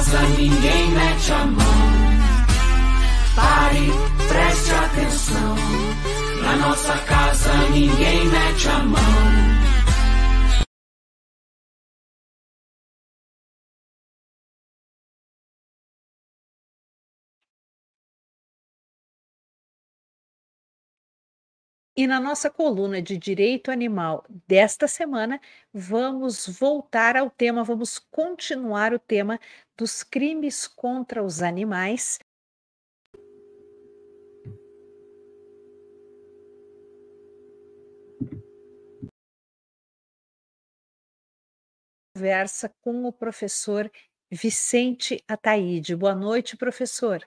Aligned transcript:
casa 0.00 0.22
ninguém 0.28 0.90
mete 0.92 1.32
a 1.32 1.44
mão. 1.44 1.66
Pare, 3.36 3.86
preste 4.28 4.70
atenção. 4.72 5.56
Na 6.42 6.56
nossa 6.56 6.96
casa 7.04 7.52
ninguém 7.68 8.24
mete 8.24 8.68
a 8.68 8.78
mão. 8.78 9.60
E 22.00 22.06
na 22.06 22.18
nossa 22.18 22.48
coluna 22.48 23.02
de 23.02 23.18
direito 23.18 23.70
animal 23.70 24.24
desta 24.48 24.88
semana, 24.88 25.38
vamos 25.70 26.48
voltar 26.48 27.14
ao 27.14 27.28
tema, 27.28 27.62
vamos 27.62 27.98
continuar 27.98 28.94
o 28.94 28.98
tema 28.98 29.38
dos 29.80 30.02
crimes 30.02 30.68
contra 30.68 31.24
os 31.24 31.40
animais. 31.40 32.18
Conversa 42.14 42.70
com 42.82 43.06
o 43.06 43.12
professor 43.12 43.90
Vicente 44.30 45.24
Ataíde. 45.26 45.96
Boa 45.96 46.14
noite, 46.14 46.58
professor. 46.58 47.26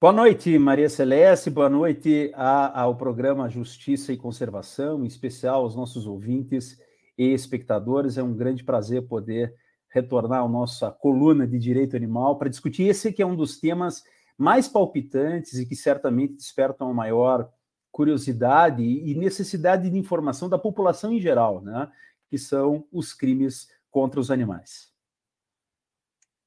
Boa 0.00 0.14
noite, 0.14 0.58
Maria 0.58 0.88
Celeste. 0.88 1.50
Boa 1.50 1.68
noite 1.68 2.32
ao 2.34 2.96
programa 2.96 3.50
Justiça 3.50 4.14
e 4.14 4.16
Conservação, 4.16 5.04
em 5.04 5.06
especial 5.06 5.60
aos 5.60 5.76
nossos 5.76 6.06
ouvintes 6.06 6.80
e 7.18 7.34
espectadores. 7.34 8.16
É 8.16 8.22
um 8.22 8.34
grande 8.34 8.64
prazer 8.64 9.06
poder 9.06 9.54
retornar 9.88 10.42
à 10.42 10.48
nossa 10.48 10.90
coluna 10.90 11.46
de 11.46 11.58
direito 11.58 11.96
animal 11.96 12.36
para 12.36 12.48
discutir 12.48 12.84
esse 12.84 13.12
que 13.12 13.22
é 13.22 13.26
um 13.26 13.36
dos 13.36 13.58
temas 13.58 14.02
mais 14.36 14.68
palpitantes 14.68 15.54
e 15.54 15.66
que 15.66 15.74
certamente 15.74 16.34
despertam 16.34 16.90
a 16.90 16.94
maior 16.94 17.50
curiosidade 17.90 18.82
e 18.82 19.14
necessidade 19.14 19.90
de 19.90 19.98
informação 19.98 20.48
da 20.48 20.58
população 20.58 21.12
em 21.12 21.20
geral, 21.20 21.60
né? 21.60 21.90
Que 22.28 22.38
são 22.38 22.86
os 22.92 23.12
crimes 23.12 23.68
contra 23.90 24.20
os 24.20 24.30
animais. 24.30 24.92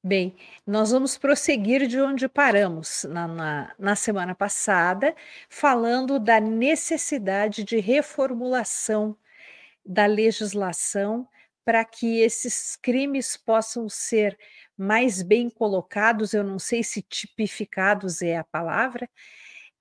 Bem, 0.04 0.34
nós 0.66 0.90
vamos 0.90 1.16
prosseguir 1.16 1.86
de 1.86 2.00
onde 2.00 2.28
paramos 2.28 3.04
na, 3.04 3.28
na, 3.28 3.74
na, 3.78 3.94
semana 3.94 4.34
passada, 4.34 5.14
falando 5.48 6.18
da 6.18 6.40
necessidade 6.40 7.62
de 7.62 7.78
reformulação 7.78 9.16
da 9.86 10.06
legislação 10.06 11.28
para 11.64 11.84
que 11.84 12.20
esses 12.20 12.76
crimes 12.76 13.36
possam 13.36 13.88
ser 13.88 14.38
mais 14.76 15.22
bem 15.22 15.48
colocados, 15.48 16.32
eu 16.32 16.42
não 16.42 16.58
sei 16.58 16.82
se 16.82 17.02
tipificados 17.02 18.22
é 18.22 18.36
a 18.36 18.44
palavra, 18.44 19.08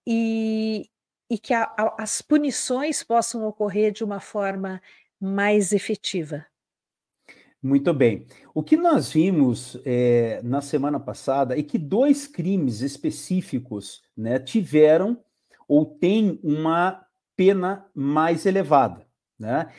e, 0.06 0.90
e 1.30 1.38
que 1.38 1.54
a, 1.54 1.64
a, 1.64 2.04
as 2.04 2.22
punições 2.22 3.04
possam 3.04 3.46
ocorrer 3.46 3.92
de 3.92 4.04
uma 4.04 4.20
forma 4.20 4.82
mais 5.20 5.72
efetiva. 5.72 6.46
Muito 7.64 7.94
bem. 7.94 8.26
O 8.56 8.64
que 8.64 8.76
nós 8.76 9.12
vimos 9.12 9.80
é, 9.86 10.42
na 10.44 10.62
semana 10.62 11.00
passada 11.00 11.58
é 11.58 11.62
que 11.62 11.78
dois 11.78 12.26
crimes 12.26 12.82
específicos 12.82 14.02
né, 14.18 14.40
tiveram 14.40 15.24
ou 15.68 15.86
têm 15.86 16.40
uma 16.44 17.06
pena 17.36 17.86
mais 17.94 18.48
elevada. 18.48 19.06
Né? 19.38 19.72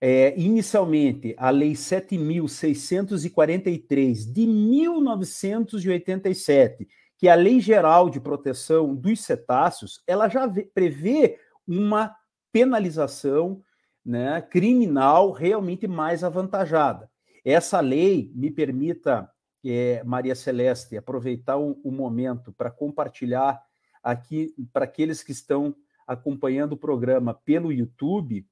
É, 0.00 0.32
inicialmente, 0.40 1.34
a 1.36 1.50
Lei 1.50 1.72
7.643 1.72 4.32
de 4.32 4.46
1987, 4.46 6.88
que 7.18 7.28
é 7.28 7.32
a 7.32 7.34
Lei 7.34 7.60
Geral 7.60 8.08
de 8.08 8.18
Proteção 8.18 8.94
dos 8.94 9.20
Cetáceos, 9.20 10.02
ela 10.06 10.26
já 10.26 10.50
prevê 10.72 11.38
uma 11.68 12.16
penalização 12.50 13.62
né, 14.02 14.40
criminal 14.40 15.32
realmente 15.32 15.86
mais 15.86 16.24
avantajada. 16.24 17.10
Essa 17.44 17.78
lei 17.80 18.32
me 18.34 18.50
permita, 18.50 19.30
é, 19.62 20.02
Maria 20.04 20.34
Celeste, 20.34 20.96
aproveitar 20.96 21.58
o, 21.58 21.78
o 21.84 21.92
momento 21.92 22.54
para 22.54 22.70
compartilhar 22.70 23.62
aqui 24.02 24.54
para 24.72 24.86
aqueles 24.86 25.22
que 25.22 25.32
estão 25.32 25.76
acompanhando 26.06 26.72
o 26.72 26.78
programa 26.78 27.34
pelo 27.34 27.70
YouTube, 27.70 28.46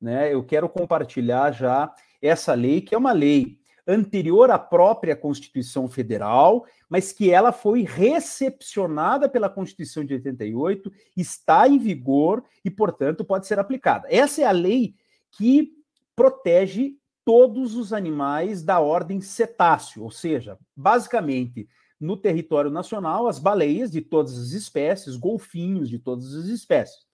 né? 0.00 0.32
Eu 0.32 0.44
quero 0.44 0.68
compartilhar 0.68 1.52
já 1.52 1.92
essa 2.20 2.54
lei, 2.54 2.80
que 2.80 2.94
é 2.94 2.98
uma 2.98 3.12
lei 3.12 3.58
anterior 3.86 4.50
à 4.50 4.58
própria 4.58 5.16
Constituição 5.16 5.88
Federal, 5.88 6.66
mas 6.90 7.10
que 7.10 7.30
ela 7.30 7.52
foi 7.52 7.82
recepcionada 7.82 9.28
pela 9.28 9.48
Constituição 9.48 10.04
de 10.04 10.14
88, 10.14 10.92
está 11.16 11.66
em 11.66 11.78
vigor 11.78 12.44
e, 12.62 12.70
portanto, 12.70 13.24
pode 13.24 13.46
ser 13.46 13.58
aplicada. 13.58 14.06
Essa 14.10 14.42
é 14.42 14.44
a 14.44 14.50
lei 14.50 14.94
que 15.32 15.72
protege 16.14 16.96
todos 17.24 17.76
os 17.76 17.92
animais 17.92 18.62
da 18.62 18.80
ordem 18.80 19.20
cetáceo, 19.20 20.02
ou 20.02 20.10
seja, 20.10 20.58
basicamente 20.76 21.68
no 22.00 22.16
território 22.16 22.70
nacional, 22.70 23.26
as 23.26 23.38
baleias 23.38 23.90
de 23.90 24.00
todas 24.00 24.38
as 24.38 24.50
espécies, 24.52 25.16
golfinhos 25.16 25.88
de 25.88 25.98
todas 25.98 26.32
as 26.34 26.46
espécies. 26.46 27.07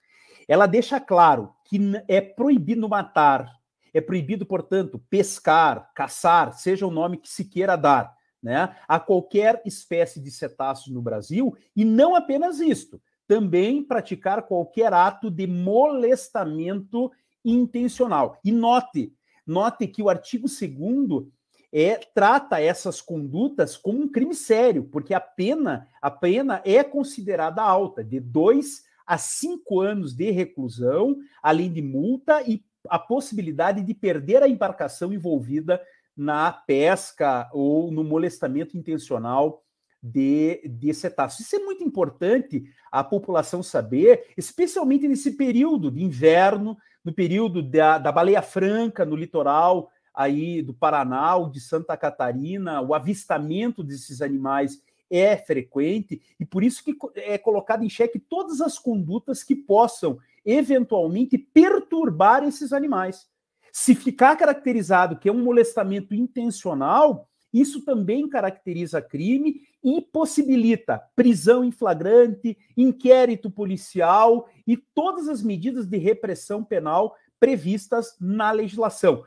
Ela 0.48 0.66
deixa 0.66 1.00
claro 1.00 1.54
que 1.64 1.78
é 2.08 2.20
proibido 2.20 2.88
matar, 2.88 3.50
é 3.92 4.00
proibido, 4.00 4.44
portanto, 4.44 5.02
pescar, 5.08 5.90
caçar, 5.94 6.52
seja 6.52 6.86
o 6.86 6.90
nome 6.90 7.16
que 7.16 7.28
se 7.28 7.44
queira 7.44 7.76
dar, 7.76 8.14
né, 8.42 8.76
a 8.86 9.00
qualquer 9.00 9.62
espécie 9.64 10.20
de 10.20 10.30
cetáceo 10.30 10.92
no 10.92 11.00
Brasil, 11.00 11.56
e 11.74 11.84
não 11.84 12.14
apenas 12.14 12.60
isto, 12.60 13.00
também 13.26 13.82
praticar 13.82 14.42
qualquer 14.42 14.92
ato 14.92 15.30
de 15.30 15.46
molestamento 15.46 17.10
intencional. 17.44 18.38
E 18.44 18.52
note, 18.52 19.14
Note 19.46 19.86
que 19.86 20.02
o 20.02 20.08
artigo 20.08 20.46
2 20.48 21.26
é, 21.72 21.96
trata 22.14 22.60
essas 22.60 23.00
condutas 23.00 23.76
como 23.76 24.02
um 24.02 24.08
crime 24.08 24.34
sério, 24.34 24.84
porque 24.84 25.12
a 25.12 25.20
pena, 25.20 25.88
a 26.00 26.10
pena 26.10 26.62
é 26.64 26.82
considerada 26.82 27.62
alta, 27.62 28.02
de 28.02 28.20
dois 28.20 28.83
a 29.06 29.18
cinco 29.18 29.80
anos 29.80 30.14
de 30.14 30.30
reclusão, 30.30 31.16
além 31.42 31.72
de 31.72 31.82
multa 31.82 32.42
e 32.42 32.64
a 32.88 32.98
possibilidade 32.98 33.82
de 33.82 33.94
perder 33.94 34.42
a 34.42 34.48
embarcação 34.48 35.12
envolvida 35.12 35.80
na 36.16 36.52
pesca 36.52 37.48
ou 37.52 37.90
no 37.90 38.04
molestamento 38.04 38.76
intencional 38.76 39.62
de, 40.02 40.60
de 40.68 40.92
cetáceos. 40.92 41.46
Isso 41.46 41.56
é 41.56 41.58
muito 41.58 41.82
importante 41.82 42.64
a 42.92 43.02
população 43.02 43.62
saber, 43.62 44.32
especialmente 44.36 45.08
nesse 45.08 45.32
período 45.32 45.90
de 45.90 46.02
inverno, 46.02 46.76
no 47.02 47.12
período 47.12 47.62
da, 47.62 47.98
da 47.98 48.12
baleia 48.12 48.42
franca 48.42 49.04
no 49.04 49.16
litoral 49.16 49.90
aí 50.14 50.62
do 50.62 50.72
Paraná 50.72 51.34
ou 51.36 51.50
de 51.50 51.60
Santa 51.60 51.96
Catarina, 51.96 52.80
o 52.80 52.94
avistamento 52.94 53.82
desses 53.82 54.22
animais 54.22 54.80
é 55.14 55.36
frequente 55.36 56.20
e 56.38 56.44
por 56.44 56.64
isso 56.64 56.82
que 56.84 56.96
é 57.16 57.38
colocado 57.38 57.84
em 57.84 57.88
xeque 57.88 58.18
todas 58.18 58.60
as 58.60 58.78
condutas 58.78 59.42
que 59.42 59.54
possam 59.54 60.18
eventualmente 60.44 61.38
perturbar 61.38 62.44
esses 62.44 62.72
animais. 62.72 63.26
Se 63.72 63.94
ficar 63.94 64.36
caracterizado 64.36 65.18
que 65.18 65.28
é 65.28 65.32
um 65.32 65.42
molestamento 65.42 66.14
intencional, 66.14 67.28
isso 67.52 67.84
também 67.84 68.28
caracteriza 68.28 69.00
crime 69.00 69.62
e 69.82 70.00
possibilita 70.00 71.00
prisão 71.14 71.64
em 71.64 71.70
flagrante, 71.70 72.58
inquérito 72.76 73.48
policial 73.48 74.48
e 74.66 74.76
todas 74.76 75.28
as 75.28 75.42
medidas 75.42 75.86
de 75.86 75.96
repressão 75.96 76.64
penal 76.64 77.14
previstas 77.38 78.16
na 78.20 78.50
legislação. 78.50 79.22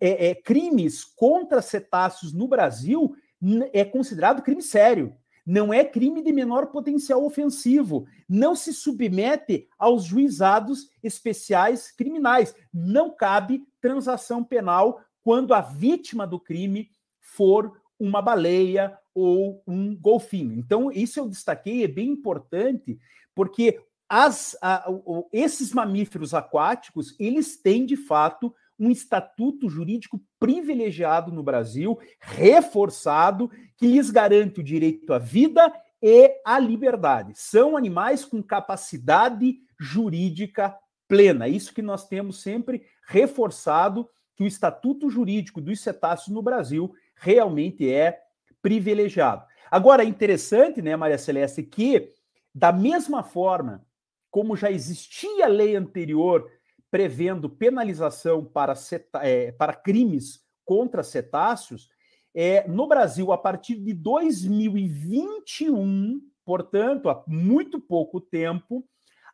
É, 0.00 0.28
é, 0.28 0.34
crimes 0.34 1.02
contra 1.02 1.60
cetáceos 1.60 2.32
no 2.32 2.46
Brasil 2.46 3.16
é 3.72 3.84
considerado 3.84 4.42
crime 4.42 4.62
sério. 4.62 5.16
Não 5.44 5.72
é 5.72 5.84
crime 5.84 6.22
de 6.22 6.32
menor 6.32 6.66
potencial 6.66 7.24
ofensivo. 7.24 8.06
Não 8.28 8.54
se 8.54 8.72
submete 8.72 9.68
aos 9.78 10.04
juizados 10.04 10.88
especiais 11.02 11.90
criminais. 11.90 12.54
Não 12.72 13.10
cabe 13.10 13.66
transação 13.80 14.44
penal 14.44 15.00
quando 15.22 15.52
a 15.52 15.60
vítima 15.60 16.26
do 16.26 16.38
crime 16.38 16.90
for 17.20 17.80
uma 17.98 18.22
baleia 18.22 18.96
ou 19.14 19.62
um 19.66 19.96
golfinho. 19.96 20.54
Então, 20.58 20.90
isso 20.90 21.20
eu 21.20 21.28
destaquei, 21.28 21.84
é 21.84 21.88
bem 21.88 22.08
importante, 22.10 22.98
porque 23.34 23.80
as, 24.08 24.56
a, 24.60 24.90
o, 24.90 25.28
esses 25.32 25.72
mamíferos 25.72 26.34
aquáticos, 26.34 27.14
eles 27.18 27.56
têm, 27.56 27.86
de 27.86 27.96
fato, 27.96 28.54
um 28.82 28.90
estatuto 28.90 29.68
jurídico 29.68 30.20
privilegiado 30.40 31.30
no 31.30 31.40
Brasil, 31.40 31.96
reforçado, 32.18 33.48
que 33.76 33.86
lhes 33.86 34.10
garante 34.10 34.58
o 34.58 34.64
direito 34.64 35.14
à 35.14 35.18
vida 35.18 35.72
e 36.02 36.40
à 36.44 36.58
liberdade. 36.58 37.32
São 37.36 37.76
animais 37.76 38.24
com 38.24 38.42
capacidade 38.42 39.54
jurídica 39.78 40.76
plena. 41.06 41.46
Isso 41.46 41.72
que 41.72 41.80
nós 41.80 42.08
temos 42.08 42.42
sempre 42.42 42.82
reforçado 43.06 44.08
que 44.34 44.42
o 44.42 44.48
estatuto 44.48 45.08
jurídico 45.08 45.60
dos 45.60 45.80
cetáceos 45.80 46.34
no 46.34 46.42
Brasil 46.42 46.92
realmente 47.14 47.88
é 47.88 48.18
privilegiado. 48.60 49.44
Agora, 49.70 50.02
é 50.02 50.06
interessante, 50.06 50.82
né, 50.82 50.96
Maria 50.96 51.18
Celeste, 51.18 51.62
que 51.62 52.10
da 52.52 52.72
mesma 52.72 53.22
forma 53.22 53.86
como 54.28 54.56
já 54.56 54.72
existia 54.72 55.46
lei 55.46 55.76
anterior 55.76 56.50
prevendo 56.92 57.48
penalização 57.48 58.44
para, 58.44 58.74
é, 59.22 59.50
para 59.52 59.72
crimes 59.72 60.44
contra 60.62 61.02
cetáceos, 61.02 61.88
é, 62.34 62.68
no 62.68 62.86
Brasil, 62.86 63.32
a 63.32 63.38
partir 63.38 63.76
de 63.76 63.94
2021, 63.94 66.20
portanto, 66.44 67.08
há 67.08 67.24
muito 67.26 67.80
pouco 67.80 68.20
tempo, 68.20 68.86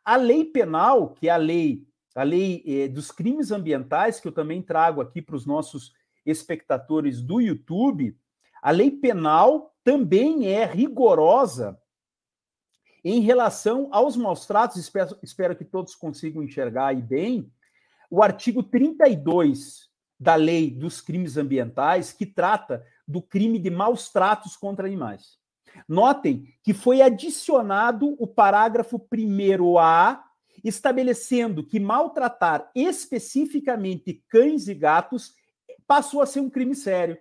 a 0.05 0.15
lei 0.15 0.45
penal, 0.45 1.09
que 1.09 1.27
é 1.27 1.31
a 1.31 1.37
lei, 1.37 1.85
a 2.15 2.23
lei 2.23 2.63
é, 2.65 2.87
dos 2.87 3.11
crimes 3.11 3.51
ambientais, 3.51 4.21
que 4.21 4.29
eu 4.29 4.31
também 4.31 4.61
trago 4.61 5.01
aqui 5.01 5.21
para 5.21 5.35
os 5.35 5.45
nossos 5.45 5.91
espectadores 6.25 7.21
do 7.21 7.41
YouTube, 7.41 8.17
a 8.61 8.71
lei 8.71 8.89
penal 8.89 9.75
também 9.83 10.47
é 10.47 10.63
rigorosa 10.63 11.77
em 13.03 13.21
relação 13.21 13.89
aos 13.91 14.15
maus 14.15 14.45
tratos. 14.45 14.77
Espero, 14.77 15.17
espero 15.21 15.55
que 15.55 15.65
todos 15.65 15.95
consigam 15.95 16.43
enxergar 16.43 16.87
aí 16.87 17.01
bem. 17.01 17.51
O 18.09 18.23
artigo 18.23 18.63
32 18.63 19.89
da 20.19 20.35
lei 20.35 20.69
dos 20.69 20.99
crimes 20.99 21.37
ambientais, 21.37 22.11
que 22.11 22.25
trata 22.25 22.85
do 23.07 23.21
crime 23.21 23.57
de 23.57 23.69
maus 23.69 24.09
tratos 24.09 24.57
contra 24.57 24.85
animais. 24.85 25.37
Notem 25.87 26.45
que 26.63 26.73
foi 26.73 27.01
adicionado 27.01 28.15
o 28.19 28.27
parágrafo 28.27 28.99
1A, 28.99 30.19
estabelecendo 30.63 31.63
que 31.63 31.79
maltratar 31.79 32.69
especificamente 32.75 34.23
cães 34.27 34.67
e 34.67 34.73
gatos 34.73 35.33
passou 35.87 36.21
a 36.21 36.25
ser 36.25 36.41
um 36.41 36.49
crime 36.49 36.75
sério. 36.75 37.17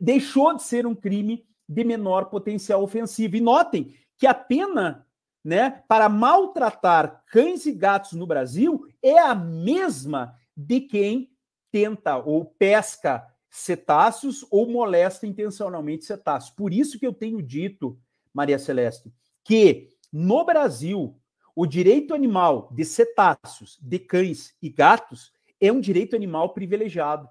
Deixou 0.00 0.54
de 0.54 0.62
ser 0.62 0.86
um 0.86 0.94
crime 0.94 1.46
de 1.68 1.84
menor 1.84 2.26
potencial 2.26 2.82
ofensivo. 2.82 3.36
E 3.36 3.40
notem 3.40 3.94
que 4.18 4.26
a 4.26 4.34
pena 4.34 5.06
né, 5.44 5.82
para 5.86 6.08
maltratar 6.08 7.24
cães 7.26 7.66
e 7.66 7.72
gatos 7.72 8.12
no 8.12 8.26
Brasil 8.26 8.86
é 9.02 9.18
a 9.18 9.34
mesma 9.34 10.36
de 10.56 10.80
quem 10.80 11.30
tenta 11.70 12.16
ou 12.16 12.44
pesca 12.44 13.24
cetáceos 13.48 14.44
ou 14.50 14.68
molesta 14.68 15.26
intencionalmente 15.26 16.04
cetáceos. 16.04 16.54
Por 16.54 16.72
isso 16.72 16.98
que 16.98 17.06
eu 17.06 17.12
tenho 17.12 17.40
dito, 17.40 17.98
Maria 18.34 18.58
Celeste, 18.58 19.12
que 19.44 19.94
no 20.12 20.44
Brasil 20.44 21.18
o 21.54 21.64
direito 21.64 22.12
animal 22.12 22.68
de 22.72 22.84
cetáceos, 22.84 23.78
de 23.80 23.98
cães 23.98 24.54
e 24.60 24.68
gatos 24.68 25.32
é 25.60 25.72
um 25.72 25.80
direito 25.80 26.14
animal 26.14 26.52
privilegiado. 26.52 27.28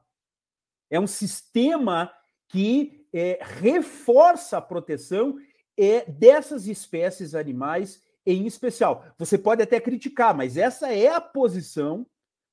É 0.89 0.99
um 0.99 1.05
sistema 1.05 2.11
que 2.47 3.07
é, 3.13 3.39
reforça 3.41 4.57
a 4.57 4.61
proteção 4.61 5.38
é, 5.77 6.10
dessas 6.10 6.68
espécies 6.68 7.36
animais 7.36 8.01
em 8.25 8.45
especial. 8.45 9.06
Você 9.18 9.38
pode 9.38 9.62
até 9.62 9.80
criticar, 9.80 10.36
mas 10.36 10.57
essa 10.57 10.92
é 10.92 11.07
a 11.07 11.22
posição 11.22 12.06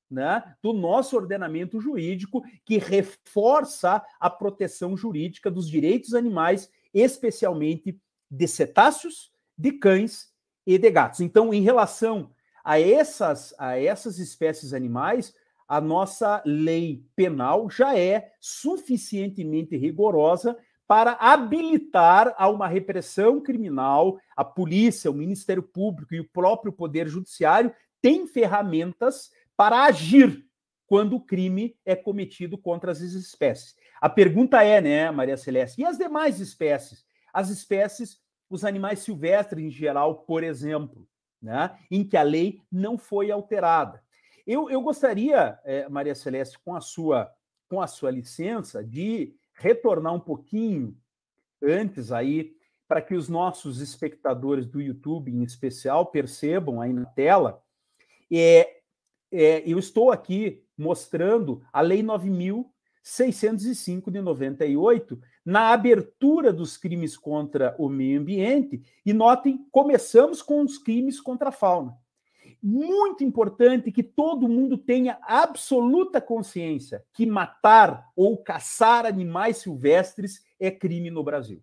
né, 0.09 0.55
do 0.61 0.71
nosso 0.71 1.15
ordenamento 1.15 1.79
jurídico 1.79 2.43
que 2.63 2.77
reforça 2.77 4.03
a 4.19 4.29
proteção 4.29 4.95
jurídica 4.95 5.49
dos 5.49 5.67
direitos 5.67 6.13
animais, 6.13 6.69
especialmente 6.93 7.99
de 8.29 8.47
cetáceos, 8.47 9.31
de 9.57 9.71
cães 9.71 10.31
e 10.65 10.77
de 10.77 10.91
gatos. 10.91 11.19
Então, 11.19 11.53
em 11.53 11.61
relação 11.61 12.29
a 12.63 12.79
essas, 12.79 13.55
a 13.57 13.77
essas 13.79 14.19
espécies 14.19 14.73
animais, 14.73 15.33
a 15.67 15.81
nossa 15.81 16.41
lei 16.45 17.03
penal 17.15 17.69
já 17.69 17.97
é 17.97 18.31
suficientemente 18.39 19.75
rigorosa 19.75 20.57
para 20.93 21.13
habilitar 21.13 22.35
a 22.37 22.47
uma 22.47 22.67
repressão 22.67 23.41
criminal. 23.41 24.19
A 24.35 24.45
polícia, 24.45 25.09
o 25.09 25.15
Ministério 25.15 25.63
Público 25.63 26.13
e 26.13 26.19
o 26.19 26.29
próprio 26.29 26.71
Poder 26.71 27.07
Judiciário 27.07 27.73
têm 27.99 28.27
ferramentas 28.27 29.31
para 29.57 29.85
agir 29.85 30.45
quando 30.85 31.15
o 31.15 31.19
crime 31.19 31.75
é 31.83 31.95
cometido 31.95 32.59
contra 32.59 32.91
as 32.91 33.01
espécies. 33.01 33.75
A 33.99 34.07
pergunta 34.07 34.61
é, 34.61 34.79
né, 34.79 35.09
Maria 35.09 35.35
Celeste, 35.35 35.81
e 35.81 35.83
as 35.83 35.97
demais 35.97 36.39
espécies? 36.39 37.03
As 37.33 37.49
espécies, 37.49 38.21
os 38.47 38.63
animais 38.63 38.99
silvestres 38.99 39.65
em 39.65 39.71
geral, 39.71 40.17
por 40.17 40.43
exemplo, 40.43 41.07
né, 41.41 41.75
em 41.89 42.03
que 42.03 42.15
a 42.15 42.21
lei 42.21 42.61
não 42.71 42.99
foi 42.99 43.31
alterada. 43.31 43.99
Eu, 44.45 44.69
eu 44.69 44.79
gostaria, 44.79 45.57
é, 45.65 45.89
Maria 45.89 46.13
Celeste, 46.13 46.59
com 46.63 46.75
a 46.75 46.81
sua 46.81 47.33
com 47.67 47.81
a 47.81 47.87
sua 47.87 48.11
licença, 48.11 48.83
de 48.83 49.33
retornar 49.53 50.13
um 50.13 50.19
pouquinho 50.19 50.97
antes 51.61 52.11
aí 52.11 52.55
para 52.87 53.01
que 53.01 53.15
os 53.15 53.29
nossos 53.29 53.81
espectadores 53.81 54.67
do 54.67 54.81
YouTube, 54.81 55.31
em 55.31 55.43
especial, 55.43 56.07
percebam 56.07 56.81
aí 56.81 56.91
na 56.93 57.05
tela. 57.05 57.63
É, 58.31 58.81
é, 59.31 59.63
eu 59.65 59.79
estou 59.79 60.11
aqui 60.11 60.63
mostrando 60.77 61.63
a 61.71 61.81
Lei 61.81 62.03
9.605 62.03 64.11
de 64.11 64.21
98 64.21 65.19
na 65.45 65.71
abertura 65.71 66.53
dos 66.53 66.77
crimes 66.77 67.17
contra 67.17 67.75
o 67.79 67.89
meio 67.89 68.19
ambiente. 68.19 68.83
E 69.05 69.13
notem, 69.13 69.65
começamos 69.71 70.41
com 70.41 70.61
os 70.61 70.77
crimes 70.77 71.21
contra 71.21 71.49
a 71.49 71.51
fauna 71.51 72.02
muito 72.63 73.25
importante 73.25 73.91
que 73.91 74.01
todo 74.01 74.47
mundo 74.47 74.77
tenha 74.77 75.19
absoluta 75.23 76.21
consciência 76.21 77.03
que 77.11 77.25
matar 77.25 78.09
ou 78.15 78.37
caçar 78.37 79.05
animais 79.05 79.57
silvestres 79.57 80.45
é 80.57 80.71
crime 80.71 81.11
no 81.11 81.23
Brasil. 81.23 81.61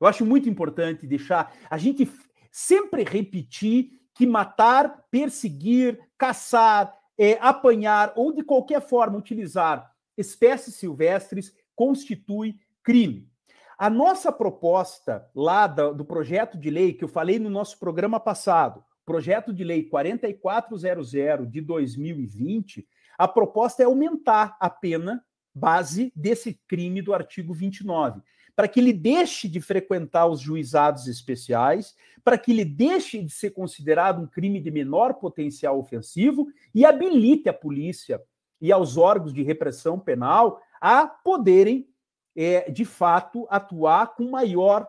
Eu 0.00 0.06
acho 0.06 0.24
muito 0.24 0.48
importante 0.48 1.06
deixar 1.06 1.52
a 1.68 1.76
gente 1.76 2.10
sempre 2.50 3.04
repetir 3.04 4.00
que 4.14 4.26
matar, 4.26 5.04
perseguir, 5.10 6.00
caçar, 6.16 6.96
é, 7.18 7.36
apanhar 7.40 8.14
ou 8.16 8.32
de 8.32 8.42
qualquer 8.42 8.80
forma 8.80 9.18
utilizar 9.18 9.92
espécies 10.16 10.76
silvestres 10.76 11.54
constitui 11.76 12.58
crime. 12.82 13.28
A 13.76 13.90
nossa 13.90 14.32
proposta 14.32 15.28
lá 15.34 15.66
do, 15.66 15.94
do 15.94 16.04
projeto 16.04 16.56
de 16.56 16.70
lei 16.70 16.94
que 16.94 17.04
eu 17.04 17.08
falei 17.08 17.38
no 17.38 17.50
nosso 17.50 17.78
programa 17.78 18.18
passado, 18.18 18.82
projeto 19.08 19.54
de 19.54 19.64
lei 19.64 19.84
4400 19.84 21.50
de 21.50 21.62
2020, 21.62 22.86
a 23.16 23.26
proposta 23.26 23.82
é 23.82 23.86
aumentar 23.86 24.54
a 24.60 24.68
pena 24.68 25.24
base 25.54 26.12
desse 26.14 26.60
crime 26.68 27.00
do 27.00 27.14
artigo 27.14 27.54
29, 27.54 28.20
para 28.54 28.68
que 28.68 28.78
ele 28.78 28.92
deixe 28.92 29.48
de 29.48 29.62
frequentar 29.62 30.26
os 30.26 30.40
juizados 30.40 31.06
especiais, 31.06 31.96
para 32.22 32.36
que 32.36 32.52
ele 32.52 32.66
deixe 32.66 33.22
de 33.22 33.30
ser 33.30 33.52
considerado 33.52 34.20
um 34.20 34.26
crime 34.26 34.60
de 34.60 34.70
menor 34.70 35.14
potencial 35.14 35.78
ofensivo 35.78 36.46
e 36.74 36.84
habilite 36.84 37.48
a 37.48 37.54
polícia 37.54 38.22
e 38.60 38.70
aos 38.70 38.98
órgãos 38.98 39.32
de 39.32 39.42
repressão 39.42 39.98
penal 39.98 40.60
a 40.82 41.06
poderem, 41.06 41.88
é, 42.36 42.70
de 42.70 42.84
fato, 42.84 43.46
atuar 43.48 44.14
com 44.14 44.28
maior, 44.28 44.86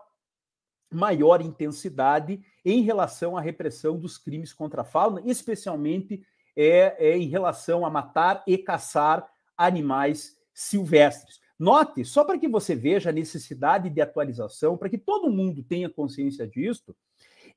maior 0.91 1.41
intensidade 1.41 2.43
em 2.65 2.81
relação 2.81 3.37
à 3.37 3.41
repressão 3.41 3.97
dos 3.97 4.17
crimes 4.17 4.53
contra 4.53 4.81
a 4.81 4.85
fauna, 4.85 5.21
especialmente 5.25 6.21
é, 6.55 6.95
é 7.11 7.17
em 7.17 7.27
relação 7.27 7.85
a 7.85 7.89
matar 7.89 8.43
e 8.45 8.57
caçar 8.57 9.27
animais 9.57 10.37
silvestres. 10.53 11.39
Note, 11.57 12.05
só 12.05 12.23
para 12.23 12.37
que 12.37 12.47
você 12.47 12.73
veja 12.73 13.09
a 13.09 13.13
necessidade 13.13 13.89
de 13.89 14.01
atualização, 14.01 14.77
para 14.77 14.89
que 14.89 14.97
todo 14.97 15.29
mundo 15.29 15.61
tenha 15.61 15.89
consciência 15.89 16.47
disso, 16.47 16.95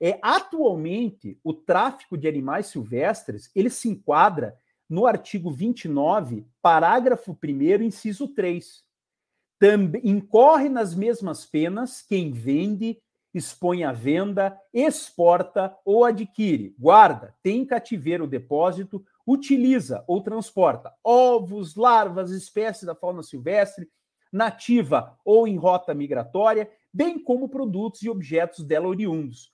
é, 0.00 0.18
atualmente 0.20 1.38
o 1.44 1.54
tráfico 1.54 2.18
de 2.18 2.26
animais 2.26 2.66
silvestres 2.66 3.50
ele 3.54 3.70
se 3.70 3.88
enquadra 3.88 4.56
no 4.88 5.06
artigo 5.06 5.50
29, 5.50 6.44
parágrafo 6.60 7.38
1 7.42 7.82
inciso 7.82 8.28
3. 8.28 8.84
Também 9.58 10.02
incorre 10.04 10.68
nas 10.68 10.94
mesmas 10.94 11.46
penas 11.46 12.02
quem 12.02 12.32
vende, 12.32 13.00
expõe 13.34 13.84
à 13.84 13.92
venda, 13.92 14.58
exporta 14.72 15.74
ou 15.84 16.04
adquire, 16.04 16.74
guarda, 16.78 17.34
tem 17.42 17.64
cativeiro 17.64 18.26
depósito, 18.26 19.04
utiliza 19.26 20.04
ou 20.06 20.20
transporta 20.20 20.92
ovos, 21.02 21.74
larvas, 21.76 22.30
espécies 22.30 22.84
da 22.84 22.94
fauna 22.94 23.22
silvestre, 23.22 23.88
nativa 24.32 25.18
ou 25.24 25.46
em 25.46 25.56
rota 25.56 25.94
migratória, 25.94 26.70
bem 26.92 27.18
como 27.18 27.48
produtos 27.48 28.02
e 28.02 28.10
objetos 28.10 28.64
dela 28.64 28.88
oriundos, 28.88 29.52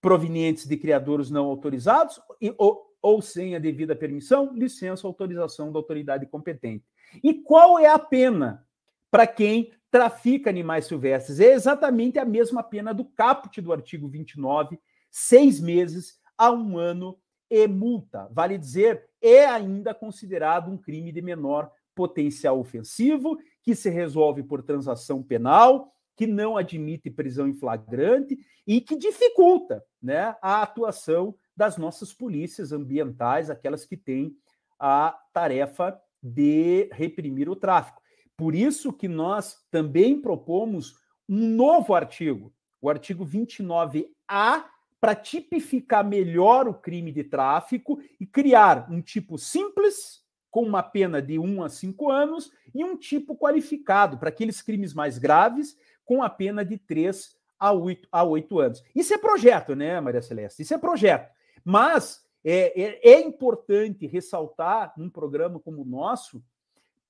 provenientes 0.00 0.66
de 0.66 0.76
criadores 0.76 1.30
não 1.30 1.46
autorizados 1.46 2.20
ou, 2.58 2.92
ou 3.00 3.22
sem 3.22 3.54
a 3.54 3.58
devida 3.58 3.94
permissão, 3.94 4.52
licença 4.52 5.06
ou 5.06 5.10
autorização 5.10 5.72
da 5.72 5.78
autoridade 5.78 6.26
competente. 6.26 6.84
E 7.22 7.34
qual 7.34 7.78
é 7.78 7.86
a 7.86 7.98
pena 7.98 8.66
para 9.10 9.26
quem 9.26 9.72
trafica 9.92 10.48
animais 10.48 10.86
silvestres. 10.86 11.38
É 11.38 11.52
exatamente 11.52 12.18
a 12.18 12.24
mesma 12.24 12.62
pena 12.62 12.94
do 12.94 13.04
caput 13.04 13.60
do 13.60 13.74
artigo 13.74 14.08
29, 14.08 14.80
seis 15.10 15.60
meses 15.60 16.18
a 16.36 16.50
um 16.50 16.78
ano 16.78 17.18
e 17.50 17.68
multa. 17.68 18.26
Vale 18.32 18.56
dizer, 18.56 19.04
é 19.20 19.44
ainda 19.44 19.94
considerado 19.94 20.70
um 20.70 20.78
crime 20.78 21.12
de 21.12 21.20
menor 21.20 21.70
potencial 21.94 22.58
ofensivo, 22.58 23.36
que 23.62 23.74
se 23.74 23.90
resolve 23.90 24.42
por 24.42 24.62
transação 24.62 25.22
penal, 25.22 25.92
que 26.16 26.26
não 26.26 26.56
admite 26.56 27.10
prisão 27.10 27.46
em 27.46 27.52
flagrante 27.52 28.38
e 28.66 28.80
que 28.80 28.96
dificulta 28.96 29.84
né, 30.02 30.34
a 30.40 30.62
atuação 30.62 31.34
das 31.54 31.76
nossas 31.76 32.14
polícias 32.14 32.72
ambientais, 32.72 33.50
aquelas 33.50 33.84
que 33.84 33.98
têm 33.98 34.34
a 34.80 35.14
tarefa 35.34 36.00
de 36.22 36.88
reprimir 36.92 37.50
o 37.50 37.56
tráfico. 37.56 38.01
Por 38.42 38.56
isso 38.56 38.92
que 38.92 39.06
nós 39.06 39.64
também 39.70 40.20
propomos 40.20 40.98
um 41.28 41.46
novo 41.46 41.94
artigo, 41.94 42.52
o 42.80 42.90
artigo 42.90 43.24
29A, 43.24 44.64
para 45.00 45.14
tipificar 45.14 46.04
melhor 46.04 46.66
o 46.66 46.74
crime 46.74 47.12
de 47.12 47.22
tráfico 47.22 48.02
e 48.18 48.26
criar 48.26 48.90
um 48.90 49.00
tipo 49.00 49.38
simples, 49.38 50.24
com 50.50 50.64
uma 50.64 50.82
pena 50.82 51.22
de 51.22 51.38
1 51.38 51.62
a 51.62 51.68
5 51.68 52.10
anos, 52.10 52.50
e 52.74 52.82
um 52.82 52.96
tipo 52.96 53.36
qualificado 53.36 54.18
para 54.18 54.30
aqueles 54.30 54.60
crimes 54.60 54.92
mais 54.92 55.18
graves, 55.18 55.76
com 56.04 56.20
a 56.20 56.28
pena 56.28 56.64
de 56.64 56.78
3 56.78 57.36
a 57.60 57.70
8, 57.70 58.08
a 58.10 58.24
8 58.24 58.58
anos. 58.58 58.82
Isso 58.92 59.14
é 59.14 59.18
projeto, 59.18 59.76
né, 59.76 60.00
Maria 60.00 60.20
Celeste? 60.20 60.62
Isso 60.62 60.74
é 60.74 60.78
projeto. 60.78 61.30
Mas 61.64 62.26
é, 62.44 62.82
é, 62.82 63.08
é 63.08 63.20
importante 63.20 64.04
ressaltar 64.04 64.92
num 64.96 65.08
programa 65.08 65.60
como 65.60 65.82
o 65.82 65.86
nosso, 65.86 66.42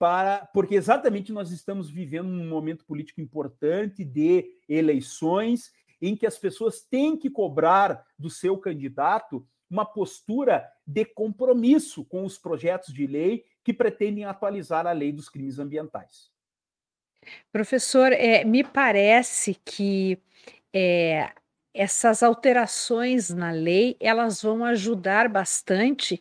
para, 0.03 0.47
porque 0.53 0.75
exatamente 0.75 1.31
nós 1.31 1.53
estamos 1.53 1.89
vivendo 1.89 2.27
um 2.27 2.49
momento 2.49 2.85
político 2.85 3.21
importante 3.21 4.05
de 4.05 4.53
eleições 4.69 5.71
em 6.01 6.17
que 6.17 6.27
as 6.27 6.37
pessoas 6.37 6.81
têm 6.81 7.17
que 7.17 7.31
cobrar 7.31 8.05
do 8.19 8.29
seu 8.29 8.59
candidato 8.59 9.47
uma 9.71 9.85
postura 9.85 10.69
de 10.85 11.05
compromisso 11.05 12.05
com 12.05 12.25
os 12.25 12.37
projetos 12.37 12.93
de 12.93 13.07
lei 13.07 13.45
que 13.63 13.73
pretendem 13.73 14.25
atualizar 14.25 14.89
a 14.89 14.93
lei 14.93 15.13
dos 15.13 15.29
crimes 15.29 15.61
ambientais. 15.61 16.33
Professor, 17.53 18.13
é, 18.13 18.45
me 18.45 18.65
parece 18.65 19.55
que 19.65 20.19
é, 20.75 21.31
essas 21.73 22.25
alterações 22.25 23.31
na 23.31 23.53
lei 23.53 23.97
elas 24.01 24.43
vão 24.43 24.65
ajudar 24.65 25.29
bastante, 25.29 26.21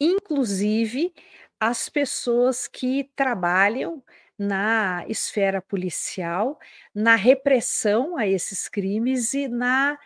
inclusive 0.00 1.12
as 1.60 1.88
pessoas 1.90 2.66
que 2.66 3.10
trabalham 3.14 4.02
na 4.38 5.04
esfera 5.06 5.60
policial, 5.60 6.58
na 6.94 7.14
repressão 7.14 8.16
a 8.16 8.26
esses 8.26 8.68
crimes 8.68 9.34
e 9.34 9.46
na 9.48 9.98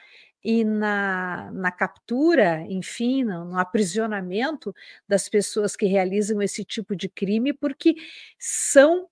e 0.46 0.62
na, 0.62 1.50
na 1.52 1.72
captura, 1.72 2.66
enfim, 2.68 3.24
no, 3.24 3.46
no, 3.46 3.58
aprisionamento 3.58 4.74
das 5.08 5.26
pessoas 5.26 5.74
que 5.74 5.86
realizam 5.86 6.42
esse 6.42 6.62
tipo 6.62 6.94
de 6.94 7.08
crime, 7.08 7.54
porque 7.54 7.94
são 8.38 9.08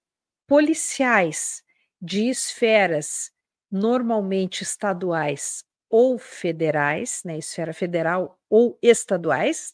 policiais 0.46 1.64
de 1.98 2.28
esferas 2.28 3.32
normalmente 3.70 4.62
estaduais 4.62 5.64
ou 5.88 6.18
federais, 6.18 7.22
né, 7.24 7.38
esfera 7.38 7.72
federal 7.72 8.38
ou 8.50 8.78
estaduais, 8.82 9.72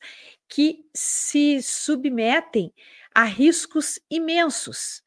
que 0.48 0.84
se 0.94 1.62
submetem 1.62 2.72
a 3.14 3.24
riscos 3.24 3.98
imensos 4.10 5.02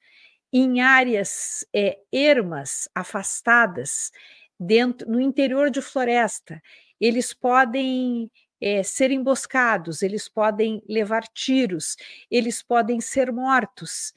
em 0.53 0.81
áreas 0.81 1.65
é, 1.73 1.99
ermas, 2.11 2.87
afastadas, 2.93 4.11
dentro, 4.59 5.09
no 5.09 5.19
interior 5.19 5.69
de 5.71 5.81
floresta. 5.81 6.61
Eles 6.99 7.33
podem 7.33 8.29
é, 8.59 8.83
ser 8.83 9.09
emboscados, 9.09 10.03
eles 10.03 10.29
podem 10.29 10.83
levar 10.87 11.23
tiros, 11.33 11.95
eles 12.29 12.61
podem 12.61 13.01
ser 13.01 13.31
mortos. 13.31 14.13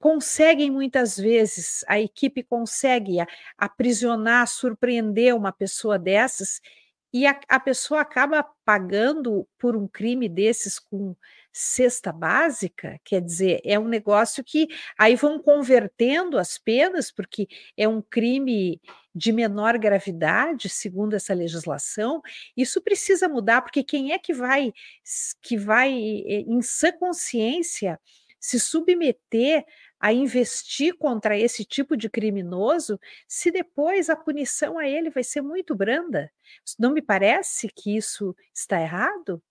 Conseguem 0.00 0.70
muitas 0.70 1.16
vezes, 1.16 1.84
a 1.86 2.00
equipe 2.00 2.42
consegue 2.42 3.18
aprisionar, 3.56 4.48
surpreender 4.48 5.36
uma 5.36 5.52
pessoa 5.52 5.98
dessas, 5.98 6.60
e 7.12 7.26
a, 7.26 7.38
a 7.48 7.58
pessoa 7.58 8.00
acaba 8.00 8.44
pagando 8.64 9.46
por 9.58 9.76
um 9.76 9.88
crime 9.88 10.28
desses 10.28 10.78
com 10.78 11.16
cesta 11.52 12.12
básica, 12.12 13.00
quer 13.04 13.20
dizer, 13.20 13.60
é 13.64 13.78
um 13.78 13.88
negócio 13.88 14.44
que 14.44 14.68
aí 14.96 15.16
vão 15.16 15.42
convertendo 15.42 16.38
as 16.38 16.56
penas, 16.56 17.10
porque 17.10 17.48
é 17.76 17.88
um 17.88 18.00
crime 18.00 18.80
de 19.12 19.32
menor 19.32 19.76
gravidade, 19.76 20.68
segundo 20.68 21.14
essa 21.14 21.34
legislação. 21.34 22.22
Isso 22.56 22.80
precisa 22.80 23.28
mudar, 23.28 23.62
porque 23.62 23.82
quem 23.82 24.12
é 24.12 24.18
que 24.18 24.32
vai 24.32 24.72
que 25.42 25.56
vai 25.56 25.92
eh, 25.92 26.44
em 26.46 26.62
sã 26.62 26.92
consciência 26.92 27.98
se 28.38 28.58
submeter 28.58 29.64
a 30.00 30.12
investir 30.12 30.96
contra 30.96 31.38
esse 31.38 31.62
tipo 31.62 31.94
de 31.94 32.08
criminoso, 32.08 32.98
se 33.28 33.50
depois 33.50 34.08
a 34.08 34.16
punição 34.16 34.78
a 34.78 34.88
ele 34.88 35.10
vai 35.10 35.22
ser 35.22 35.42
muito 35.42 35.74
branda? 35.74 36.32
Não 36.78 36.92
me 36.92 37.02
parece 37.02 37.68
que 37.68 37.94
isso 37.94 38.34
está 38.54 38.80
errado? 38.80 39.42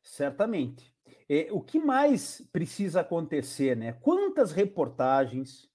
Certamente. 0.00 0.94
É, 1.28 1.48
o 1.50 1.60
que 1.60 1.78
mais 1.78 2.42
precisa 2.52 3.00
acontecer, 3.00 3.76
né? 3.76 3.92
Quantas 4.00 4.52
reportagens, 4.52 5.68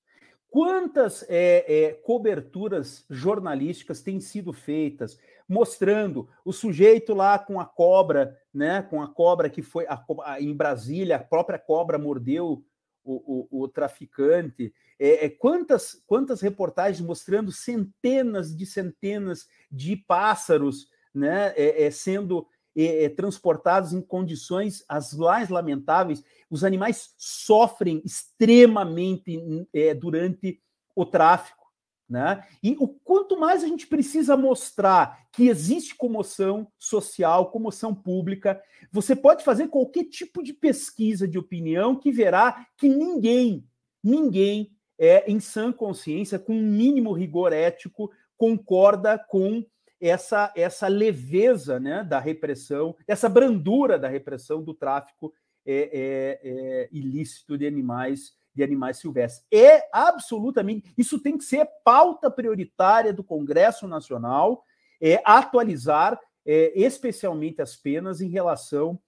quantas 0.49 1.25
é, 1.29 1.65
é, 1.67 1.93
coberturas 1.93 3.05
jornalísticas 3.09 4.01
têm 4.01 4.19
sido 4.19 4.53
feitas 4.53 5.17
mostrando 5.47 6.27
o 6.43 6.51
sujeito 6.51 7.13
lá 7.13 7.37
com 7.37 7.59
a 7.59 7.65
cobra, 7.65 8.37
né? 8.53 8.81
Com 8.81 9.01
a 9.01 9.07
cobra 9.07 9.49
que 9.49 9.61
foi 9.61 9.85
a, 9.87 10.03
a, 10.23 10.41
em 10.41 10.53
Brasília, 10.53 11.17
a 11.17 11.23
própria 11.23 11.59
cobra 11.59 11.97
mordeu 11.97 12.65
o, 13.05 13.47
o, 13.51 13.63
o 13.63 13.67
traficante. 13.67 14.73
É, 14.99 15.25
é, 15.25 15.29
quantas, 15.29 16.01
quantas 16.07 16.41
reportagens 16.41 17.05
mostrando 17.05 17.51
centenas 17.51 18.55
de 18.55 18.65
centenas 18.65 19.47
de 19.71 19.95
pássaros 19.95 20.89
né, 21.13 21.53
é, 21.55 21.85
é 21.85 21.91
sendo 21.91 22.47
é, 22.75 23.07
transportados 23.09 23.93
em 23.93 24.01
condições 24.01 24.83
as 24.89 25.13
mais 25.13 25.49
lamentáveis. 25.49 26.23
Os 26.49 26.63
animais 26.63 27.13
sofrem 27.17 28.01
extremamente 28.03 29.39
é, 29.73 29.93
durante 29.93 30.59
o 30.95 31.05
tráfico. 31.05 31.64
Né? 32.07 32.45
E 32.61 32.75
o 32.79 32.87
quanto 32.87 33.39
mais 33.39 33.63
a 33.63 33.67
gente 33.67 33.87
precisa 33.87 34.37
mostrar 34.37 35.25
que 35.31 35.47
existe 35.47 35.95
comoção 35.95 36.67
social, 36.77 37.49
comoção 37.49 37.95
pública, 37.95 38.61
você 38.91 39.15
pode 39.15 39.43
fazer 39.43 39.69
qualquer 39.69 40.05
tipo 40.05 40.43
de 40.43 40.53
pesquisa 40.53 41.27
de 41.27 41.39
opinião 41.39 41.95
que 41.95 42.11
verá 42.11 42.67
que 42.77 42.87
ninguém, 42.87 43.67
ninguém 44.03 44.71
é 44.99 45.29
em 45.29 45.39
sã 45.39 45.71
consciência, 45.71 46.37
com 46.37 46.53
um 46.53 46.61
mínimo 46.61 47.11
rigor 47.11 47.51
ético, 47.51 48.11
concorda 48.37 49.17
com 49.17 49.65
essa, 49.99 50.53
essa 50.55 50.87
leveza 50.87 51.79
né, 51.79 52.03
da 52.03 52.19
repressão, 52.19 52.95
essa 53.07 53.27
brandura 53.27 53.97
da 53.97 54.07
repressão 54.07 54.63
do 54.63 54.73
tráfico 54.73 55.33
é, 55.65 55.73
é, 55.73 56.39
é, 56.43 56.89
ilícito 56.91 57.57
de 57.57 57.65
animais 57.65 58.33
de 58.55 58.63
animais 58.63 58.97
silvestres. 58.97 59.45
É 59.51 59.87
absolutamente 59.91 60.93
isso 60.97 61.19
tem 61.19 61.37
que 61.37 61.43
ser 61.43 61.67
pauta 61.83 62.31
prioritária 62.31 63.13
do 63.13 63.23
Congresso 63.23 63.87
Nacional, 63.87 64.63
é 65.01 65.21
atualizar 65.25 66.19
é, 66.45 66.71
especialmente 66.75 67.61
as 67.61 67.75
penas 67.75 68.21
em 68.21 68.29
relação 68.29 68.99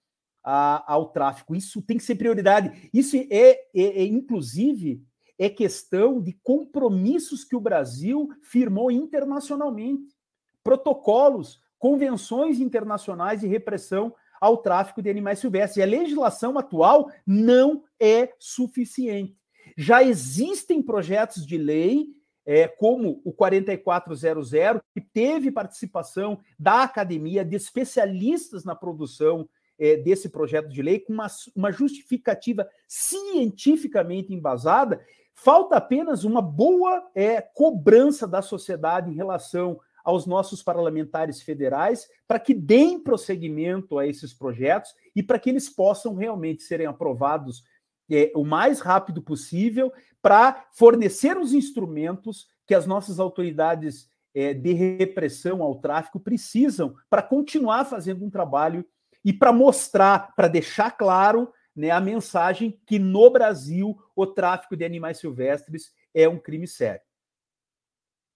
a, 0.44 0.92
ao 0.92 1.10
tráfico. 1.10 1.54
Isso 1.54 1.80
tem 1.80 1.96
que 1.96 2.04
ser 2.04 2.16
prioridade. 2.16 2.90
Isso 2.92 3.16
é, 3.16 3.26
é, 3.30 3.58
é 3.74 4.04
inclusive 4.04 5.02
é 5.38 5.48
questão 5.48 6.20
de 6.20 6.32
compromissos 6.42 7.44
que 7.44 7.54
o 7.54 7.60
Brasil 7.60 8.28
firmou 8.42 8.90
internacionalmente 8.90 10.16
protocolos, 10.64 11.60
convenções 11.78 12.60
internacionais 12.60 13.40
de 13.40 13.46
repressão 13.46 14.12
ao 14.40 14.58
tráfico 14.58 15.02
de 15.02 15.10
animais 15.10 15.38
silvestres. 15.38 15.76
E 15.76 15.82
a 15.82 15.86
legislação 15.86 16.58
atual 16.58 17.10
não 17.26 17.84
é 18.00 18.32
suficiente. 18.38 19.36
Já 19.76 20.02
existem 20.02 20.82
projetos 20.82 21.46
de 21.46 21.56
lei, 21.56 22.08
é, 22.44 22.66
como 22.66 23.20
o 23.24 23.32
4400, 23.32 24.50
que 24.94 25.00
teve 25.00 25.52
participação 25.52 26.40
da 26.58 26.82
academia, 26.82 27.44
de 27.44 27.56
especialistas 27.56 28.64
na 28.64 28.74
produção 28.74 29.48
é, 29.78 29.96
desse 29.96 30.28
projeto 30.28 30.68
de 30.68 30.82
lei, 30.82 30.98
com 30.98 31.12
uma, 31.12 31.26
uma 31.54 31.70
justificativa 31.70 32.68
cientificamente 32.86 34.32
embasada. 34.32 35.00
Falta 35.34 35.76
apenas 35.76 36.24
uma 36.24 36.42
boa 36.42 37.08
é, 37.14 37.40
cobrança 37.40 38.26
da 38.26 38.42
sociedade 38.42 39.10
em 39.10 39.14
relação 39.14 39.78
aos 40.08 40.24
nossos 40.24 40.62
parlamentares 40.62 41.42
federais 41.42 42.08
para 42.26 42.40
que 42.40 42.54
deem 42.54 42.98
prosseguimento 42.98 43.98
a 43.98 44.06
esses 44.06 44.32
projetos 44.32 44.94
e 45.14 45.22
para 45.22 45.38
que 45.38 45.50
eles 45.50 45.68
possam 45.68 46.14
realmente 46.14 46.62
serem 46.62 46.86
aprovados 46.86 47.62
é, 48.10 48.32
o 48.34 48.42
mais 48.42 48.80
rápido 48.80 49.20
possível 49.20 49.92
para 50.22 50.66
fornecer 50.72 51.36
os 51.36 51.52
instrumentos 51.52 52.48
que 52.66 52.74
as 52.74 52.86
nossas 52.86 53.20
autoridades 53.20 54.08
é, 54.34 54.54
de 54.54 54.72
repressão 54.72 55.62
ao 55.62 55.74
tráfico 55.74 56.18
precisam 56.18 56.94
para 57.10 57.22
continuar 57.22 57.84
fazendo 57.84 58.24
um 58.24 58.30
trabalho 58.30 58.86
e 59.22 59.30
para 59.30 59.52
mostrar, 59.52 60.34
para 60.34 60.48
deixar 60.48 60.92
claro 60.92 61.52
né, 61.76 61.90
a 61.90 62.00
mensagem 62.00 62.80
que 62.86 62.98
no 62.98 63.28
Brasil 63.28 63.94
o 64.16 64.26
tráfico 64.26 64.74
de 64.74 64.86
animais 64.86 65.18
silvestres 65.18 65.92
é 66.14 66.26
um 66.26 66.38
crime 66.38 66.66
sério. 66.66 67.02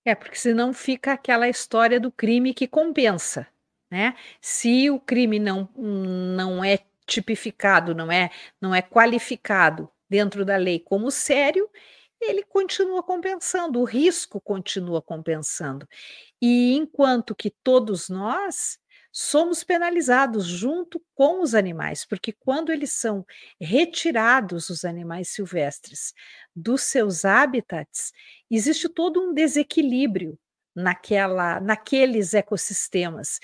É, 0.04 0.14
porque 0.14 0.36
senão 0.36 0.72
fica 0.72 1.12
aquela 1.12 1.48
história 1.48 2.00
do 2.00 2.10
crime 2.10 2.52
que 2.52 2.66
compensa, 2.66 3.46
né? 3.90 4.14
Se 4.40 4.90
o 4.90 4.98
crime 4.98 5.38
não, 5.38 5.68
não 5.76 6.64
é 6.64 6.78
tipificado, 7.06 7.94
não 7.94 8.10
é, 8.10 8.30
não 8.60 8.74
é 8.74 8.82
qualificado 8.82 9.88
dentro 10.08 10.44
da 10.44 10.56
lei 10.56 10.80
como 10.80 11.10
sério, 11.10 11.68
ele 12.20 12.42
continua 12.44 13.02
compensando, 13.02 13.80
o 13.80 13.84
risco 13.84 14.40
continua 14.40 15.02
compensando. 15.02 15.88
E 16.40 16.74
enquanto 16.76 17.34
que 17.34 17.50
todos 17.50 18.08
nós 18.08 18.78
somos 19.12 19.62
penalizados 19.62 20.46
junto 20.46 21.00
com 21.14 21.42
os 21.42 21.54
animais, 21.54 22.04
porque 22.04 22.32
quando 22.32 22.72
eles 22.72 22.92
são 22.92 23.24
retirados, 23.60 24.70
os 24.70 24.84
animais 24.84 25.28
silvestres, 25.28 26.14
dos 26.56 26.82
seus 26.82 27.24
hábitats, 27.24 28.12
existe 28.50 28.88
todo 28.88 29.20
um 29.20 29.34
desequilíbrio 29.34 30.38
naquela, 30.74 31.60
naqueles 31.60 32.32
ecossistemas 32.32 33.38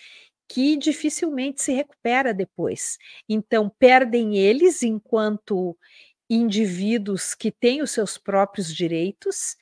que 0.49 0.77
dificilmente 0.77 1.63
se 1.63 1.73
recupera 1.73 2.33
depois. 2.33 2.97
Então, 3.29 3.71
perdem 3.79 4.39
eles 4.39 4.83
enquanto 4.83 5.77
indivíduos 6.31 7.35
que 7.35 7.51
têm 7.51 7.83
os 7.83 7.91
seus 7.91 8.17
próprios 8.17 8.75
direitos 8.75 9.57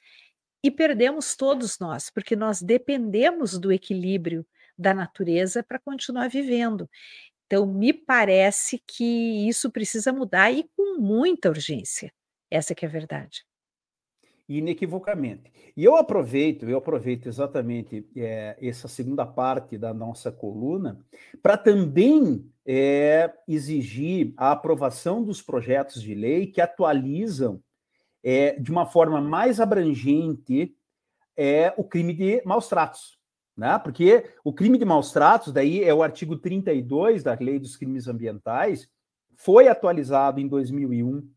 e 0.62 0.70
perdemos 0.70 1.34
todos 1.34 1.78
nós, 1.80 2.10
porque 2.10 2.36
nós 2.36 2.62
dependemos 2.62 3.58
do 3.58 3.72
equilíbrio 3.72 4.46
da 4.78 4.92
natureza 4.92 5.62
para 5.62 5.78
continuar 5.78 6.28
vivendo. 6.28 6.88
Então, 7.46 7.64
me 7.66 7.92
parece 7.92 8.82
que 8.86 9.48
isso 9.48 9.70
precisa 9.70 10.12
mudar 10.12 10.50
e 10.50 10.68
com 10.76 10.98
muita 10.98 11.48
urgência. 11.48 12.12
Essa 12.50 12.74
que 12.74 12.84
é 12.84 12.88
a 12.88 12.90
verdade. 12.90 13.44
Inequivocamente. 14.48 15.52
E 15.76 15.84
eu 15.84 15.96
aproveito, 15.96 16.68
eu 16.68 16.78
aproveito 16.78 17.26
exatamente 17.26 18.08
é, 18.16 18.56
essa 18.60 18.86
segunda 18.86 19.26
parte 19.26 19.76
da 19.76 19.92
nossa 19.92 20.30
coluna 20.30 20.98
para 21.42 21.56
também 21.56 22.48
é, 22.64 23.32
exigir 23.46 24.32
a 24.36 24.52
aprovação 24.52 25.22
dos 25.22 25.42
projetos 25.42 26.00
de 26.00 26.14
lei 26.14 26.46
que 26.46 26.60
atualizam 26.60 27.60
é, 28.22 28.58
de 28.58 28.70
uma 28.70 28.86
forma 28.86 29.20
mais 29.20 29.60
abrangente 29.60 30.74
é, 31.36 31.74
o 31.76 31.84
crime 31.84 32.14
de 32.14 32.42
maus 32.44 32.68
tratos 32.68 33.15
né? 33.56 33.78
Porque 33.78 34.30
o 34.44 34.52
crime 34.52 34.76
de 34.78 34.84
maus 34.84 35.12
tratos, 35.12 35.52
daí 35.52 35.82
é 35.82 35.94
o 35.94 36.02
artigo 36.02 36.36
32 36.36 37.22
da 37.22 37.34
Lei 37.40 37.58
dos 37.58 37.76
Crimes 37.76 38.06
Ambientais, 38.06 38.88
foi 39.34 39.68
atualizado 39.68 40.40
em 40.40 40.46
2001, 40.46 41.28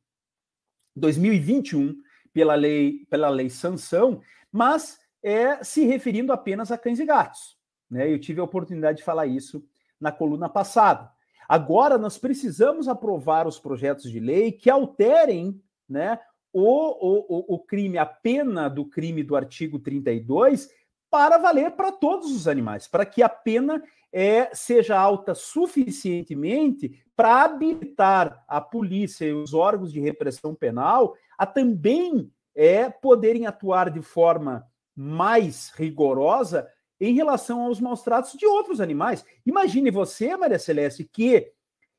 2021 0.95 1.95
pela 2.33 2.55
lei 2.55 3.05
pela 3.09 3.29
lei 3.29 3.49
sanção, 3.49 4.21
mas 4.51 4.99
é 5.23 5.63
se 5.63 5.85
referindo 5.85 6.31
apenas 6.31 6.71
a 6.71 6.77
cães 6.77 6.99
e 6.99 7.05
gatos, 7.05 7.57
né? 7.89 8.11
Eu 8.11 8.19
tive 8.19 8.39
a 8.39 8.43
oportunidade 8.43 8.99
de 8.99 9.03
falar 9.03 9.27
isso 9.27 9.63
na 9.99 10.11
coluna 10.11 10.49
passada. 10.49 11.11
Agora 11.47 11.97
nós 11.97 12.17
precisamos 12.17 12.87
aprovar 12.87 13.47
os 13.47 13.59
projetos 13.59 14.11
de 14.11 14.19
lei 14.19 14.51
que 14.51 14.69
alterem, 14.69 15.59
né, 15.87 16.19
o, 16.53 16.63
o, 16.63 17.55
o 17.55 17.59
crime, 17.59 17.97
a 17.97 18.05
pena 18.05 18.69
do 18.69 18.85
crime 18.85 19.23
do 19.23 19.35
artigo 19.35 19.79
32 19.79 20.69
para 21.09 21.37
valer 21.37 21.71
para 21.71 21.91
todos 21.91 22.31
os 22.31 22.47
animais, 22.47 22.87
para 22.87 23.05
que 23.05 23.23
a 23.23 23.29
pena 23.29 23.81
é, 24.11 24.53
seja 24.53 24.97
alta 24.97 25.33
suficientemente 25.35 27.03
para 27.15 27.43
habilitar 27.43 28.43
a 28.47 28.61
polícia 28.61 29.25
e 29.25 29.33
os 29.33 29.53
órgãos 29.53 29.91
de 29.91 29.99
repressão 29.99 30.55
penal 30.55 31.15
a 31.37 31.45
também 31.45 32.31
é, 32.55 32.89
poderem 32.89 33.45
atuar 33.45 33.89
de 33.89 34.01
forma 34.01 34.65
mais 34.95 35.71
rigorosa 35.75 36.67
em 36.99 37.13
relação 37.13 37.61
aos 37.61 37.79
maus 37.79 38.01
tratos 38.01 38.33
de 38.33 38.45
outros 38.45 38.81
animais. 38.81 39.23
Imagine 39.45 39.89
você, 39.89 40.35
Maria 40.35 40.59
Celeste, 40.59 41.03
que 41.05 41.51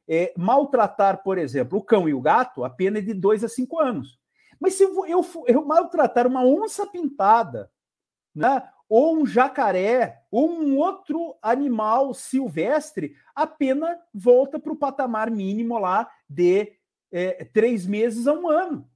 é, 0.08 0.32
maltratar, 0.36 1.22
por 1.22 1.38
exemplo, 1.38 1.78
o 1.78 1.82
cão 1.82 2.08
e 2.08 2.12
o 2.12 2.20
gato, 2.20 2.64
a 2.64 2.68
pena 2.68 2.98
é 2.98 3.00
de 3.00 3.14
dois 3.14 3.42
a 3.42 3.48
cinco 3.48 3.78
anos. 3.78 4.18
Mas 4.58 4.74
se 4.74 4.82
eu, 4.82 5.06
eu, 5.06 5.24
eu 5.46 5.64
maltratar 5.64 6.26
uma 6.26 6.44
onça 6.44 6.86
pintada, 6.86 7.70
né, 8.34 8.62
ou 8.90 9.16
um 9.16 9.24
jacaré, 9.24 10.24
ou 10.32 10.50
um 10.50 10.76
outro 10.76 11.36
animal 11.40 12.12
silvestre, 12.12 13.14
a 13.32 13.46
pena 13.46 13.96
volta 14.12 14.58
para 14.58 14.72
o 14.72 14.76
patamar 14.76 15.30
mínimo 15.30 15.78
lá 15.78 16.10
de 16.28 16.72
é, 17.12 17.44
três 17.44 17.86
meses 17.86 18.26
a 18.26 18.32
um 18.32 18.48
ano. 18.48 18.90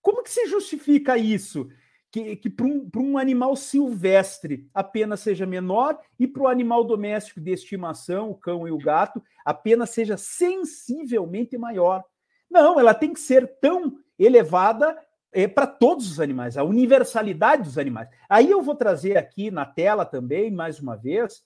Como 0.00 0.22
que 0.22 0.30
se 0.30 0.46
justifica 0.46 1.18
isso? 1.18 1.68
Que, 2.08 2.36
que 2.36 2.48
para 2.48 2.66
um, 2.66 2.88
um 2.96 3.18
animal 3.18 3.56
silvestre 3.56 4.68
a 4.72 4.84
pena 4.84 5.16
seja 5.16 5.44
menor 5.44 5.98
e 6.20 6.28
para 6.28 6.42
o 6.42 6.48
animal 6.48 6.84
doméstico 6.84 7.40
de 7.40 7.50
estimação, 7.50 8.30
o 8.30 8.36
cão 8.36 8.68
e 8.68 8.70
o 8.70 8.78
gato, 8.78 9.20
a 9.44 9.52
pena 9.52 9.86
seja 9.86 10.16
sensivelmente 10.16 11.58
maior. 11.58 12.04
Não, 12.48 12.78
ela 12.78 12.94
tem 12.94 13.12
que 13.12 13.20
ser 13.20 13.58
tão 13.58 13.98
elevada 14.16 14.96
é, 15.32 15.48
para 15.48 15.66
todos 15.66 16.10
os 16.10 16.20
animais, 16.20 16.58
a 16.58 16.62
universalidade 16.62 17.62
dos 17.62 17.78
animais. 17.78 18.08
Aí 18.28 18.50
eu 18.50 18.62
vou 18.62 18.74
trazer 18.74 19.16
aqui 19.16 19.50
na 19.50 19.64
tela 19.64 20.04
também, 20.04 20.50
mais 20.50 20.78
uma 20.78 20.94
vez, 20.94 21.42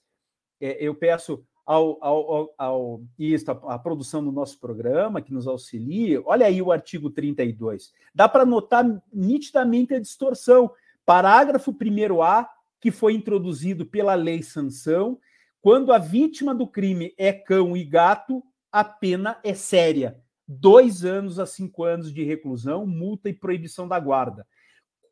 é, 0.59 0.77
eu 0.83 0.93
peço 0.93 1.43
ao, 1.65 1.97
ao, 2.01 2.33
ao, 2.33 2.53
ao 2.57 3.01
isso, 3.17 3.49
a, 3.51 3.75
a, 3.75 3.79
produção 3.79 4.23
do 4.23 4.31
nosso 4.31 4.59
programa, 4.59 5.21
que 5.21 5.33
nos 5.33 5.47
auxilie, 5.47 6.17
olha 6.25 6.45
aí 6.45 6.61
o 6.61 6.71
artigo 6.71 7.09
32. 7.09 7.93
Dá 8.13 8.27
para 8.27 8.45
notar 8.45 8.85
nitidamente 9.13 9.93
a 9.93 9.99
distorção. 9.99 10.71
Parágrafo 11.05 11.73
1A, 11.73 12.47
que 12.81 12.91
foi 12.91 13.13
introduzido 13.13 13.85
pela 13.85 14.13
lei 14.13 14.43
sanção, 14.43 15.17
quando 15.61 15.91
a 15.91 15.97
vítima 15.97 16.53
do 16.53 16.67
crime 16.67 17.13
é 17.17 17.33
cão 17.33 17.75
e 17.75 17.83
gato, 17.83 18.43
a 18.71 18.83
pena 18.83 19.39
é 19.43 19.53
séria 19.53 20.21
dois 20.47 21.03
anos 21.03 21.39
a 21.39 21.45
cinco 21.45 21.83
anos 21.83 22.13
de 22.13 22.23
reclusão, 22.23 22.85
multa 22.87 23.29
e 23.29 23.33
proibição 23.33 23.87
da 23.87 23.99
guarda. 23.99 24.47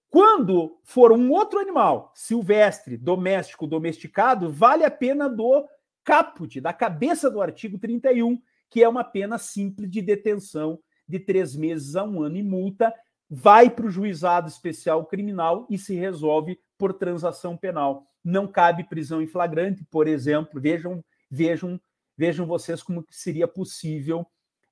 Quando 0.09 0.79
for 0.83 1.11
um 1.11 1.31
outro 1.31 1.59
animal, 1.59 2.13
silvestre, 2.15 2.95
doméstico, 2.95 3.67
domesticado, 3.67 4.49
vale 4.49 4.85
a 4.85 4.91
pena 4.91 5.27
do 5.27 5.67
caput, 6.05 6.61
da 6.61 6.71
cabeça 6.71 7.29
do 7.29 7.41
artigo 7.41 7.77
31, 7.77 8.41
que 8.69 8.81
é 8.81 8.87
uma 8.87 9.03
pena 9.03 9.37
simples 9.37 9.89
de 9.89 10.01
detenção 10.01 10.79
de 11.07 11.19
três 11.19 11.55
meses 11.55 11.95
a 11.95 12.03
um 12.03 12.21
ano 12.21 12.37
e 12.37 12.43
multa, 12.43 12.93
vai 13.29 13.69
para 13.69 13.87
o 13.87 13.91
juizado 13.91 14.47
especial 14.47 15.05
criminal 15.05 15.67
e 15.69 15.77
se 15.77 15.95
resolve 15.95 16.59
por 16.77 16.93
transação 16.93 17.57
penal. 17.57 18.05
Não 18.23 18.47
cabe 18.47 18.83
prisão 18.83 19.21
em 19.21 19.27
flagrante, 19.27 19.83
por 19.91 20.07
exemplo. 20.07 20.61
Vejam, 20.61 21.03
vejam, 21.29 21.79
vejam 22.17 22.45
vocês 22.45 22.81
como 22.81 23.05
seria 23.09 23.47
possível 23.47 24.25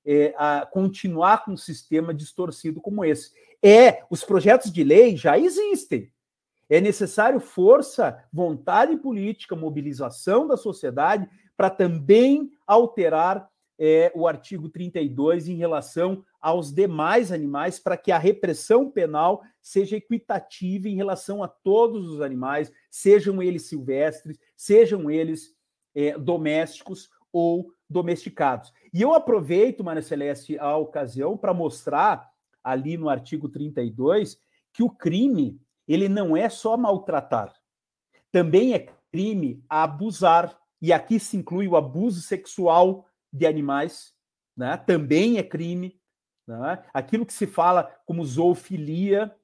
é, 0.04 0.34
a 0.36 0.66
continuar 0.66 1.44
com 1.44 1.52
um 1.52 1.56
sistema 1.56 2.12
distorcido 2.12 2.80
como 2.80 3.04
esse. 3.04 3.32
É, 3.62 4.04
os 4.10 4.24
projetos 4.24 4.70
de 4.70 4.84
lei 4.84 5.16
já 5.16 5.38
existem. 5.38 6.12
É 6.68 6.80
necessário 6.80 7.40
força, 7.40 8.22
vontade 8.32 8.96
política, 8.96 9.56
mobilização 9.56 10.46
da 10.46 10.56
sociedade 10.56 11.28
para 11.56 11.70
também 11.70 12.50
alterar 12.66 13.48
é, 13.78 14.12
o 14.14 14.26
artigo 14.26 14.68
32 14.68 15.48
em 15.48 15.56
relação 15.56 16.24
aos 16.40 16.72
demais 16.72 17.32
animais, 17.32 17.78
para 17.78 17.96
que 17.96 18.12
a 18.12 18.18
repressão 18.18 18.90
penal 18.90 19.42
seja 19.60 19.96
equitativa 19.96 20.88
em 20.88 20.94
relação 20.94 21.42
a 21.42 21.48
todos 21.48 22.10
os 22.10 22.20
animais, 22.20 22.72
sejam 22.90 23.42
eles 23.42 23.62
silvestres, 23.62 24.38
sejam 24.56 25.10
eles 25.10 25.54
é, 25.94 26.16
domésticos 26.18 27.10
ou 27.32 27.72
domesticados. 27.88 28.72
E 28.92 29.02
eu 29.02 29.14
aproveito, 29.14 29.84
Maria 29.84 30.02
Celeste, 30.02 30.58
a 30.58 30.76
ocasião 30.76 31.36
para 31.36 31.54
mostrar 31.54 32.30
ali 32.62 32.96
no 32.96 33.08
artigo 33.08 33.48
32 33.48 34.38
que 34.72 34.82
o 34.82 34.90
crime 34.90 35.60
ele 35.86 36.08
não 36.08 36.36
é 36.36 36.48
só 36.48 36.76
maltratar. 36.76 37.52
Também 38.32 38.74
é 38.74 38.88
crime 39.12 39.62
abusar, 39.68 40.58
e 40.80 40.92
aqui 40.92 41.20
se 41.20 41.36
inclui 41.36 41.68
o 41.68 41.76
abuso 41.76 42.20
sexual 42.20 43.06
de 43.32 43.46
animais, 43.46 44.12
né? 44.56 44.76
também 44.76 45.38
é 45.38 45.42
crime. 45.42 46.00
Né? 46.46 46.82
Aquilo 46.92 47.24
que 47.24 47.32
se 47.32 47.46
fala 47.46 47.84
como 48.04 48.24
zoofilia, 48.24 49.34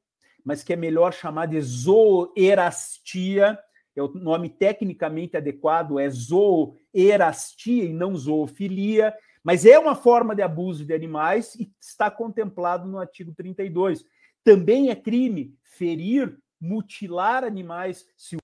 mas 0.44 0.62
que 0.62 0.72
é 0.72 0.76
melhor 0.76 1.12
chamar 1.12 1.46
de 1.46 1.60
zooerastia, 1.60 3.58
é 3.96 4.02
o 4.02 4.08
nome 4.08 4.48
tecnicamente 4.48 5.36
adequado 5.36 5.98
é 5.98 6.08
zooerastia 6.08 7.84
e 7.84 7.92
não 7.92 8.16
zoofilia, 8.16 9.14
mas 9.42 9.64
é 9.64 9.78
uma 9.78 9.94
forma 9.94 10.34
de 10.34 10.42
abuso 10.42 10.84
de 10.84 10.92
animais 10.92 11.54
e 11.54 11.72
está 11.80 12.10
contemplado 12.10 12.88
no 12.88 12.98
artigo 12.98 13.32
32. 13.34 14.04
Também 14.44 14.90
é 14.90 14.96
crime 14.96 15.54
ferir, 15.62 16.38
mutilar 16.60 17.44
animais 17.44 18.06
se 18.16 18.36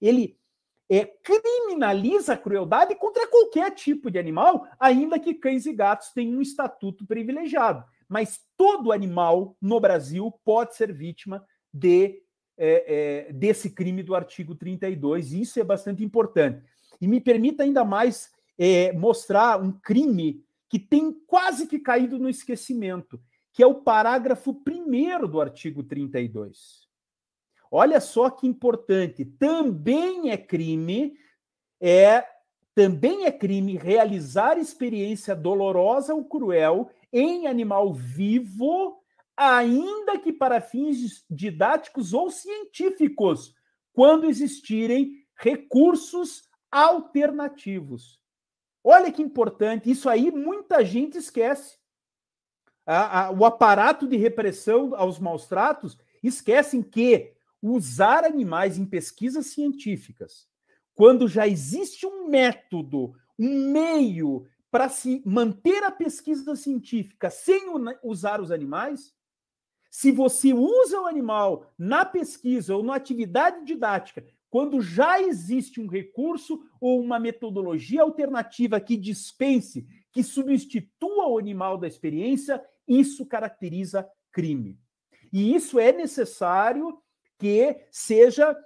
ele 0.00 0.38
é, 0.88 1.04
criminaliza 1.04 2.34
a 2.34 2.36
crueldade 2.36 2.94
contra 2.94 3.26
qualquer 3.26 3.70
tipo 3.72 4.10
de 4.10 4.18
animal, 4.18 4.66
ainda 4.78 5.18
que 5.18 5.34
cães 5.34 5.66
e 5.66 5.72
gatos 5.72 6.10
tenham 6.12 6.38
um 6.38 6.42
estatuto 6.42 7.06
privilegiado. 7.06 7.84
Mas 8.08 8.40
todo 8.56 8.92
animal 8.92 9.56
no 9.60 9.80
Brasil 9.80 10.32
pode 10.44 10.76
ser 10.76 10.92
vítima 10.92 11.44
de, 11.72 12.22
é, 12.56 13.26
é, 13.28 13.32
desse 13.32 13.70
crime 13.70 14.02
do 14.02 14.14
artigo 14.14 14.54
32, 14.54 15.32
e 15.32 15.40
isso 15.40 15.58
é 15.58 15.64
bastante 15.64 16.04
importante. 16.04 16.62
E 17.00 17.08
me 17.08 17.20
permita 17.20 17.64
ainda 17.64 17.84
mais 17.84 18.30
é, 18.56 18.92
mostrar 18.92 19.60
um 19.60 19.72
crime 19.72 20.42
que 20.68 20.78
tem 20.78 21.12
quase 21.26 21.66
que 21.66 21.78
caído 21.78 22.18
no 22.18 22.28
esquecimento, 22.28 23.20
que 23.52 23.62
é 23.62 23.66
o 23.66 23.82
parágrafo 23.82 24.54
primeiro 24.54 25.26
do 25.26 25.40
artigo 25.40 25.82
32. 25.82 26.85
Olha 27.70 28.00
só 28.00 28.30
que 28.30 28.46
importante, 28.46 29.24
também 29.24 30.30
é 30.30 30.36
crime, 30.36 31.16
é 31.80 32.24
também 32.74 33.24
é 33.24 33.32
crime 33.32 33.78
realizar 33.78 34.58
experiência 34.58 35.34
dolorosa 35.34 36.14
ou 36.14 36.24
cruel 36.26 36.90
em 37.10 37.46
animal 37.46 37.94
vivo, 37.94 39.00
ainda 39.34 40.18
que 40.18 40.30
para 40.30 40.60
fins 40.60 41.24
didáticos 41.30 42.12
ou 42.12 42.30
científicos, 42.30 43.54
quando 43.94 44.28
existirem 44.28 45.24
recursos 45.34 46.42
alternativos. 46.70 48.20
Olha 48.84 49.10
que 49.10 49.22
importante, 49.22 49.90
isso 49.90 50.08
aí 50.08 50.30
muita 50.30 50.84
gente 50.84 51.16
esquece. 51.16 51.78
o 53.38 53.44
aparato 53.46 54.06
de 54.06 54.18
repressão 54.18 54.94
aos 54.94 55.18
maus 55.18 55.46
tratos 55.46 55.98
esquecem 56.22 56.82
que 56.82 57.35
usar 57.68 58.24
animais 58.24 58.78
em 58.78 58.84
pesquisas 58.84 59.46
científicas, 59.46 60.46
quando 60.94 61.28
já 61.28 61.46
existe 61.46 62.06
um 62.06 62.28
método, 62.28 63.14
um 63.38 63.70
meio 63.70 64.46
para 64.70 64.88
se 64.88 65.22
manter 65.24 65.82
a 65.84 65.90
pesquisa 65.90 66.56
científica 66.56 67.30
sem 67.30 67.64
usar 68.02 68.40
os 68.40 68.50
animais, 68.50 69.14
se 69.90 70.10
você 70.10 70.52
usa 70.52 71.00
o 71.00 71.06
animal 71.06 71.72
na 71.78 72.04
pesquisa 72.04 72.74
ou 72.74 72.82
na 72.82 72.94
atividade 72.94 73.64
didática 73.64 74.24
quando 74.56 74.80
já 74.80 75.20
existe 75.20 75.80
um 75.80 75.86
recurso 75.86 76.62
ou 76.80 77.00
uma 77.00 77.18
metodologia 77.18 78.02
alternativa 78.02 78.80
que 78.80 78.96
dispense, 78.96 79.86
que 80.12 80.22
substitua 80.22 81.28
o 81.28 81.38
animal 81.38 81.76
da 81.76 81.86
experiência, 81.86 82.64
isso 82.86 83.26
caracteriza 83.26 84.08
crime. 84.32 84.78
E 85.32 85.54
isso 85.54 85.78
é 85.78 85.92
necessário 85.92 86.98
que 87.38 87.86
seja 87.90 88.56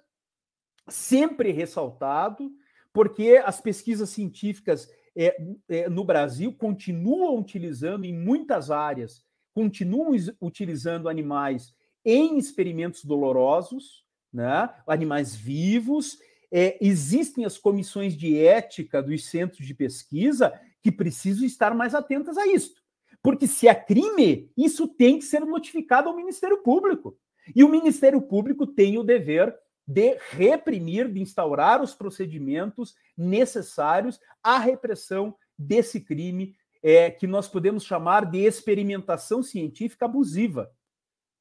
sempre 0.88 1.52
ressaltado, 1.52 2.50
porque 2.92 3.40
as 3.44 3.61
pesquisas 3.61 4.11
científicas 4.11 4.88
é, 5.16 5.37
é, 5.68 5.88
no 5.88 6.04
Brasil 6.04 6.52
continuam 6.52 7.38
utilizando 7.38 8.04
em 8.04 8.12
muitas 8.12 8.70
áreas, 8.70 9.24
continuam 9.54 10.12
utilizando 10.40 11.09
animais 11.09 11.74
em 12.04 12.38
experimentos 12.38 13.04
dolorosos, 13.04 14.04
né? 14.33 14.70
animais 14.87 15.35
vivos. 15.35 16.18
É, 16.52 16.76
existem 16.80 17.44
as 17.44 17.59
comissões 17.59 18.16
de 18.16 18.38
ética 18.38 19.02
dos 19.02 19.26
centros 19.26 19.66
de 19.66 19.74
pesquisa 19.74 20.52
que 20.83 20.90
precisam 20.90 21.44
estar 21.44 21.74
mais 21.74 21.94
atentas 21.94 22.37
a 22.37 22.46
isso. 22.46 22.74
Porque 23.22 23.46
se 23.46 23.68
é 23.68 23.74
crime, 23.74 24.50
isso 24.56 24.88
tem 24.88 25.18
que 25.18 25.24
ser 25.24 25.40
notificado 25.40 26.09
ao 26.09 26.16
Ministério 26.16 26.62
Público. 26.62 27.18
E 27.55 27.64
o 27.64 27.68
Ministério 27.68 28.20
Público 28.20 28.66
tem 28.66 28.98
o 28.98 29.05
dever 29.05 29.57
de 29.87 30.16
reprimir, 30.31 31.12
de 31.12 31.20
instaurar 31.20 31.83
os 31.83 31.94
procedimentos 31.94 32.94
necessários 33.16 34.20
à 34.42 34.59
repressão 34.59 35.35
desse 35.59 36.00
crime 36.00 36.55
é, 36.83 37.11
que 37.11 37.26
nós 37.26 37.48
podemos 37.48 37.85
chamar 37.85 38.24
de 38.24 38.38
experimentação 38.38 39.42
científica 39.42 40.05
abusiva 40.05 40.70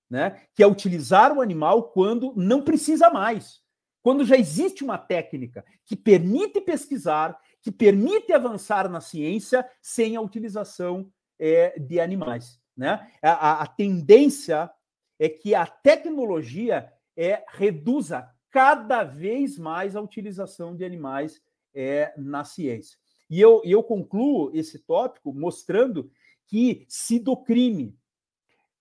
né? 0.10 0.42
Que 0.56 0.64
é 0.64 0.68
utilizar 0.68 1.32
o 1.32 1.42
animal 1.42 1.92
quando 1.92 2.34
não 2.36 2.64
precisa 2.64 3.10
mais. 3.10 3.62
Quando 4.02 4.26
já 4.26 4.36
existe 4.36 4.84
uma 4.84 4.98
técnica 4.98 5.64
que 5.86 5.96
permite 5.96 6.60
pesquisar, 6.62 7.38
que 7.62 7.72
permite 7.72 8.34
avançar 8.34 8.90
na 8.90 9.02
ciência 9.02 9.70
sem 9.82 10.16
a 10.16 10.22
utilização 10.22 11.12
é, 11.38 11.78
de 11.78 12.00
animais. 12.00 12.60
Né? 12.76 13.08
A, 13.22 13.62
a, 13.62 13.68
tendência 13.68 14.72
é 15.20 15.28
que 15.28 15.54
a 15.54 15.68
tecnologia 15.68 16.92
é, 17.16 17.44
reduza 17.50 18.28
cada 18.50 19.04
vez 19.04 19.58
mais 19.58 19.96
a 19.96 20.02
utilização 20.02 20.76
de 20.76 20.86
animais 20.86 21.42
é, 21.74 22.14
na 22.18 22.44
ciência. 22.44 22.98
E 23.30 23.40
eu, 23.40 23.62
eu 23.64 23.84
concluo 23.84 24.50
esse 24.54 24.80
tópico 24.80 25.34
mostrando 25.34 26.10
que 26.48 26.86
se 26.88 27.20
do 27.20 27.38
crime 27.38 27.96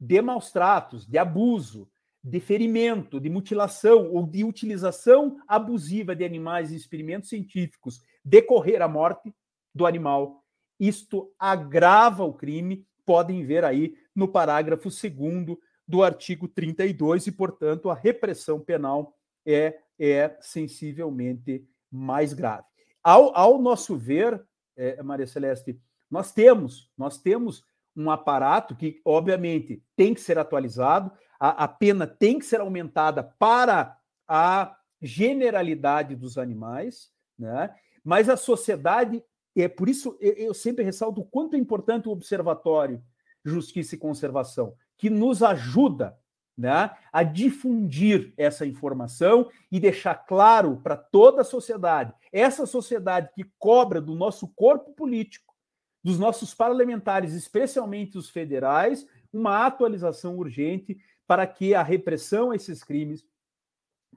de 0.00 0.22
maus 0.22 0.50
tratos, 0.50 1.04
de 1.04 1.18
abuso, 1.18 1.90
de 2.22 2.40
ferimento, 2.40 3.20
de 3.20 3.28
mutilação 3.28 4.12
ou 4.12 4.26
de 4.26 4.44
utilização 4.44 5.38
abusiva 5.46 6.14
de 6.14 6.24
animais 6.24 6.72
em 6.72 6.76
experimentos 6.76 7.28
científicos 7.28 8.00
decorrer 8.24 8.80
a 8.82 8.88
morte 8.88 9.34
do 9.74 9.86
animal, 9.86 10.44
isto 10.78 11.32
agrava 11.38 12.24
o 12.24 12.32
crime, 12.32 12.86
podem 13.04 13.44
ver 13.44 13.64
aí 13.64 13.96
no 14.14 14.28
parágrafo 14.28 14.88
2 14.88 15.58
do 15.88 16.02
artigo 16.02 16.46
32, 16.46 17.28
e, 17.28 17.32
portanto, 17.32 17.88
a 17.88 17.94
repressão 17.94 18.60
penal 18.60 19.16
é, 19.46 19.78
é 19.98 20.36
sensivelmente 20.40 21.66
mais 21.90 22.34
grave. 22.34 22.66
Ao, 23.02 23.34
ao 23.34 23.58
nosso 23.58 23.96
ver, 23.96 24.44
é, 24.76 25.02
Maria 25.02 25.26
Celeste, 25.26 25.80
nós 26.10 26.30
temos, 26.30 26.92
nós 26.96 27.18
temos 27.18 27.64
um 27.96 28.10
aparato 28.10 28.76
que, 28.76 29.00
obviamente, 29.04 29.82
tem 29.96 30.12
que 30.12 30.20
ser 30.20 30.38
atualizado, 30.38 31.10
a, 31.40 31.64
a 31.64 31.68
pena 31.68 32.06
tem 32.06 32.38
que 32.38 32.44
ser 32.44 32.60
aumentada 32.60 33.22
para 33.22 33.98
a 34.26 34.76
generalidade 35.00 36.14
dos 36.14 36.36
animais, 36.36 37.10
né? 37.38 37.74
mas 38.04 38.28
a 38.28 38.36
sociedade, 38.36 39.22
é 39.56 39.68
por 39.68 39.88
isso 39.88 40.16
eu 40.20 40.52
sempre 40.52 40.84
ressalto 40.84 41.20
o 41.20 41.24
quanto 41.24 41.56
é 41.56 41.58
importante 41.58 42.08
o 42.08 42.12
Observatório 42.12 43.02
Justiça 43.44 43.94
e 43.94 43.98
Conservação, 43.98 44.74
que 44.98 45.08
nos 45.08 45.42
ajuda 45.42 46.18
né, 46.56 46.90
a 47.12 47.22
difundir 47.22 48.34
essa 48.36 48.66
informação 48.66 49.48
e 49.70 49.78
deixar 49.78 50.14
claro 50.16 50.80
para 50.82 50.96
toda 50.96 51.42
a 51.42 51.44
sociedade, 51.44 52.12
essa 52.32 52.66
sociedade 52.66 53.30
que 53.32 53.44
cobra 53.58 54.00
do 54.00 54.16
nosso 54.16 54.48
corpo 54.48 54.92
político, 54.92 55.54
dos 56.02 56.18
nossos 56.18 56.52
parlamentares, 56.52 57.32
especialmente 57.32 58.18
os 58.18 58.28
federais, 58.28 59.06
uma 59.32 59.66
atualização 59.66 60.36
urgente 60.36 60.98
para 61.28 61.46
que 61.46 61.74
a 61.74 61.82
repressão 61.82 62.50
a 62.50 62.56
esses 62.56 62.82
crimes 62.82 63.24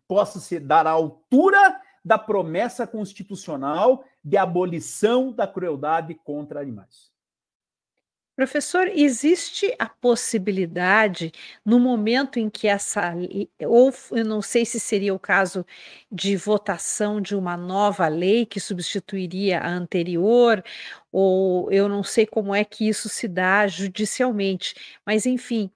possa 0.08 0.40
se 0.40 0.60
dar 0.60 0.88
à 0.88 0.92
altura 0.92 1.80
da 2.04 2.18
promessa 2.18 2.88
constitucional 2.88 4.04
de 4.24 4.36
abolição 4.36 5.32
da 5.32 5.48
crueldade 5.48 6.16
contra 6.16 6.60
animais. 6.60 7.11
Professor, 8.36 8.88
existe 8.88 9.76
a 9.78 9.88
possibilidade, 9.88 11.32
no 11.66 11.80
momento 11.80 12.40
em 12.40 12.50
que 12.50 12.68
essa, 12.68 13.14
ou 13.68 13.94
eu 14.12 14.26
não 14.26 14.42
sei 14.42 14.66
se 14.66 14.80
seria 14.80 15.14
o 15.14 15.20
caso 15.20 15.66
de 16.12 16.36
votação 16.38 17.20
de 17.22 17.36
uma 17.36 17.58
nova 17.58 18.08
lei 18.08 18.46
que 18.46 18.60
substituiria 18.60 19.60
a 19.60 19.70
anterior, 19.70 20.64
ou 21.12 21.70
eu 21.72 21.90
não 21.90 22.04
sei 22.04 22.26
como 22.26 22.56
é 22.56 22.64
que 22.64 22.88
isso 22.88 23.10
se 23.10 23.28
dá 23.28 23.68
judicialmente, 23.68 24.74
mas 25.06 25.26
enfim, 25.26 25.70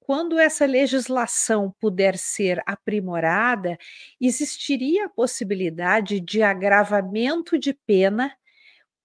quando 0.00 0.38
essa 0.38 0.66
legislação 0.66 1.74
puder 1.80 2.16
ser 2.18 2.62
aprimorada, 2.66 3.76
existiria 4.20 5.06
a 5.06 5.10
possibilidade 5.10 6.20
de 6.20 6.42
agravamento 6.42 7.58
de 7.58 7.74
pena 7.74 8.32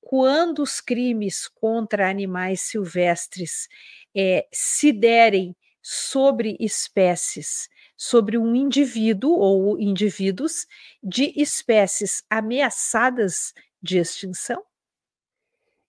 quando 0.05 0.59
os 0.59 0.81
crimes 0.81 1.47
contra 1.47 2.09
animais 2.09 2.61
silvestres 2.61 3.67
é, 4.15 4.47
se 4.51 4.91
derem 4.91 5.55
sobre 5.81 6.55
espécies, 6.59 7.69
sobre 7.97 8.37
um 8.37 8.55
indivíduo 8.55 9.31
ou 9.31 9.79
indivíduos 9.79 10.67
de 11.01 11.33
espécies 11.35 12.23
ameaçadas 12.29 13.53
de 13.81 13.97
extinção? 13.97 14.63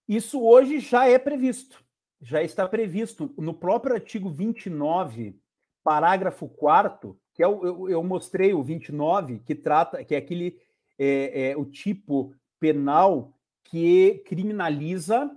Isso 0.09 0.43
hoje 0.43 0.81
já 0.81 1.09
é 1.09 1.19
previsto, 1.19 1.83
já 2.21 2.43
está 2.43 2.69
previsto 2.69 3.33
no 3.39 3.55
próprio 3.55 3.95
artigo 3.95 4.31
29, 4.31 5.39
parágrafo 5.83 6.49
4 6.49 7.19
que 7.35 7.43
é 7.43 7.49
o, 7.49 7.67
eu, 7.67 7.91
eu, 7.91 8.03
mostrei 8.03 8.55
o 8.55 8.63
29, 8.63 9.41
que 9.41 9.55
trata, 9.55 10.05
que 10.05 10.15
é 10.15 10.19
aquele 10.19 10.57
é, 10.97 11.51
é, 11.51 11.57
o 11.57 11.65
tipo 11.65 12.33
penal 12.61 13.37
que 13.65 14.23
criminaliza 14.27 15.31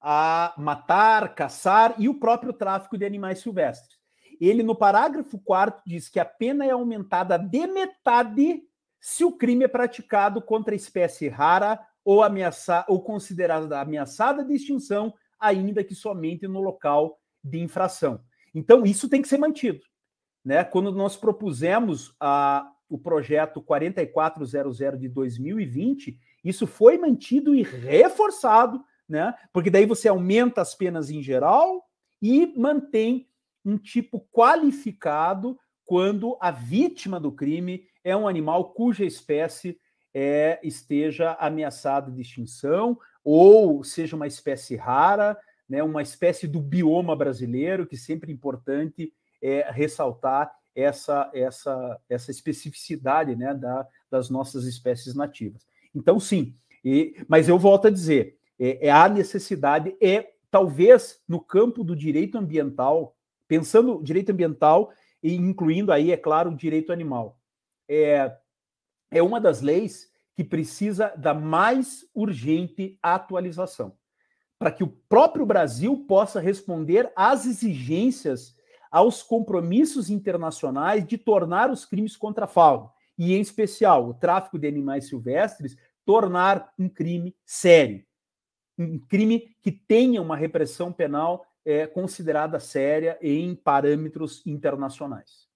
a 0.00 0.54
matar, 0.56 1.34
caçar 1.34 1.94
e 1.98 2.08
o 2.08 2.18
próprio 2.18 2.52
tráfico 2.52 2.96
de 2.96 3.04
animais 3.04 3.40
silvestres. 3.40 3.96
Ele, 4.40 4.62
no 4.62 4.74
parágrafo 4.74 5.38
4, 5.38 5.82
diz 5.86 6.08
que 6.08 6.20
a 6.20 6.24
pena 6.24 6.64
é 6.64 6.70
aumentada 6.70 7.38
de 7.38 7.66
metade 7.66 8.62
se 9.00 9.24
o 9.24 9.32
crime 9.32 9.64
é 9.64 9.68
praticado 9.68 10.42
contra 10.42 10.74
espécie 10.74 11.28
rara 11.28 11.80
ou, 12.04 12.22
ameaça, 12.22 12.84
ou 12.88 13.02
considerada 13.02 13.80
ameaçada 13.80 14.44
de 14.44 14.54
extinção, 14.54 15.14
ainda 15.38 15.82
que 15.82 15.94
somente 15.94 16.46
no 16.46 16.60
local 16.60 17.18
de 17.42 17.60
infração. 17.60 18.20
Então, 18.54 18.84
isso 18.84 19.08
tem 19.08 19.22
que 19.22 19.28
ser 19.28 19.38
mantido. 19.38 19.80
Né? 20.44 20.64
Quando 20.64 20.92
nós 20.92 21.16
propusemos 21.16 22.14
a, 22.20 22.70
o 22.88 22.98
projeto 22.98 23.60
4400 23.60 25.00
de 25.00 25.08
2020, 25.08 26.18
isso 26.48 26.66
foi 26.66 26.98
mantido 26.98 27.54
e 27.54 27.62
reforçado, 27.62 28.84
né? 29.08 29.34
porque 29.52 29.70
daí 29.70 29.86
você 29.86 30.08
aumenta 30.08 30.60
as 30.60 30.74
penas 30.74 31.10
em 31.10 31.22
geral 31.22 31.84
e 32.20 32.52
mantém 32.56 33.28
um 33.64 33.76
tipo 33.76 34.20
qualificado 34.32 35.58
quando 35.84 36.36
a 36.40 36.50
vítima 36.50 37.18
do 37.18 37.32
crime 37.32 37.84
é 38.02 38.16
um 38.16 38.28
animal 38.28 38.72
cuja 38.72 39.04
espécie 39.04 39.78
é, 40.14 40.58
esteja 40.62 41.32
ameaçada 41.34 42.10
de 42.10 42.20
extinção 42.20 42.98
ou 43.22 43.82
seja 43.82 44.14
uma 44.14 44.26
espécie 44.26 44.76
rara, 44.76 45.36
né, 45.68 45.82
uma 45.82 46.00
espécie 46.00 46.46
do 46.46 46.60
bioma 46.60 47.16
brasileiro, 47.16 47.86
que 47.86 47.96
sempre 47.96 48.30
é 48.30 48.34
importante 48.34 49.12
é, 49.42 49.68
ressaltar 49.70 50.52
essa, 50.74 51.30
essa, 51.34 52.00
essa 52.08 52.30
especificidade 52.30 53.34
né, 53.34 53.52
da, 53.52 53.86
das 54.10 54.30
nossas 54.30 54.64
espécies 54.64 55.14
nativas. 55.14 55.66
Então, 55.96 56.20
sim, 56.20 56.54
e, 56.84 57.16
mas 57.26 57.48
eu 57.48 57.58
volto 57.58 57.86
a 57.86 57.90
dizer, 57.90 58.38
é, 58.60 58.88
é 58.88 58.90
a 58.90 59.08
necessidade, 59.08 59.96
é 60.00 60.30
talvez 60.50 61.22
no 61.26 61.40
campo 61.40 61.82
do 61.82 61.96
direito 61.96 62.36
ambiental, 62.36 63.16
pensando 63.48 64.02
direito 64.02 64.30
ambiental 64.30 64.92
e 65.22 65.34
incluindo 65.34 65.90
aí, 65.90 66.12
é 66.12 66.16
claro, 66.16 66.50
o 66.50 66.56
direito 66.56 66.92
animal. 66.92 67.40
É, 67.88 68.30
é 69.10 69.22
uma 69.22 69.40
das 69.40 69.62
leis 69.62 70.10
que 70.34 70.44
precisa 70.44 71.14
da 71.16 71.32
mais 71.32 72.04
urgente 72.14 72.98
atualização, 73.02 73.96
para 74.58 74.70
que 74.70 74.84
o 74.84 74.88
próprio 75.08 75.46
Brasil 75.46 76.04
possa 76.06 76.40
responder 76.40 77.10
às 77.16 77.46
exigências, 77.46 78.54
aos 78.90 79.22
compromissos 79.22 80.10
internacionais 80.10 81.06
de 81.06 81.16
tornar 81.16 81.70
os 81.70 81.86
crimes 81.86 82.16
contra 82.16 82.44
a 82.44 82.48
fauna, 82.48 82.90
e 83.18 83.34
em 83.34 83.40
especial 83.40 84.08
o 84.08 84.14
tráfico 84.14 84.58
de 84.58 84.68
animais 84.68 85.08
silvestres, 85.08 85.76
tornar 86.06 86.72
um 86.78 86.88
crime 86.88 87.36
sério, 87.44 88.06
um 88.78 88.98
crime 88.98 89.54
que 89.60 89.72
tenha 89.72 90.22
uma 90.22 90.36
repressão 90.36 90.92
penal 90.92 91.44
é, 91.64 91.86
considerada 91.86 92.60
séria 92.60 93.18
em 93.20 93.54
parâmetros 93.54 94.46
internacionais. 94.46 95.48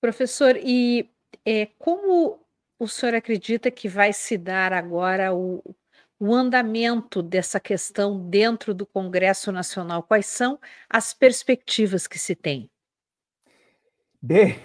Professor, 0.00 0.56
e 0.56 1.10
é, 1.44 1.66
como 1.78 2.40
o 2.78 2.86
senhor 2.86 3.16
acredita 3.16 3.70
que 3.70 3.88
vai 3.88 4.12
se 4.12 4.38
dar 4.38 4.72
agora 4.72 5.34
o, 5.34 5.60
o 6.20 6.32
andamento 6.32 7.20
dessa 7.20 7.58
questão 7.58 8.28
dentro 8.28 8.72
do 8.72 8.86
Congresso 8.86 9.50
Nacional? 9.50 10.04
Quais 10.04 10.26
são 10.26 10.60
as 10.88 11.12
perspectivas 11.12 12.06
que 12.06 12.18
se 12.18 12.36
tem? 12.36 12.70
Bem, 14.22 14.60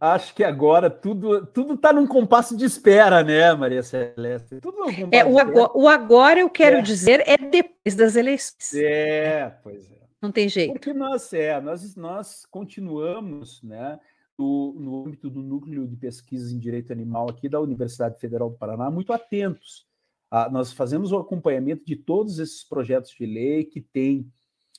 acho 0.00 0.34
que 0.34 0.44
agora 0.44 0.88
tudo 0.88 1.46
tudo 1.46 1.74
está 1.74 1.92
num 1.92 2.06
compasso 2.06 2.56
de 2.56 2.64
espera, 2.64 3.22
né, 3.22 3.54
Maria 3.54 3.82
Celeste? 3.82 4.60
Tudo 4.60 4.84
é, 5.10 5.24
o, 5.24 5.38
agora, 5.38 5.70
o 5.74 5.88
agora 5.88 6.40
eu 6.40 6.50
quero 6.50 6.78
é. 6.78 6.82
dizer 6.82 7.22
é 7.26 7.36
depois 7.36 7.94
das 7.94 8.16
eleições. 8.16 8.74
É, 8.74 9.56
pois 9.62 9.90
é. 9.90 10.02
Não 10.20 10.30
tem 10.30 10.48
jeito. 10.48 10.72
Porque 10.72 10.92
nós, 10.92 11.32
é, 11.32 11.60
nós, 11.60 11.96
nós 11.96 12.46
continuamos, 12.48 13.62
né? 13.62 13.98
no, 14.38 14.72
no 14.74 15.06
âmbito 15.06 15.30
do 15.30 15.42
núcleo 15.42 15.86
de 15.86 15.96
pesquisas 15.96 16.52
em 16.52 16.58
direito 16.58 16.92
animal 16.92 17.30
aqui 17.30 17.48
da 17.48 17.60
Universidade 17.60 18.18
Federal 18.18 18.50
do 18.50 18.56
Paraná, 18.56 18.90
muito 18.90 19.12
atentos. 19.12 19.86
Ah, 20.30 20.48
nós 20.50 20.72
fazemos 20.72 21.12
o 21.12 21.18
acompanhamento 21.18 21.84
de 21.84 21.94
todos 21.94 22.38
esses 22.38 22.64
projetos 22.64 23.10
de 23.10 23.26
lei 23.26 23.64
que 23.64 23.80
tem, 23.80 24.26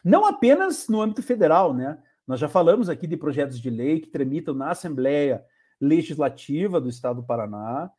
não 0.03 0.25
apenas 0.25 0.87
no 0.87 1.01
âmbito 1.01 1.21
federal, 1.21 1.73
né? 1.73 1.97
Nós 2.27 2.39
já 2.39 2.47
falamos 2.47 2.89
aqui 2.89 3.05
de 3.05 3.17
projetos 3.17 3.59
de 3.59 3.69
lei 3.69 3.99
que 3.99 4.07
tramitam 4.07 4.53
na 4.53 4.71
Assembleia 4.71 5.43
Legislativa 5.79 6.79
do 6.79 6.89
Estado 6.89 7.21
do 7.21 7.27
Paraná 7.27 7.91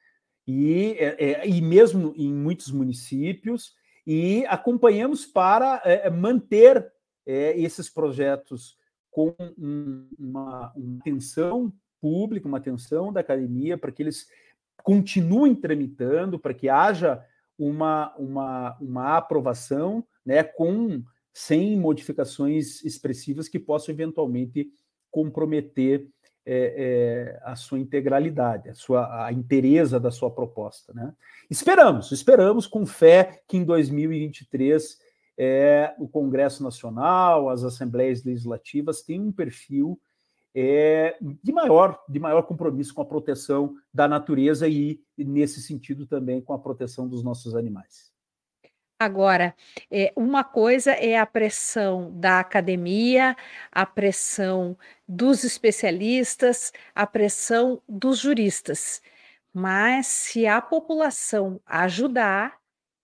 e, 0.46 0.96
é, 0.98 1.24
é, 1.24 1.48
e 1.48 1.60
mesmo 1.60 2.14
em 2.16 2.32
muitos 2.32 2.70
municípios, 2.70 3.74
e 4.06 4.44
acompanhamos 4.46 5.24
para 5.24 5.80
é, 5.84 6.08
manter 6.10 6.92
é, 7.26 7.58
esses 7.58 7.88
projetos 7.88 8.76
com 9.10 9.34
um, 9.58 10.08
uma, 10.18 10.72
uma 10.76 10.98
atenção 11.00 11.72
pública, 12.00 12.48
uma 12.48 12.58
atenção 12.58 13.12
da 13.12 13.20
academia, 13.20 13.78
para 13.78 13.90
que 13.90 14.02
eles 14.02 14.26
continuem 14.82 15.54
tramitando, 15.54 16.38
para 16.38 16.52
que 16.52 16.68
haja 16.68 17.24
uma, 17.58 18.14
uma, 18.16 18.76
uma 18.80 19.16
aprovação 19.16 20.04
né, 20.26 20.42
com 20.42 21.02
sem 21.34 21.76
modificações 21.76 22.84
expressivas 22.84 23.48
que 23.48 23.58
possam 23.58 23.92
eventualmente 23.92 24.70
comprometer 25.10 26.06
é, 26.46 27.36
é, 27.36 27.40
a 27.42 27.56
sua 27.56 27.78
integralidade, 27.78 28.68
a 28.68 28.74
sua 28.74 29.26
a 29.26 29.32
interesa 29.32 29.98
da 29.98 30.10
sua 30.10 30.30
proposta. 30.30 30.92
Né? 30.94 31.12
Esperamos, 31.50 32.12
esperamos 32.12 32.66
com 32.66 32.86
fé 32.86 33.42
que 33.48 33.56
em 33.56 33.64
2023 33.64 34.98
é, 35.36 35.94
o 35.98 36.06
Congresso 36.06 36.62
Nacional, 36.62 37.48
as 37.48 37.64
assembleias 37.64 38.22
legislativas 38.22 39.02
têm 39.02 39.20
um 39.20 39.32
perfil 39.32 39.98
é, 40.54 41.16
de 41.20 41.52
maior 41.52 42.00
de 42.08 42.20
maior 42.20 42.42
compromisso 42.42 42.94
com 42.94 43.02
a 43.02 43.06
proteção 43.06 43.74
da 43.92 44.06
natureza 44.06 44.68
e, 44.68 45.00
nesse 45.18 45.60
sentido, 45.60 46.06
também 46.06 46.40
com 46.40 46.52
a 46.52 46.58
proteção 46.58 47.08
dos 47.08 47.24
nossos 47.24 47.56
animais. 47.56 48.13
Agora, 49.04 49.54
é, 49.90 50.14
uma 50.16 50.42
coisa 50.42 50.92
é 50.92 51.18
a 51.18 51.26
pressão 51.26 52.10
da 52.18 52.40
academia, 52.40 53.36
a 53.70 53.84
pressão 53.84 54.78
dos 55.06 55.44
especialistas, 55.44 56.72
a 56.94 57.06
pressão 57.06 57.82
dos 57.86 58.18
juristas. 58.18 59.02
Mas 59.52 60.06
se 60.06 60.46
a 60.46 60.58
população 60.62 61.60
ajudar 61.66 62.56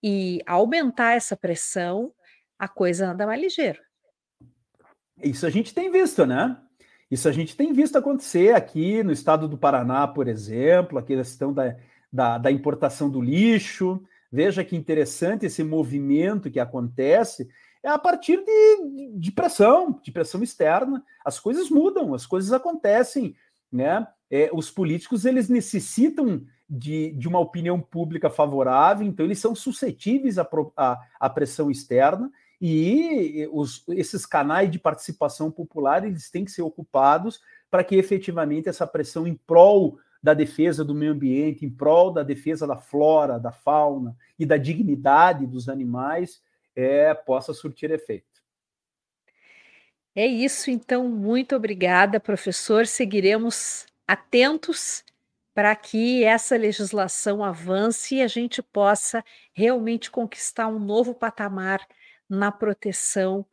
e 0.02 0.40
aumentar 0.46 1.12
essa 1.12 1.36
pressão, 1.36 2.14
a 2.58 2.66
coisa 2.66 3.10
anda 3.10 3.26
mais 3.26 3.38
ligeiro. 3.38 3.82
Isso 5.22 5.44
a 5.44 5.50
gente 5.50 5.74
tem 5.74 5.90
visto, 5.90 6.24
né? 6.24 6.56
Isso 7.10 7.28
a 7.28 7.32
gente 7.32 7.54
tem 7.54 7.74
visto 7.74 7.98
acontecer 7.98 8.54
aqui 8.54 9.02
no 9.02 9.12
estado 9.12 9.46
do 9.46 9.58
Paraná, 9.58 10.08
por 10.08 10.28
exemplo, 10.28 10.98
a 10.98 11.02
questão 11.02 11.52
da, 11.52 11.76
da, 12.10 12.38
da 12.38 12.50
importação 12.50 13.10
do 13.10 13.20
lixo. 13.20 14.02
Veja 14.30 14.64
que 14.64 14.76
interessante 14.76 15.46
esse 15.46 15.64
movimento 15.64 16.50
que 16.50 16.60
acontece. 16.60 17.48
É 17.82 17.88
a 17.88 17.98
partir 17.98 18.44
de, 18.44 19.12
de 19.16 19.32
pressão, 19.32 19.98
de 20.02 20.12
pressão 20.12 20.42
externa. 20.42 21.02
As 21.24 21.40
coisas 21.40 21.70
mudam, 21.70 22.14
as 22.14 22.26
coisas 22.26 22.52
acontecem, 22.52 23.34
né? 23.72 24.06
É, 24.30 24.48
os 24.52 24.70
políticos 24.70 25.24
eles 25.24 25.48
necessitam 25.48 26.44
de, 26.68 27.10
de, 27.14 27.26
uma 27.26 27.40
opinião 27.40 27.80
pública 27.80 28.30
favorável, 28.30 29.04
então 29.04 29.26
eles 29.26 29.40
são 29.40 29.56
suscetíveis 29.56 30.38
à, 30.38 30.48
à, 31.18 31.28
pressão 31.28 31.68
externa 31.68 32.30
e 32.60 33.48
os, 33.50 33.84
esses 33.88 34.24
canais 34.24 34.70
de 34.70 34.78
participação 34.78 35.50
popular 35.50 36.06
eles 36.06 36.30
têm 36.30 36.44
que 36.44 36.52
ser 36.52 36.62
ocupados 36.62 37.40
para 37.68 37.82
que 37.82 37.96
efetivamente 37.96 38.68
essa 38.68 38.86
pressão 38.86 39.26
em 39.26 39.34
prol 39.34 39.98
da 40.22 40.34
defesa 40.34 40.84
do 40.84 40.94
meio 40.94 41.12
ambiente, 41.12 41.64
em 41.64 41.70
prol 41.70 42.12
da 42.12 42.22
defesa 42.22 42.66
da 42.66 42.76
flora, 42.76 43.38
da 43.38 43.52
fauna 43.52 44.16
e 44.38 44.44
da 44.44 44.56
dignidade 44.56 45.46
dos 45.46 45.68
animais 45.68 46.42
é, 46.76 47.14
possa 47.14 47.52
surtir 47.52 47.90
efeito. 47.90 48.26
É 50.14 50.26
isso, 50.26 50.70
então, 50.70 51.08
muito 51.08 51.54
obrigada, 51.54 52.18
professor. 52.18 52.86
Seguiremos 52.86 53.86
atentos 54.06 55.04
para 55.54 55.74
que 55.76 56.24
essa 56.24 56.56
legislação 56.56 57.44
avance 57.44 58.16
e 58.16 58.22
a 58.22 58.26
gente 58.28 58.62
possa 58.62 59.24
realmente 59.52 60.10
conquistar 60.10 60.66
um 60.68 60.78
novo 60.78 61.14
patamar 61.14 61.86
na 62.28 62.50
proteção 62.52 63.46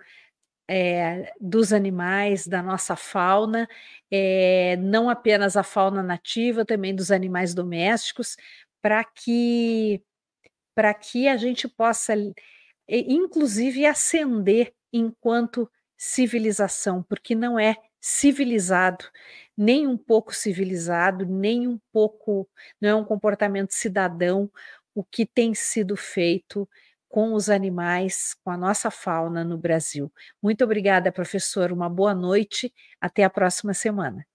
é, 0.67 1.33
dos 1.39 1.71
animais, 1.73 2.47
da 2.47 2.61
nossa 2.61 2.95
fauna, 2.95 3.67
é, 4.11 4.75
não 4.77 5.09
apenas 5.09 5.55
a 5.57 5.63
fauna 5.63 6.03
nativa, 6.03 6.65
também 6.65 6.93
dos 6.95 7.11
animais 7.11 7.53
domésticos, 7.53 8.35
para 8.81 9.03
que 9.03 10.01
para 10.75 10.93
que 10.93 11.27
a 11.27 11.35
gente 11.37 11.67
possa, 11.67 12.13
inclusive, 12.87 13.85
ascender 13.85 14.73
enquanto 14.93 15.67
civilização, 15.97 17.01
porque 17.01 17.33
não 17.33 17.57
é 17.59 17.75
civilizado, 17.99 19.05
nem 19.57 19.87
um 19.87 19.97
pouco 19.97 20.35
civilizado, 20.35 21.25
nem 21.25 21.67
um 21.67 21.79
pouco, 21.91 22.47
não 22.79 22.89
é 22.89 22.95
um 22.95 23.03
comportamento 23.03 23.71
cidadão 23.73 24.51
o 24.93 25.03
que 25.03 25.25
tem 25.25 25.53
sido 25.53 25.95
feito 25.95 26.67
com 27.09 27.33
os 27.33 27.49
animais, 27.49 28.35
com 28.43 28.51
a 28.51 28.57
nossa 28.57 28.91
fauna 28.91 29.43
no 29.43 29.57
Brasil. 29.57 30.11
Muito 30.41 30.63
obrigada, 30.63 31.11
professor. 31.11 31.71
Uma 31.71 31.89
boa 31.89 32.13
noite. 32.13 32.73
Até 32.99 33.23
a 33.23 33.29
próxima 33.29 33.73
semana. 33.73 34.25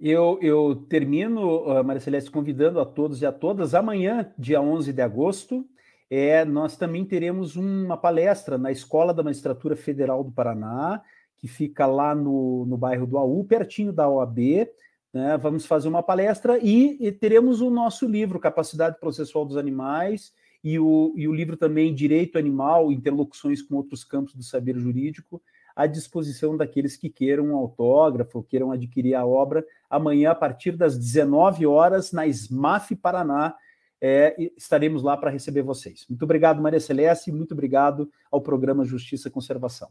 Eu, 0.00 0.38
eu 0.40 0.86
termino, 0.88 1.58
uh, 1.58 1.84
Maria 1.84 2.00
Celeste, 2.00 2.30
convidando 2.30 2.80
a 2.80 2.86
todos 2.86 3.20
e 3.20 3.26
a 3.26 3.32
todas. 3.32 3.74
Amanhã, 3.74 4.32
dia 4.38 4.60
11 4.60 4.94
de 4.94 5.02
agosto, 5.02 5.66
é, 6.08 6.44
nós 6.44 6.76
também 6.76 7.04
teremos 7.04 7.54
uma 7.54 7.96
palestra 7.96 8.56
na 8.56 8.72
Escola 8.72 9.12
da 9.12 9.22
Magistratura 9.22 9.76
Federal 9.76 10.24
do 10.24 10.32
Paraná, 10.32 11.02
que 11.36 11.46
fica 11.46 11.86
lá 11.86 12.14
no, 12.14 12.64
no 12.66 12.78
bairro 12.78 13.06
do 13.06 13.18
AU, 13.18 13.44
pertinho 13.44 13.92
da 13.92 14.08
OAB. 14.08 14.68
Né? 15.12 15.36
Vamos 15.36 15.66
fazer 15.66 15.88
uma 15.88 16.02
palestra 16.02 16.58
e, 16.58 16.96
e, 16.98 17.12
teremos 17.12 17.60
o 17.60 17.70
nosso 17.70 18.08
livro, 18.08 18.40
Capacidade 18.40 18.98
Processual 18.98 19.44
dos 19.44 19.56
Animais, 19.56 20.32
e 20.62 20.78
o, 20.78 21.12
e 21.16 21.26
o 21.26 21.34
livro 21.34 21.56
também 21.56 21.94
Direito 21.94 22.38
Animal, 22.38 22.92
Interlocuções 22.92 23.62
com 23.62 23.76
Outros 23.76 24.04
Campos 24.04 24.34
do 24.34 24.42
Saber 24.42 24.78
Jurídico, 24.78 25.42
à 25.74 25.86
disposição 25.86 26.56
daqueles 26.56 26.96
que 26.96 27.08
queiram 27.08 27.46
um 27.46 27.56
autógrafo, 27.56 28.42
queiram 28.42 28.70
adquirir 28.70 29.14
a 29.14 29.24
obra, 29.24 29.64
amanhã, 29.88 30.32
a 30.32 30.34
partir 30.34 30.72
das 30.72 30.98
19 30.98 31.66
horas, 31.66 32.12
na 32.12 32.26
SMAF 32.26 32.94
Paraná, 32.96 33.54
é, 34.00 34.34
estaremos 34.56 35.02
lá 35.02 35.16
para 35.16 35.30
receber 35.30 35.62
vocês. 35.62 36.06
Muito 36.08 36.22
obrigado, 36.22 36.60
Maria 36.60 36.80
Celeste, 36.80 37.30
e 37.30 37.32
muito 37.32 37.52
obrigado 37.52 38.10
ao 38.30 38.40
programa 38.40 38.84
Justiça 38.84 39.28
e 39.28 39.30
Conservação. 39.30 39.88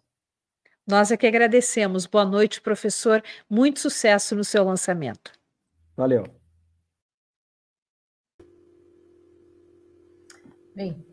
Nós 0.87 1.11
é 1.11 1.17
que 1.17 1.27
agradecemos. 1.27 2.07
Boa 2.07 2.25
noite, 2.25 2.61
professor. 2.61 3.23
Muito 3.47 3.79
sucesso 3.79 4.35
no 4.35 4.43
seu 4.43 4.63
lançamento. 4.63 5.31
Valeu. 5.95 6.38
Bem, 10.79 11.05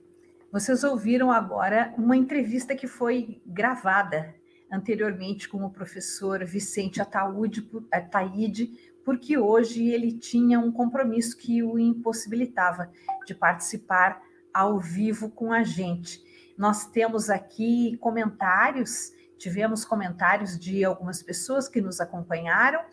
vocês 0.53 0.85
ouviram 0.85 1.33
agora 1.33 1.93
uma 1.99 2.17
entrevista 2.17 2.73
que 2.77 2.87
foi 2.87 3.43
gravada 3.45 4.33
anteriormente 4.71 5.49
com 5.49 5.65
o 5.65 5.71
professor 5.73 6.45
Vicente 6.45 7.03
Ataúde, 7.03 7.69
Ataíde, 7.91 8.71
porque 9.05 9.37
hoje 9.37 9.89
ele 9.89 10.13
tinha 10.13 10.61
um 10.61 10.71
compromisso 10.71 11.37
que 11.37 11.65
o 11.65 11.81
impossibilitava 11.81 12.93
de 13.27 13.35
participar 13.35 14.23
ao 14.55 14.79
vivo 14.79 15.31
com 15.31 15.53
a 15.53 15.65
gente. 15.65 16.23
Nós 16.57 16.87
temos 16.87 17.29
aqui 17.29 17.97
comentários, 17.97 19.13
tivemos 19.37 19.85
comentários 19.85 20.57
de 20.57 20.85
algumas 20.85 21.25
pessoas 21.25 21.69
que 21.69 21.81
nos 21.81 22.01
acompanharam 22.01 22.85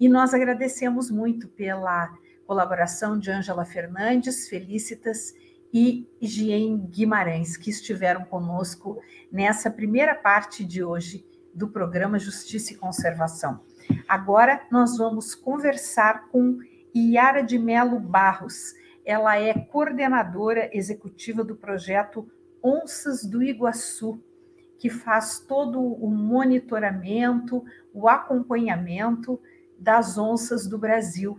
e 0.00 0.08
nós 0.08 0.34
agradecemos 0.34 1.08
muito 1.08 1.46
pela 1.46 2.12
colaboração 2.48 3.16
de 3.16 3.30
Ângela 3.30 3.64
Fernandes, 3.64 4.48
Felicitas 4.48 5.32
e 5.78 6.08
Gien 6.22 6.86
Guimarães, 6.86 7.54
que 7.54 7.68
estiveram 7.68 8.24
conosco 8.24 8.98
nessa 9.30 9.70
primeira 9.70 10.14
parte 10.14 10.64
de 10.64 10.82
hoje 10.82 11.22
do 11.54 11.68
programa 11.68 12.18
Justiça 12.18 12.72
e 12.72 12.76
Conservação. 12.76 13.60
Agora 14.08 14.66
nós 14.70 14.96
vamos 14.96 15.34
conversar 15.34 16.28
com 16.30 16.60
Iara 16.94 17.42
de 17.42 17.58
Melo 17.58 18.00
Barros. 18.00 18.74
Ela 19.04 19.38
é 19.38 19.52
coordenadora 19.52 20.70
executiva 20.72 21.44
do 21.44 21.54
projeto 21.54 22.26
Onças 22.64 23.26
do 23.26 23.42
Iguaçu, 23.42 24.18
que 24.78 24.88
faz 24.88 25.40
todo 25.40 25.78
o 25.78 26.08
monitoramento, 26.08 27.62
o 27.92 28.08
acompanhamento 28.08 29.38
das 29.78 30.16
onças 30.16 30.66
do 30.66 30.78
Brasil, 30.78 31.38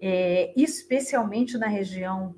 é, 0.00 0.52
especialmente 0.56 1.58
na 1.58 1.66
região 1.66 2.32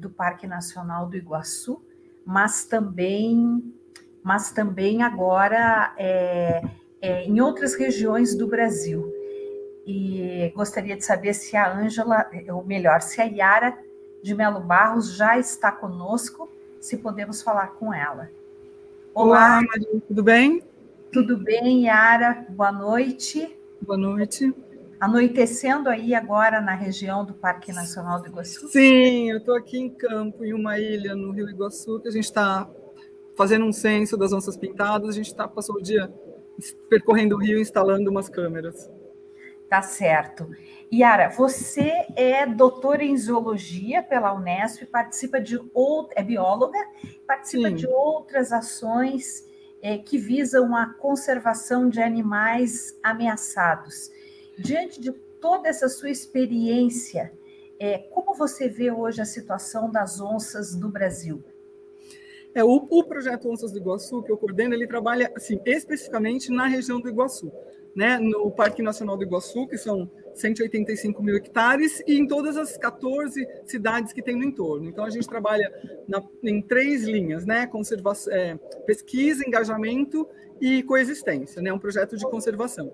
do 0.00 0.08
Parque 0.08 0.46
Nacional 0.46 1.06
do 1.06 1.16
Iguaçu, 1.16 1.82
mas 2.24 2.64
também, 2.64 3.74
mas 4.22 4.52
também 4.52 5.02
agora 5.02 5.92
é, 5.98 6.62
é, 7.02 7.24
em 7.24 7.40
outras 7.40 7.74
regiões 7.74 8.34
do 8.34 8.46
Brasil. 8.46 9.12
E 9.86 10.50
gostaria 10.56 10.96
de 10.96 11.04
saber 11.04 11.34
se 11.34 11.56
a 11.56 11.70
Ângela, 11.70 12.30
ou 12.48 12.64
melhor, 12.64 13.02
se 13.02 13.20
a 13.20 13.24
Yara 13.24 13.76
de 14.22 14.34
Melo 14.34 14.60
Barros 14.60 15.14
já 15.14 15.38
está 15.38 15.70
conosco, 15.70 16.48
se 16.80 16.96
podemos 16.96 17.42
falar 17.42 17.72
com 17.72 17.92
ela. 17.92 18.30
Olá, 19.12 19.58
Olá 19.58 20.00
tudo 20.08 20.22
bem? 20.22 20.62
Tudo 21.12 21.36
bem, 21.36 21.84
Yara? 21.86 22.46
Boa 22.48 22.72
noite. 22.72 23.54
Boa 23.82 23.98
noite 23.98 24.54
anoitecendo 25.00 25.88
aí 25.88 26.14
agora 26.14 26.60
na 26.60 26.74
região 26.74 27.24
do 27.24 27.34
Parque 27.34 27.72
Nacional 27.72 28.20
do 28.20 28.28
Iguaçu? 28.28 28.68
Sim, 28.68 29.30
eu 29.30 29.38
estou 29.38 29.54
aqui 29.54 29.78
em 29.78 29.90
campo, 29.90 30.44
em 30.44 30.52
uma 30.52 30.78
ilha 30.78 31.14
no 31.14 31.32
Rio 31.32 31.48
Iguaçu, 31.48 32.00
que 32.00 32.08
a 32.08 32.12
gente 32.12 32.24
está 32.24 32.68
fazendo 33.36 33.64
um 33.64 33.72
censo 33.72 34.16
das 34.16 34.32
onças 34.32 34.56
pintadas, 34.56 35.08
a 35.08 35.12
gente 35.12 35.34
tá, 35.34 35.48
passou 35.48 35.76
o 35.76 35.82
dia 35.82 36.12
percorrendo 36.88 37.34
o 37.34 37.38
rio 37.38 37.60
instalando 37.60 38.10
umas 38.10 38.28
câmeras. 38.28 38.90
Tá 39.68 39.82
certo. 39.82 40.48
Yara, 40.92 41.28
você 41.30 42.06
é 42.14 42.46
doutora 42.46 43.02
em 43.02 43.16
zoologia 43.16 44.02
pela 44.02 44.32
Unesp, 44.32 44.84
participa 44.86 45.40
de 45.40 45.60
outra, 45.72 46.20
é 46.20 46.22
bióloga, 46.22 46.78
participa 47.26 47.68
Sim. 47.70 47.74
de 47.74 47.86
outras 47.88 48.52
ações 48.52 49.44
é, 49.82 49.98
que 49.98 50.16
visam 50.16 50.76
a 50.76 50.94
conservação 50.94 51.88
de 51.88 52.00
animais 52.00 52.96
ameaçados. 53.02 54.10
Diante 54.58 55.00
de 55.00 55.12
toda 55.12 55.68
essa 55.68 55.88
sua 55.88 56.10
experiência, 56.10 57.32
é, 57.78 57.98
como 57.98 58.34
você 58.34 58.68
vê 58.68 58.90
hoje 58.90 59.20
a 59.20 59.24
situação 59.24 59.90
das 59.90 60.20
onças 60.20 60.74
do 60.74 60.88
Brasil? 60.88 61.42
É, 62.54 62.62
o, 62.62 62.86
o, 62.88 63.04
projeto 63.04 63.50
Onças 63.50 63.72
do 63.72 63.78
Iguaçu, 63.78 64.22
que 64.22 64.30
eu 64.30 64.36
coordeno, 64.36 64.74
ele 64.74 64.86
trabalha 64.86 65.30
assim, 65.34 65.60
especificamente 65.66 66.52
na 66.52 66.68
região 66.68 67.00
do 67.00 67.08
Iguaçu, 67.08 67.52
né? 67.96 68.16
no 68.20 68.48
Parque 68.48 68.80
Nacional 68.80 69.16
do 69.16 69.24
Iguaçu, 69.24 69.66
que 69.66 69.76
são 69.76 70.08
185 70.34 71.20
mil 71.20 71.36
hectares, 71.36 72.00
e 72.06 72.16
em 72.16 72.28
todas 72.28 72.56
as 72.56 72.76
14 72.78 73.44
cidades 73.66 74.12
que 74.12 74.22
tem 74.22 74.36
no 74.36 74.44
entorno. 74.44 74.88
Então, 74.88 75.04
a 75.04 75.10
gente 75.10 75.26
trabalha 75.26 75.72
na, 76.06 76.22
em 76.44 76.62
três 76.62 77.02
linhas, 77.02 77.44
né? 77.44 77.66
Conservação, 77.66 78.32
é, 78.32 78.56
pesquisa, 78.86 79.44
engajamento 79.44 80.28
e 80.60 80.82
coexistência, 80.84 81.60
né? 81.60 81.72
um 81.72 81.78
projeto 81.78 82.16
de 82.16 82.24
conservação. 82.24 82.92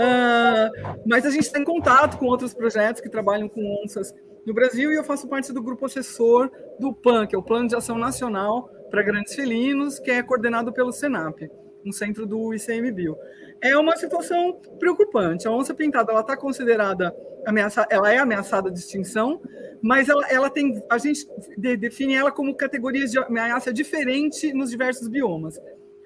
Uh, 0.00 0.98
mas 1.04 1.26
a 1.26 1.30
gente 1.30 1.42
está 1.42 1.58
em 1.58 1.64
contato 1.64 2.16
com 2.16 2.24
outros 2.24 2.54
projetos 2.54 3.02
que 3.02 3.08
trabalham 3.10 3.50
com 3.50 3.84
onças 3.84 4.14
no 4.46 4.54
Brasil 4.54 4.90
e 4.90 4.96
eu 4.96 5.04
faço 5.04 5.28
parte 5.28 5.52
do 5.52 5.62
grupo 5.62 5.84
assessor 5.84 6.50
do 6.78 6.94
PAN, 6.94 7.26
que 7.26 7.34
é 7.34 7.38
o 7.38 7.42
Plano 7.42 7.68
de 7.68 7.76
Ação 7.76 7.98
Nacional 7.98 8.70
para 8.90 9.02
Grandes 9.02 9.34
Felinos, 9.34 9.98
que 9.98 10.10
é 10.10 10.22
coordenado 10.22 10.72
pelo 10.72 10.90
SENAP, 10.90 11.50
um 11.84 11.92
centro 11.92 12.26
do 12.26 12.54
ICMBio. 12.54 13.14
É 13.60 13.76
uma 13.76 13.94
situação 13.94 14.58
preocupante. 14.78 15.46
A 15.46 15.50
onça 15.50 15.74
pintada 15.74 16.12
ela 16.12 16.22
está 16.22 16.34
considerada 16.34 17.14
ameaçada, 17.44 17.88
ela 17.90 18.10
é 18.10 18.16
ameaçada 18.16 18.70
de 18.70 18.78
extinção, 18.78 19.38
mas 19.82 20.08
ela, 20.08 20.26
ela 20.30 20.48
tem, 20.48 20.82
a 20.88 20.96
gente 20.96 21.26
define 21.58 22.14
ela 22.14 22.32
como 22.32 22.54
categorias 22.54 23.10
de 23.10 23.18
ameaça 23.18 23.70
diferente 23.70 24.50
nos 24.54 24.70
diversos 24.70 25.08
biomas. 25.08 25.60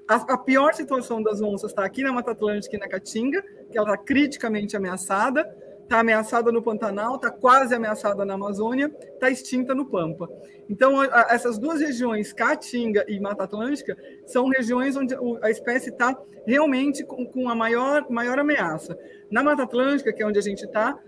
A, 0.07 0.17
a, 0.35 0.39
pior 0.39 0.75
situação 0.75 1.23
das 1.23 1.41
onças 1.41 1.71
está 1.71 1.85
aqui 1.85 2.03
na 2.03 2.13
Mata 2.13 2.33
Atlântica 2.33 2.77
e 2.77 2.79
na 2.79 2.89
Caatinga, 2.89 3.43
que 3.71 3.79
ela 3.79 3.93
está 3.93 4.05
criticamente 4.05 4.77
ameaçada, 4.77 5.49
está 5.83 6.01
ameaçada 6.01 6.53
no 6.53 6.63
Pantanal, 6.63 7.17
está 7.17 7.31
quase 7.31 7.75
ameaçada 7.75 8.25
na 8.25 8.35
Amazônia, 8.35 8.95
está 9.15 9.31
extinta 9.31 9.75
no 9.75 9.87
Pampa. 9.87 10.29
Então, 10.69 11.01
a, 11.01 11.07
a, 11.07 11.27
essas 11.31 11.59
duas 11.59 11.81
regiões, 11.81 12.33
Caatinga 12.35 13.05
e 13.09 13.19
Mata 13.19 13.45
Atlântica, 13.45 13.97
são 14.27 14.49
regiões 14.49 14.95
onde 14.97 15.17
a 15.43 15.51
espécie 15.51 15.89
está 15.89 16.19
realmente 16.47 17.03
com, 17.03 17.25
com, 17.27 17.49
a 17.49 17.55
maior, 17.55 18.07
maior 18.11 18.39
ameaça. 18.39 18.99
Na 19.31 19.43
Mata 19.43 19.63
Atlântica, 19.63 20.13
que 20.13 20.23
é 20.23 20.27
onde 20.27 20.39
a 20.39 20.43
gente 20.43 20.65
está, 20.65 20.99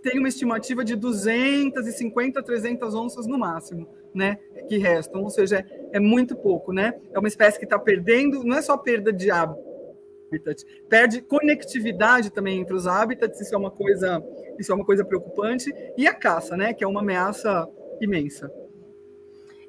tem 0.00 0.20
uma 0.20 0.28
estimativa 0.28 0.84
de 0.84 0.94
250 0.94 2.40
300 2.40 2.94
onças 2.94 3.26
no 3.26 3.36
máximo 3.36 3.88
né, 4.14 4.38
que 4.68 4.78
restam, 4.78 5.22
ou 5.22 5.30
seja, 5.30 5.64
é, 5.92 5.98
muito 5.98 6.36
pouco, 6.36 6.72
né? 6.72 6.94
É 7.12 7.18
uma 7.18 7.28
espécie 7.28 7.58
que 7.58 7.64
está 7.64 7.78
perdendo, 7.78 8.44
não 8.44 8.56
é 8.56 8.62
só 8.62 8.76
perda 8.76 9.12
de 9.12 9.30
hábitat, 9.30 10.64
perde 10.88 11.20
conectividade 11.20 12.30
também 12.30 12.60
entre 12.60 12.74
os 12.74 12.86
hábitats, 12.86 13.40
isso 13.40 13.54
é 13.54 13.58
uma 13.58 13.70
coisa, 13.70 14.22
isso 14.58 14.72
é 14.72 14.74
uma 14.74 14.84
coisa 14.84 15.04
preocupante, 15.04 15.74
e 15.96 16.06
a 16.06 16.14
caça, 16.14 16.56
né, 16.56 16.72
que 16.72 16.84
é 16.84 16.86
uma 16.86 17.00
ameaça 17.00 17.68
imensa. 18.00 18.50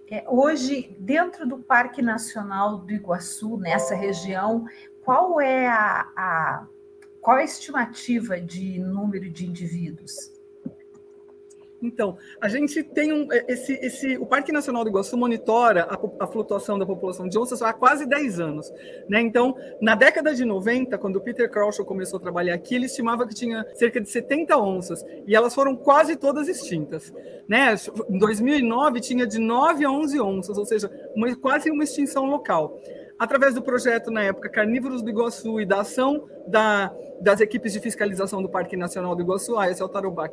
É, 0.09 0.23
hoje, 0.27 0.95
dentro 0.99 1.47
do 1.47 1.57
Parque 1.57 2.01
Nacional 2.01 2.77
do 2.77 2.93
Iguaçu, 2.93 3.57
nessa 3.57 3.95
região, 3.95 4.65
qual 5.03 5.41
é 5.41 5.67
a, 5.67 6.07
a 6.15 6.67
qual 7.25 7.39
é 7.39 7.41
a 7.41 7.45
estimativa 7.45 8.39
de 8.39 8.77
número 8.77 9.27
de 9.31 9.47
indivíduos? 9.47 10.34
Então, 11.85 12.17
a 12.41 12.47
gente 12.47 12.83
tem 12.83 13.13
um. 13.13 13.31
É, 13.31 13.45
esse, 13.47 13.73
esse, 13.73 14.17
o 14.17 14.25
Parque 14.25 14.51
Nacional 14.51 14.83
do 14.83 14.89
Iguaçu 14.89 15.15
monitora 15.15 15.83
a, 15.83 16.23
a, 16.23 16.27
flutuação 16.27 16.79
da 16.79 16.85
população 16.85 17.27
de 17.27 17.37
onças 17.37 17.61
há 17.61 17.71
quase 17.73 18.05
10 18.05 18.39
anos. 18.39 18.71
Né? 19.07 19.21
Então, 19.21 19.55
na 19.81 19.95
década 19.95 20.33
de 20.33 20.43
90, 20.43 20.97
quando 20.97 21.17
o 21.17 21.21
Peter 21.21 21.49
Crouch 21.49 21.83
começou 21.83 22.17
a 22.17 22.21
trabalhar 22.21 22.55
aqui, 22.55 22.75
ele 22.75 22.85
estimava 22.85 23.27
que 23.27 23.35
tinha 23.35 23.65
cerca 23.75 24.01
de 24.01 24.09
70 24.09 24.57
onças, 24.57 25.05
e 25.27 25.35
elas 25.35 25.53
foram 25.53 25.75
quase 25.75 26.15
todas 26.15 26.47
extintas. 26.47 27.13
Né? 27.47 27.75
Em 28.09 28.17
2009, 28.17 28.99
tinha 28.99 29.27
de 29.27 29.39
9 29.39 29.85
a 29.85 29.91
11 29.91 30.19
onças, 30.21 30.57
ou 30.57 30.65
seja, 30.65 30.89
uma, 31.15 31.35
quase 31.35 31.69
uma 31.69 31.83
extinção 31.83 32.25
local. 32.25 32.79
Através 33.19 33.53
do 33.53 33.61
projeto, 33.61 34.11
na 34.11 34.23
época, 34.23 34.49
Carnívoros 34.49 35.01
do 35.01 35.09
Iguaçu 35.09 35.59
e 35.59 35.65
da 35.65 35.81
ação 35.81 36.27
da, 36.47 36.93
das 37.21 37.39
equipes 37.39 37.73
de 37.73 37.79
fiscalização 37.79 38.41
do 38.41 38.49
Parque 38.49 38.75
Nacional 38.75 39.15
do 39.15 39.21
Iguaçu, 39.21 39.57
ah, 39.57 39.69
esse 39.69 39.81
é 39.81 39.85
o 39.85 39.89
Tarobá, 39.89 40.29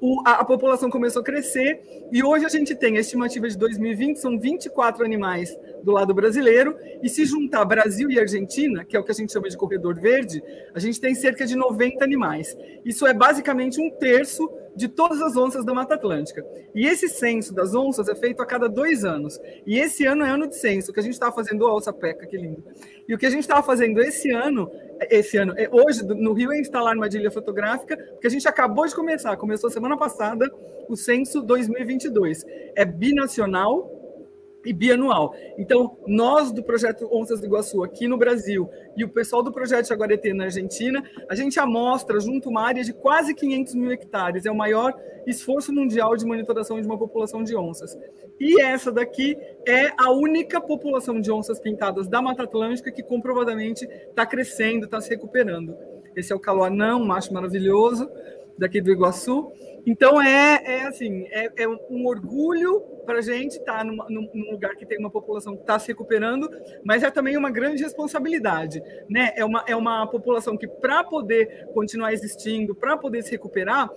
o, 0.00 0.22
a, 0.24 0.40
a, 0.40 0.44
população 0.44 0.88
começou 0.88 1.22
a 1.22 1.24
crescer 1.24 1.80
e 2.12 2.22
hoje 2.22 2.44
a 2.44 2.48
gente 2.48 2.74
tem 2.74 2.96
a 2.96 3.00
estimativa 3.00 3.48
de 3.48 3.58
2020, 3.58 4.16
são 4.16 4.38
24 4.38 5.04
animais 5.04 5.56
do 5.82 5.92
lado 5.92 6.14
brasileiro, 6.14 6.76
e 7.02 7.08
se 7.08 7.24
juntar 7.24 7.64
Brasil 7.64 8.10
e 8.10 8.18
Argentina, 8.18 8.84
que 8.84 8.96
é 8.96 9.00
o 9.00 9.04
que 9.04 9.10
a 9.10 9.14
gente 9.14 9.32
chama 9.32 9.48
de 9.48 9.56
corredor 9.56 9.98
verde, 9.98 10.42
a 10.74 10.78
gente 10.78 11.00
tem 11.00 11.14
cerca 11.14 11.44
de 11.44 11.56
90 11.56 12.02
animais. 12.02 12.56
Isso 12.84 13.06
é 13.06 13.12
basicamente 13.12 13.80
um 13.80 13.90
terço 13.90 14.48
de 14.76 14.88
todas 14.88 15.20
as 15.20 15.36
onças 15.36 15.64
da 15.64 15.72
Mata 15.72 15.94
Atlântica. 15.94 16.44
E 16.74 16.86
esse 16.86 17.08
censo 17.08 17.54
das 17.54 17.74
onças 17.74 18.08
é 18.08 18.14
feito 18.14 18.42
a 18.42 18.46
cada 18.46 18.68
dois 18.68 19.04
anos. 19.04 19.40
E 19.66 19.78
esse 19.78 20.04
ano 20.04 20.24
é 20.24 20.30
ano 20.30 20.46
de 20.46 20.56
censo, 20.56 20.92
que 20.92 21.00
a 21.00 21.02
gente 21.02 21.12
estava 21.12 21.34
fazendo, 21.34 21.66
a 21.66 21.74
onça 21.74 21.92
peca, 21.92 22.26
que 22.26 22.36
lindo. 22.36 22.64
E 23.08 23.14
o 23.14 23.18
que 23.18 23.26
a 23.26 23.30
gente 23.30 23.42
estava 23.42 23.62
fazendo 23.62 24.00
esse 24.00 24.30
ano, 24.30 24.70
esse 25.10 25.36
ano, 25.36 25.54
é, 25.56 25.68
hoje 25.70 26.02
no 26.04 26.32
Rio 26.32 26.52
é 26.52 26.58
instalar 26.58 26.92
armadilha 26.92 27.30
fotográfica, 27.30 27.96
porque 27.96 28.26
a 28.26 28.30
gente 28.30 28.48
acabou 28.48 28.86
de 28.86 28.94
começar, 28.94 29.36
começou 29.36 29.70
semana 29.70 29.96
passada 29.96 30.50
o 30.88 30.96
censo 30.96 31.42
2022. 31.42 32.44
É 32.74 32.84
binacional, 32.84 33.90
e 34.64 34.72
bianual. 34.72 35.34
Então, 35.58 35.96
nós 36.06 36.50
do 36.50 36.62
projeto 36.62 37.08
Onças 37.12 37.40
do 37.40 37.46
Iguaçu 37.46 37.82
aqui 37.82 38.08
no 38.08 38.16
Brasil 38.16 38.68
e 38.96 39.04
o 39.04 39.08
pessoal 39.08 39.42
do 39.42 39.52
projeto 39.52 39.88
Jaguareté 39.88 40.32
na 40.32 40.44
Argentina, 40.44 41.02
a 41.28 41.34
gente 41.34 41.58
amostra 41.60 42.18
junto 42.20 42.48
uma 42.48 42.62
área 42.62 42.82
de 42.82 42.92
quase 42.92 43.34
500 43.34 43.74
mil 43.74 43.90
hectares. 43.90 44.46
É 44.46 44.50
o 44.50 44.56
maior 44.56 44.94
esforço 45.26 45.72
mundial 45.72 46.16
de 46.16 46.24
monitoração 46.24 46.80
de 46.80 46.86
uma 46.86 46.98
população 46.98 47.42
de 47.42 47.56
onças. 47.56 47.96
E 48.38 48.60
essa 48.60 48.90
daqui 48.90 49.36
é 49.66 49.92
a 49.98 50.10
única 50.10 50.60
população 50.60 51.20
de 51.20 51.30
onças 51.30 51.58
pintadas 51.58 52.08
da 52.08 52.20
Mata 52.20 52.44
Atlântica 52.44 52.90
que 52.90 53.02
comprovadamente 53.02 53.84
está 53.84 54.26
crescendo, 54.26 54.84
está 54.84 55.00
se 55.00 55.10
recuperando. 55.10 55.76
Esse 56.16 56.32
é 56.32 56.36
o 56.36 56.40
caloanão, 56.40 57.00
um 57.00 57.06
macho 57.06 57.32
maravilhoso 57.32 58.08
daqui 58.58 58.80
do 58.80 58.90
Iguaçu. 58.90 59.50
Então 59.86 60.20
é, 60.20 60.62
é 60.64 60.82
assim, 60.86 61.24
é, 61.30 61.50
é 61.56 61.68
um 61.68 62.06
orgulho 62.06 62.82
para 63.04 63.18
a 63.18 63.22
gente 63.22 63.58
estar 63.58 63.78
tá 63.78 63.84
num, 63.84 64.50
lugar 64.50 64.74
que 64.76 64.86
tem 64.86 64.98
uma 64.98 65.10
população 65.10 65.54
que 65.54 65.62
está 65.62 65.78
se 65.78 65.88
recuperando, 65.88 66.48
mas 66.84 67.02
é 67.02 67.10
também 67.10 67.36
uma 67.36 67.50
grande 67.50 67.82
responsabilidade, 67.82 68.82
né? 69.08 69.32
É 69.36 69.44
uma, 69.44 69.64
é 69.66 69.76
uma 69.76 70.06
população 70.06 70.56
que 70.56 70.66
para 70.66 71.04
poder 71.04 71.68
continuar 71.72 72.12
existindo, 72.12 72.74
para 72.74 72.96
poder 72.96 73.22
se 73.22 73.30
recuperar, 73.30 73.90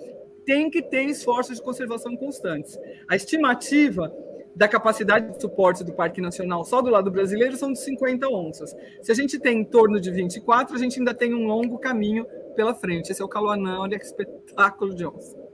tem 0.46 0.70
que 0.70 0.82
ter 0.82 1.04
esforços 1.04 1.58
de 1.58 1.64
conservação 1.64 2.16
constantes. 2.16 2.78
A 3.10 3.16
estimativa 3.16 4.14
da 4.56 4.68
capacidade 4.68 5.34
de 5.34 5.42
suporte 5.42 5.84
do 5.84 5.94
Parque 5.94 6.20
Nacional 6.20 6.64
só 6.64 6.82
do 6.82 6.90
lado 6.90 7.12
brasileiro 7.12 7.56
são 7.56 7.72
de 7.72 7.80
50 7.80 8.28
onças. 8.28 8.76
Se 9.04 9.12
a 9.12 9.16
gente 9.16 9.40
tem 9.40 9.60
em 9.60 9.66
torno 9.66 10.00
de 10.00 10.10
24, 10.10 10.76
a 10.76 10.80
gente 10.80 10.98
ainda 10.98 11.14
tem 11.14 11.34
um 11.34 11.46
longo 11.46 11.78
caminho 11.78 12.26
pela 12.56 12.74
frente. 12.74 13.12
Esse 13.12 13.22
é 13.22 13.26
o 13.26 13.28
Caloanã, 13.28 13.80
olha 13.80 14.00
que 14.00 14.06
espetáculo 14.06 14.96
de 14.96 15.06
onça 15.06 15.47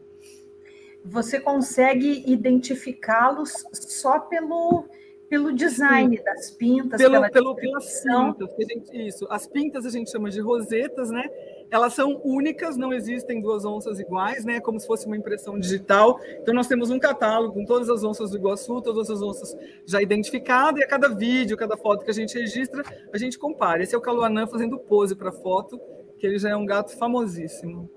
você 1.03 1.39
consegue 1.39 2.23
identificá-los 2.25 3.65
só 3.73 4.19
pelo, 4.19 4.85
pelo 5.29 5.51
design 5.51 6.17
Sim. 6.17 6.23
das 6.23 6.51
pintas, 6.51 7.01
pelo, 7.01 7.13
pela 7.13 7.29
pelo, 7.29 7.55
pelas 7.55 8.01
pintas, 8.01 8.49
gente, 8.59 9.07
isso. 9.07 9.27
As 9.29 9.45
pintas 9.45 9.85
a 9.85 9.89
gente 9.89 10.09
chama 10.09 10.29
de 10.29 10.39
rosetas, 10.39 11.09
né? 11.09 11.23
Elas 11.69 11.93
são 11.93 12.21
únicas, 12.23 12.77
não 12.77 12.93
existem 12.93 13.41
duas 13.41 13.65
onças 13.65 13.99
iguais, 13.99 14.45
né? 14.45 14.61
Como 14.61 14.79
se 14.79 14.87
fosse 14.87 15.05
uma 15.07 15.17
impressão 15.17 15.59
digital. 15.59 16.19
Então 16.41 16.53
nós 16.53 16.67
temos 16.67 16.89
um 16.89 16.99
catálogo 16.99 17.53
com 17.53 17.65
todas 17.65 17.89
as 17.89 18.03
onças 18.03 18.29
do 18.29 18.37
Iguaçu, 18.37 18.81
todas 18.81 19.09
as 19.09 19.21
onças 19.21 19.57
já 19.85 20.01
identificadas, 20.01 20.79
e 20.79 20.83
a 20.83 20.87
cada 20.87 21.09
vídeo, 21.09 21.57
cada 21.57 21.75
foto 21.75 22.05
que 22.05 22.11
a 22.11 22.13
gente 22.13 22.37
registra, 22.37 22.83
a 23.11 23.17
gente 23.17 23.37
compara. 23.37 23.83
Esse 23.83 23.95
é 23.95 23.97
o 23.97 24.01
Caluanã 24.01 24.47
fazendo 24.47 24.77
pose 24.77 25.15
para 25.15 25.31
foto, 25.31 25.81
que 26.17 26.27
ele 26.27 26.37
já 26.37 26.49
é 26.49 26.55
um 26.55 26.65
gato 26.65 26.95
famosíssimo. 26.97 27.89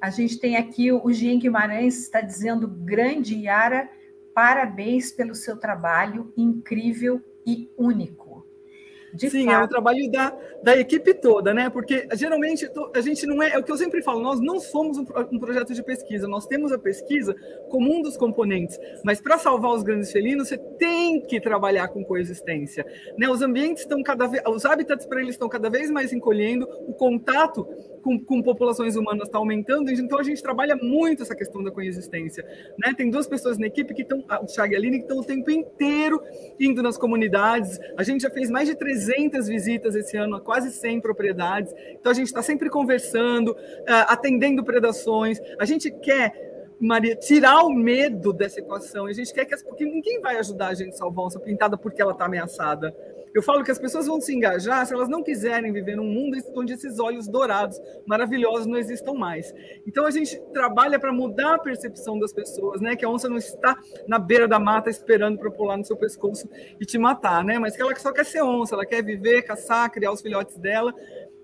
A 0.00 0.10
gente 0.10 0.38
tem 0.38 0.56
aqui 0.56 0.92
o 0.92 1.12
Jean 1.12 1.38
Guimarães 1.38 2.02
está 2.02 2.20
dizendo: 2.20 2.68
grande 2.68 3.34
Yara, 3.36 3.88
parabéns 4.34 5.10
pelo 5.10 5.34
seu 5.34 5.56
trabalho 5.56 6.32
incrível 6.36 7.22
e 7.46 7.70
único. 7.76 8.46
De 9.16 9.30
Sim, 9.30 9.46
fato. 9.46 9.62
é 9.62 9.64
o 9.64 9.68
trabalho 9.68 10.10
da, 10.10 10.36
da 10.62 10.76
equipe 10.76 11.14
toda, 11.14 11.54
né? 11.54 11.70
Porque 11.70 12.06
geralmente 12.14 12.68
a 12.94 13.00
gente 13.00 13.26
não 13.26 13.42
é, 13.42 13.52
é 13.52 13.58
o 13.58 13.62
que 13.62 13.72
eu 13.72 13.78
sempre 13.78 14.02
falo, 14.02 14.20
nós 14.20 14.40
não 14.40 14.60
somos 14.60 14.98
um, 14.98 15.06
um 15.32 15.38
projeto 15.38 15.72
de 15.72 15.82
pesquisa, 15.82 16.28
nós 16.28 16.46
temos 16.46 16.70
a 16.70 16.78
pesquisa 16.78 17.34
como 17.70 17.90
um 17.96 18.02
dos 18.02 18.16
componentes, 18.16 18.78
mas 19.02 19.18
para 19.18 19.38
salvar 19.38 19.72
os 19.72 19.82
grandes 19.82 20.12
felinos, 20.12 20.48
você 20.48 20.58
tem 20.58 21.20
que 21.22 21.40
trabalhar 21.40 21.88
com 21.88 22.04
coexistência. 22.04 22.84
Né? 23.16 23.26
Os 23.26 23.40
ambientes 23.40 23.84
estão 23.84 24.02
cada 24.02 24.26
vez, 24.26 24.42
os 24.46 24.66
habitats 24.66 25.06
para 25.06 25.22
eles 25.22 25.34
estão 25.34 25.48
cada 25.48 25.70
vez 25.70 25.90
mais 25.90 26.12
encolhendo, 26.12 26.68
o 26.86 26.92
contato 26.92 27.66
com, 28.06 28.18
com 28.18 28.42
populações 28.42 28.94
humanas 28.94 29.26
está 29.26 29.38
aumentando, 29.38 29.90
então 29.90 30.18
a 30.18 30.22
gente 30.22 30.40
trabalha 30.40 30.76
muito 30.76 31.22
essa 31.22 31.34
questão 31.34 31.62
da 31.64 31.70
coexistência. 31.70 32.44
Né? 32.78 32.94
Tem 32.96 33.10
duas 33.10 33.26
pessoas 33.26 33.58
na 33.58 33.66
equipe 33.66 33.92
que 33.92 34.02
estão, 34.02 34.24
o 34.42 34.48
Chag 34.48 34.72
e 34.72 34.76
a 34.76 34.78
Aline, 34.78 34.98
que 34.98 35.04
estão 35.04 35.18
o 35.18 35.24
tempo 35.24 35.50
inteiro 35.50 36.22
indo 36.60 36.82
nas 36.82 36.96
comunidades, 36.96 37.78
a 37.96 38.02
gente 38.02 38.22
já 38.22 38.30
fez 38.30 38.50
mais 38.50 38.68
de 38.68 38.74
300 38.76 39.16
300 39.16 39.48
visitas 39.48 39.94
esse 39.94 40.16
ano 40.16 40.36
a 40.36 40.40
quase 40.40 40.70
100 40.70 41.00
propriedades. 41.00 41.72
Então 41.90 42.12
a 42.12 42.14
gente 42.14 42.28
está 42.28 42.42
sempre 42.42 42.70
conversando, 42.70 43.52
uh, 43.52 44.06
atendendo 44.08 44.62
predações. 44.62 45.38
A 45.58 45.64
gente 45.64 45.90
quer, 45.90 46.72
Maria, 46.80 47.16
tirar 47.16 47.62
o 47.62 47.70
medo 47.70 48.32
dessa 48.32 48.60
equação. 48.60 49.06
A 49.06 49.12
gente 49.12 49.32
quer 49.32 49.44
que 49.44 49.54
as, 49.54 49.62
porque 49.62 49.84
ninguém 49.84 50.20
vai 50.20 50.36
ajudar 50.38 50.68
a 50.68 50.74
gente 50.74 50.94
a 50.94 50.96
salvar 50.96 51.26
onça 51.26 51.40
pintada 51.40 51.76
porque 51.76 52.00
ela 52.00 52.12
está 52.12 52.26
ameaçada. 52.26 52.94
Eu 53.36 53.42
falo 53.42 53.62
que 53.62 53.70
as 53.70 53.78
pessoas 53.78 54.06
vão 54.06 54.18
se 54.18 54.34
engajar 54.34 54.86
se 54.86 54.94
elas 54.94 55.10
não 55.10 55.22
quiserem 55.22 55.70
viver 55.70 55.94
num 55.94 56.06
mundo 56.06 56.38
onde 56.54 56.72
esses 56.72 56.98
olhos 56.98 57.28
dourados 57.28 57.78
maravilhosos 58.06 58.66
não 58.66 58.78
existam 58.78 59.12
mais. 59.12 59.52
Então 59.86 60.06
a 60.06 60.10
gente 60.10 60.40
trabalha 60.54 60.98
para 60.98 61.12
mudar 61.12 61.56
a 61.56 61.58
percepção 61.58 62.18
das 62.18 62.32
pessoas, 62.32 62.80
né? 62.80 62.96
Que 62.96 63.04
a 63.04 63.10
onça 63.10 63.28
não 63.28 63.36
está 63.36 63.76
na 64.08 64.18
beira 64.18 64.48
da 64.48 64.58
mata 64.58 64.88
esperando 64.88 65.38
para 65.38 65.50
pular 65.50 65.76
no 65.76 65.84
seu 65.84 65.98
pescoço 65.98 66.48
e 66.80 66.86
te 66.86 66.96
matar, 66.96 67.44
né? 67.44 67.58
Mas 67.58 67.76
que 67.76 67.82
ela 67.82 67.94
só 67.96 68.10
quer 68.10 68.24
ser 68.24 68.42
onça, 68.42 68.74
ela 68.74 68.86
quer 68.86 69.04
viver, 69.04 69.42
caçar, 69.42 69.92
criar 69.92 70.12
os 70.12 70.22
filhotes 70.22 70.56
dela. 70.56 70.94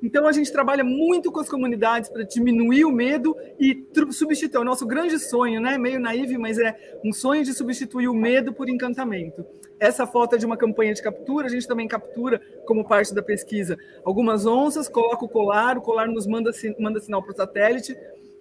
Então 0.03 0.27
a 0.27 0.33
gente 0.33 0.51
trabalha 0.51 0.83
muito 0.83 1.31
com 1.31 1.41
as 1.41 1.49
comunidades 1.49 2.09
para 2.09 2.23
diminuir 2.23 2.87
o 2.87 2.91
medo 2.91 3.37
e 3.61 3.87
substituir. 4.11 4.57
É 4.57 4.61
o 4.61 4.65
nosso 4.65 4.87
grande 4.87 5.19
sonho, 5.19 5.61
né? 5.61 5.77
Meio 5.77 6.01
naive, 6.01 6.39
mas 6.39 6.59
é 6.59 6.75
um 7.05 7.13
sonho 7.13 7.45
de 7.45 7.53
substituir 7.53 8.09
o 8.09 8.15
medo 8.15 8.53
por 8.53 8.71
encantamento. 8.71 9.45
Essa 9.83 10.07
foto 10.07 10.37
é 10.37 10.39
de 10.39 10.47
uma 10.47 10.57
campanha 10.57 10.95
de 10.95 11.03
captura, 11.03 11.49
a 11.49 11.51
gente 11.51 11.67
também 11.67 11.89
captura, 11.89 12.41
como 12.65 12.87
parte 12.87 13.13
da 13.13 13.21
pesquisa, 13.21 13.77
algumas 14.05 14.47
onças, 14.47 14.89
coloca 14.89 15.25
o 15.25 15.29
colar, 15.29 15.77
o 15.77 15.83
colar 15.83 16.07
nos 16.07 16.25
manda, 16.25 16.53
manda 16.79 17.01
sinal 17.01 17.21
para 17.21 17.33
o 17.33 17.35
satélite, 17.35 17.97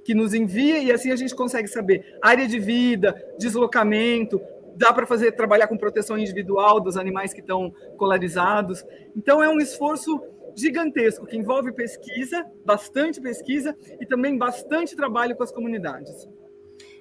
que 0.06 0.14
nos 0.14 0.36
envia, 0.36 0.78
e 0.78 0.92
assim 0.92 1.12
a 1.12 1.16
gente 1.16 1.34
consegue 1.34 1.68
saber 1.68 2.16
área 2.22 2.48
de 2.48 2.60
vida, 2.60 3.20
deslocamento, 3.39 4.39
dá 4.76 4.94
para 4.94 5.08
fazer 5.08 5.32
trabalhar 5.32 5.66
com 5.66 5.76
proteção 5.76 6.16
individual 6.16 6.80
dos 6.80 6.96
animais 6.96 7.34
que 7.34 7.39
estão 7.42 7.74
colarizados. 7.98 8.86
Então 9.18 9.42
é 9.42 9.50
um 9.50 9.58
esforço 9.58 10.22
gigantesco 10.56 11.26
que 11.26 11.36
envolve 11.36 11.72
pesquisa, 11.72 12.46
bastante 12.64 13.20
pesquisa 13.20 13.76
e 14.00 14.06
também 14.06 14.38
bastante 14.38 14.96
trabalho 14.96 15.36
com 15.36 15.42
as 15.42 15.52
comunidades. 15.52 16.30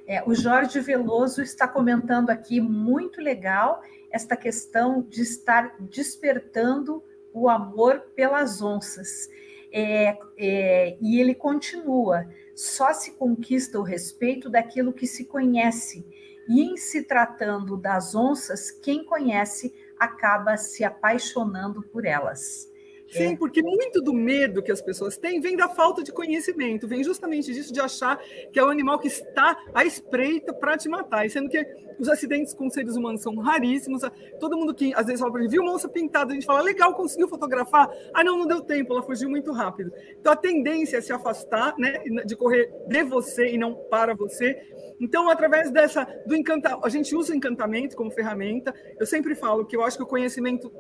É, 0.07 0.25
o 0.27 0.35
Jorge 0.35 0.81
Veloso 0.81 1.43
está 1.43 1.69
comentando 1.69 2.31
aqui 2.31 2.59
muito 2.59 3.21
legal 3.21 3.83
esta 4.11 4.37
questão 4.37 5.03
de 5.03 5.23
estar 5.23 5.77
despertando 5.81 7.03
o 7.33 7.49
amor 7.49 8.01
pelas 8.15 8.61
onças. 8.63 9.29
É, 9.73 10.19
é, 10.37 10.99
e 11.01 11.21
ele 11.21 11.35
continua: 11.35 12.29
só 12.55 12.93
se 12.93 13.13
conquista 13.13 13.79
o 13.79 13.83
respeito 13.83 14.51
daquilo 14.51 14.93
que 14.93 15.07
se 15.07 15.25
conhece. 15.25 16.07
E 16.49 16.63
em 16.63 16.77
se 16.77 17.03
tratando 17.05 17.77
das 17.77 18.15
onças, 18.15 18.71
quem 18.71 19.05
conhece 19.05 19.73
acaba 19.99 20.57
se 20.57 20.83
apaixonando 20.83 21.83
por 21.83 22.05
elas. 22.05 22.70
Sim, 23.11 23.33
é. 23.33 23.37
porque 23.37 23.61
muito 23.61 24.01
do 24.01 24.13
medo 24.13 24.63
que 24.63 24.71
as 24.71 24.81
pessoas 24.81 25.19
têm 25.19 25.41
vem 25.41 25.57
da 25.57 25.69
falta 25.69 26.03
de 26.03 26.13
conhecimento, 26.13 26.87
vem 26.87 27.03
justamente 27.03 27.53
disso 27.53 27.73
de 27.73 27.81
achar 27.81 28.19
que 28.53 28.59
é 28.59 28.65
o 28.65 28.69
animal 28.69 28.99
que 28.99 29.09
está 29.09 29.59
à 29.75 29.85
espreita 29.85 30.55
para 30.55 30.77
te 30.77 30.89
matar, 30.89 31.27
e 31.27 31.31
sendo 31.31 31.49
que 31.49 31.59
os 31.99 32.09
acidentes 32.09 32.55
com 32.55 32.71
seres 32.71 32.97
humanos 32.97 33.21
são 33.21 33.35
raríssimos. 33.37 34.03
Todo 34.39 34.57
mundo 34.57 34.75
que 34.75 34.95
às 34.95 35.07
vezes 35.07 35.21
fala 35.21 35.33
para 35.33 35.43
mim, 35.43 35.49
viu 35.49 35.63
uma 35.63 35.75
onça 35.75 35.89
pintada, 35.89 36.31
a 36.31 36.35
gente 36.35 36.47
fala, 36.47 36.63
legal, 36.63 36.95
conseguiu 36.95 37.29
fotografar? 37.29 37.91
Ah, 38.15 38.23
não, 38.23 38.39
não 38.39 38.47
deu 38.47 38.61
tempo, 38.61 38.93
ela 38.93 39.03
fugiu 39.03 39.29
muito 39.29 39.53
rápido. 39.53 39.93
Então 40.19 40.33
a 40.33 40.37
tendência 40.37 40.97
é 40.99 41.01
se 41.01 41.13
afastar, 41.13 41.75
né, 41.79 41.99
de 42.25 42.37
correr 42.37 42.71
de 42.87 43.03
você 43.03 43.49
e 43.49 43.59
não 43.59 43.75
para 43.75 44.15
você. 44.15 44.57
Então, 45.01 45.29
através 45.29 45.71
dessa 45.71 46.05
do 46.27 46.37
encantamento, 46.37 46.87
a 46.87 46.89
gente 46.89 47.15
usa 47.17 47.33
o 47.33 47.37
encantamento 47.37 47.97
como 47.97 48.11
ferramenta. 48.11 48.75
Eu 48.99 49.07
sempre 49.07 49.35
falo 49.35 49.67
que 49.67 49.75
eu 49.75 49.83
acho 49.83 49.97
que 49.97 50.03
o 50.03 50.07
conhecimento 50.07 50.71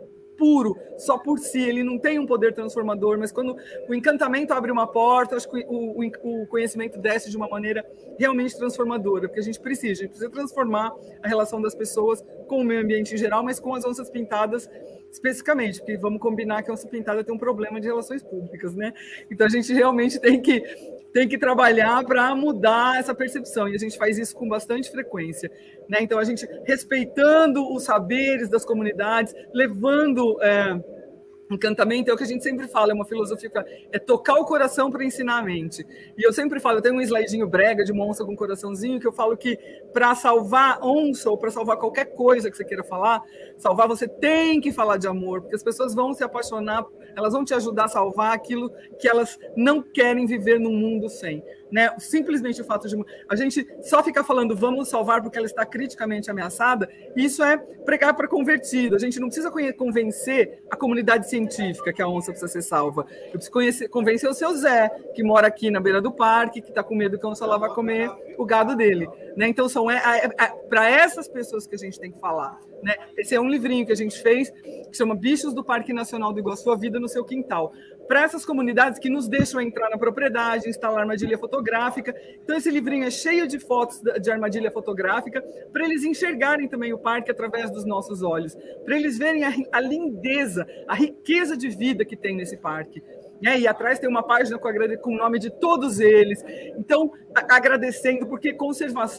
puro, 0.40 0.74
só 0.96 1.18
por 1.18 1.38
si, 1.38 1.60
ele 1.60 1.84
não 1.84 1.98
tem 1.98 2.18
um 2.18 2.24
poder 2.24 2.54
transformador, 2.54 3.18
mas 3.18 3.30
quando 3.30 3.54
o 3.86 3.94
encantamento 3.94 4.54
abre 4.54 4.72
uma 4.72 4.86
porta, 4.86 5.36
acho 5.36 5.48
que 5.50 5.66
o, 5.68 6.00
o, 6.00 6.42
o 6.42 6.46
conhecimento 6.46 6.98
desce 6.98 7.28
de 7.28 7.36
uma 7.36 7.46
maneira 7.46 7.84
realmente 8.18 8.56
transformadora, 8.56 9.28
porque 9.28 9.40
a 9.40 9.42
gente 9.42 9.60
precisa, 9.60 9.92
a 9.92 9.96
gente 9.96 10.08
precisa 10.08 10.30
transformar 10.30 10.94
a 11.22 11.28
relação 11.28 11.60
das 11.60 11.74
pessoas 11.74 12.24
com 12.48 12.62
o 12.62 12.64
meio 12.64 12.80
ambiente 12.80 13.14
em 13.14 13.18
geral, 13.18 13.44
mas 13.44 13.60
com 13.60 13.74
as 13.74 13.84
onças 13.84 14.08
pintadas 14.08 14.68
especificamente, 15.12 15.78
porque 15.80 15.98
vamos 15.98 16.20
combinar 16.20 16.62
que 16.62 16.70
a 16.70 16.74
onça 16.74 16.88
pintada 16.88 17.22
tem 17.22 17.34
um 17.34 17.38
problema 17.38 17.78
de 17.78 17.88
relações 17.88 18.22
públicas, 18.22 18.74
né? 18.74 18.94
Então 19.30 19.46
a 19.46 19.50
gente 19.50 19.72
realmente 19.74 20.18
tem 20.18 20.40
que 20.40 20.62
tem 21.12 21.28
que 21.28 21.38
trabalhar 21.38 22.04
para 22.04 22.34
mudar 22.34 22.98
essa 22.98 23.14
percepção 23.14 23.68
e 23.68 23.74
a 23.74 23.78
gente 23.78 23.96
faz 23.98 24.18
isso 24.18 24.34
com 24.34 24.48
bastante 24.48 24.90
frequência, 24.90 25.50
né? 25.88 25.98
Então 26.00 26.18
a 26.18 26.24
gente 26.24 26.46
respeitando 26.64 27.72
os 27.72 27.84
saberes 27.84 28.48
das 28.48 28.64
comunidades, 28.64 29.34
levando 29.52 30.40
é, 30.42 30.80
Encantamento 31.50 32.08
é 32.08 32.14
o 32.14 32.16
que 32.16 32.22
a 32.22 32.26
gente 32.26 32.44
sempre 32.44 32.68
fala, 32.68 32.92
é 32.92 32.94
uma 32.94 33.04
filosofia, 33.04 33.50
é 33.90 33.98
tocar 33.98 34.34
o 34.34 34.44
coração 34.44 34.88
para 34.88 35.04
ensinar 35.04 35.38
a 35.38 35.42
mente. 35.42 35.84
E 36.16 36.24
eu 36.24 36.32
sempre 36.32 36.60
falo, 36.60 36.78
eu 36.78 36.82
tenho 36.82 36.94
um 36.94 37.00
slidinho 37.00 37.46
brega 37.48 37.82
de 37.82 37.90
uma 37.90 38.06
onça 38.06 38.24
com 38.24 38.32
um 38.32 38.36
coraçãozinho, 38.36 39.00
que 39.00 39.06
eu 39.06 39.12
falo 39.12 39.36
que 39.36 39.58
para 39.92 40.14
salvar 40.14 40.78
onça 40.80 41.28
ou 41.28 41.36
para 41.36 41.50
salvar 41.50 41.76
qualquer 41.76 42.14
coisa 42.14 42.48
que 42.48 42.56
você 42.56 42.64
queira 42.64 42.84
falar, 42.84 43.20
salvar 43.58 43.88
você 43.88 44.06
tem 44.06 44.60
que 44.60 44.70
falar 44.70 44.96
de 44.96 45.08
amor, 45.08 45.40
porque 45.40 45.56
as 45.56 45.62
pessoas 45.62 45.92
vão 45.92 46.14
se 46.14 46.22
apaixonar, 46.22 46.86
elas 47.16 47.32
vão 47.32 47.44
te 47.44 47.52
ajudar 47.52 47.86
a 47.86 47.88
salvar 47.88 48.32
aquilo 48.32 48.70
que 49.00 49.08
elas 49.08 49.36
não 49.56 49.82
querem 49.82 50.26
viver 50.26 50.60
num 50.60 50.72
mundo 50.72 51.08
sem 51.08 51.42
né? 51.70 51.94
Simplesmente 51.98 52.60
o 52.60 52.64
fato 52.64 52.88
de 52.88 52.96
a 53.28 53.36
gente 53.36 53.66
só 53.82 54.02
ficar 54.02 54.24
falando 54.24 54.56
vamos 54.56 54.88
salvar 54.88 55.22
porque 55.22 55.38
ela 55.38 55.46
está 55.46 55.64
criticamente 55.64 56.30
ameaçada, 56.30 56.88
isso 57.16 57.42
é 57.42 57.56
pregar 57.56 58.14
para 58.14 58.28
convertido. 58.28 58.96
A 58.96 58.98
gente 58.98 59.18
não 59.20 59.28
precisa 59.28 59.50
convencer 59.76 60.62
a 60.70 60.76
comunidade 60.76 61.28
científica 61.28 61.92
que 61.92 62.02
a 62.02 62.08
onça 62.08 62.30
precisa 62.30 62.50
ser 62.50 62.62
salva. 62.62 63.06
Eu 63.26 63.32
preciso 63.32 63.52
conhecer, 63.52 63.88
convencer 63.88 64.28
o 64.28 64.34
seu 64.34 64.52
Zé, 64.54 64.88
que 65.14 65.22
mora 65.22 65.46
aqui 65.46 65.70
na 65.70 65.80
beira 65.80 66.00
do 66.00 66.12
parque, 66.12 66.60
que 66.60 66.70
está 66.70 66.82
com 66.82 66.94
medo 66.94 67.18
que 67.18 67.26
a 67.26 67.28
onça 67.28 67.46
lá 67.46 67.56
vai 67.56 67.70
comer 67.70 68.10
o 68.38 68.44
gado 68.44 68.76
dele. 68.76 69.08
Né? 69.36 69.48
Então, 69.48 69.68
são 69.68 69.90
é, 69.90 69.96
é, 69.96 70.44
é 70.44 70.48
para 70.68 70.88
essas 70.88 71.28
pessoas 71.28 71.66
que 71.66 71.74
a 71.74 71.78
gente 71.78 71.98
tem 71.98 72.10
que 72.10 72.18
falar. 72.18 72.58
Né? 72.82 72.94
Esse 73.16 73.34
é 73.34 73.40
um 73.40 73.48
livrinho 73.48 73.84
que 73.84 73.92
a 73.92 73.96
gente 73.96 74.20
fez, 74.20 74.50
que 74.50 74.96
chama 74.96 75.14
Bichos 75.14 75.52
do 75.52 75.62
Parque 75.62 75.92
Nacional 75.92 76.32
do 76.32 76.40
Iguaçu, 76.40 76.70
a 76.70 76.76
Vida 76.76 76.98
no 76.98 77.08
Seu 77.08 77.24
Quintal 77.24 77.72
para 78.10 78.24
essas 78.24 78.44
comunidades 78.44 78.98
que 78.98 79.08
nos 79.08 79.28
deixam 79.28 79.60
entrar 79.60 79.88
na 79.88 79.96
propriedade, 79.96 80.68
instalar 80.68 81.02
armadilha 81.02 81.38
fotográfica. 81.38 82.12
Então, 82.42 82.56
esse 82.56 82.68
livrinho 82.68 83.04
é 83.04 83.10
cheio 83.10 83.46
de 83.46 83.60
fotos 83.60 84.02
de 84.20 84.28
armadilha 84.32 84.68
fotográfica, 84.68 85.40
para 85.72 85.84
eles 85.84 86.02
enxergarem 86.02 86.66
também 86.66 86.92
o 86.92 86.98
parque 86.98 87.30
através 87.30 87.70
dos 87.70 87.84
nossos 87.84 88.20
olhos, 88.20 88.56
para 88.84 88.96
eles 88.96 89.16
verem 89.16 89.44
a, 89.44 89.52
a 89.70 89.80
lindeza, 89.80 90.66
a 90.88 90.94
riqueza 90.96 91.56
de 91.56 91.68
vida 91.68 92.04
que 92.04 92.16
tem 92.16 92.34
nesse 92.34 92.56
parque. 92.56 93.00
Né? 93.40 93.60
E 93.60 93.68
atrás 93.68 94.00
tem 94.00 94.10
uma 94.10 94.24
página 94.24 94.58
com, 94.58 94.68
com 95.00 95.14
o 95.14 95.16
nome 95.16 95.38
de 95.38 95.48
todos 95.48 96.00
eles. 96.00 96.44
Então, 96.76 97.12
agradecendo, 97.32 98.26
porque 98.26 98.52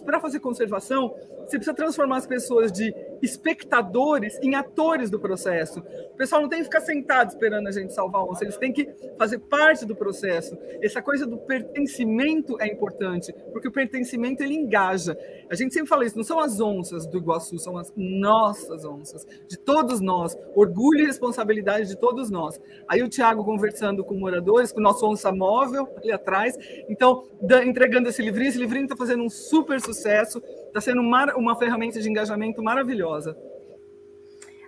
para 0.06 0.20
fazer 0.20 0.42
conservação, 0.42 1.16
você 1.46 1.58
precisa 1.58 1.74
transformar 1.74 2.18
as 2.18 2.28
pessoas 2.28 2.74
de 2.74 2.94
espectadores 3.22 4.38
em 4.42 4.56
atores 4.56 5.10
do 5.10 5.20
processo. 5.20 5.80
O 6.14 6.18
pessoal 6.18 6.42
não 6.42 6.50
tem 6.50 6.60
que 6.60 6.66
ficar 6.66 6.82
sentado 6.82 7.30
esperando 7.30 7.68
a 7.68 7.72
gente 7.72 7.94
salvar 7.94 8.24
onça, 8.24 8.44
eles 8.44 8.58
têm 8.58 8.72
que 8.72 8.88
fazer 9.18 9.40
parte 9.40 9.86
do 9.86 9.96
processo. 9.96 10.58
Essa 10.82 11.02
coisa 11.02 11.26
do 11.26 11.38
pertencimento 11.38 12.60
é 12.60 12.68
importante, 12.68 13.34
porque 13.52 13.68
o 13.68 13.72
pertencimento 13.72 14.44
ele 14.44 14.56
engaja. 14.56 15.18
A 15.50 15.56
gente 15.56 15.74
sempre 15.74 15.90
fala 15.90 16.06
isso, 16.06 16.18
não 16.18 16.24
são 16.24 16.40
as 16.40 16.60
onças 16.60 17.06
do 17.06 17.18
Iguaçu, 17.18 17.58
são 17.60 17.78
as 17.78 17.92
nossas 17.96 18.86
onças, 18.86 19.26
de 19.48 19.58
todos 19.58 20.00
nós, 20.00 20.38
orgulho 20.56 21.02
e 21.02 21.06
responsabilidade 21.06 21.88
de 21.88 21.98
todos 21.98 22.30
nós. 22.30 22.60
Aí 22.88 23.04
o 23.04 23.10
Tiago 23.10 23.44
conversando 23.44 24.04
com 24.04 24.16
moradores, 24.16 24.72
com 24.72 24.80
o 24.80 24.84
nosso 24.84 25.06
onça 25.06 25.32
móvel 25.32 25.88
ali 25.98 26.12
atrás, 26.12 26.58
então 26.90 27.24
entregando 27.66 28.10
esse 28.10 28.22
livrinho, 28.22 28.50
esse 28.50 28.58
livrinho 28.58 28.86
está 28.86 28.96
fazendo 28.96 29.24
um 29.24 29.30
super 29.30 29.80
sucesso, 29.82 30.42
está 30.72 30.82
sendo 30.82 31.02
uma, 31.02 31.36
uma 31.36 31.56
ferramenta 31.56 32.00
de 32.00 32.10
engajamento 32.10 32.64
maravilhosa. 32.64 33.38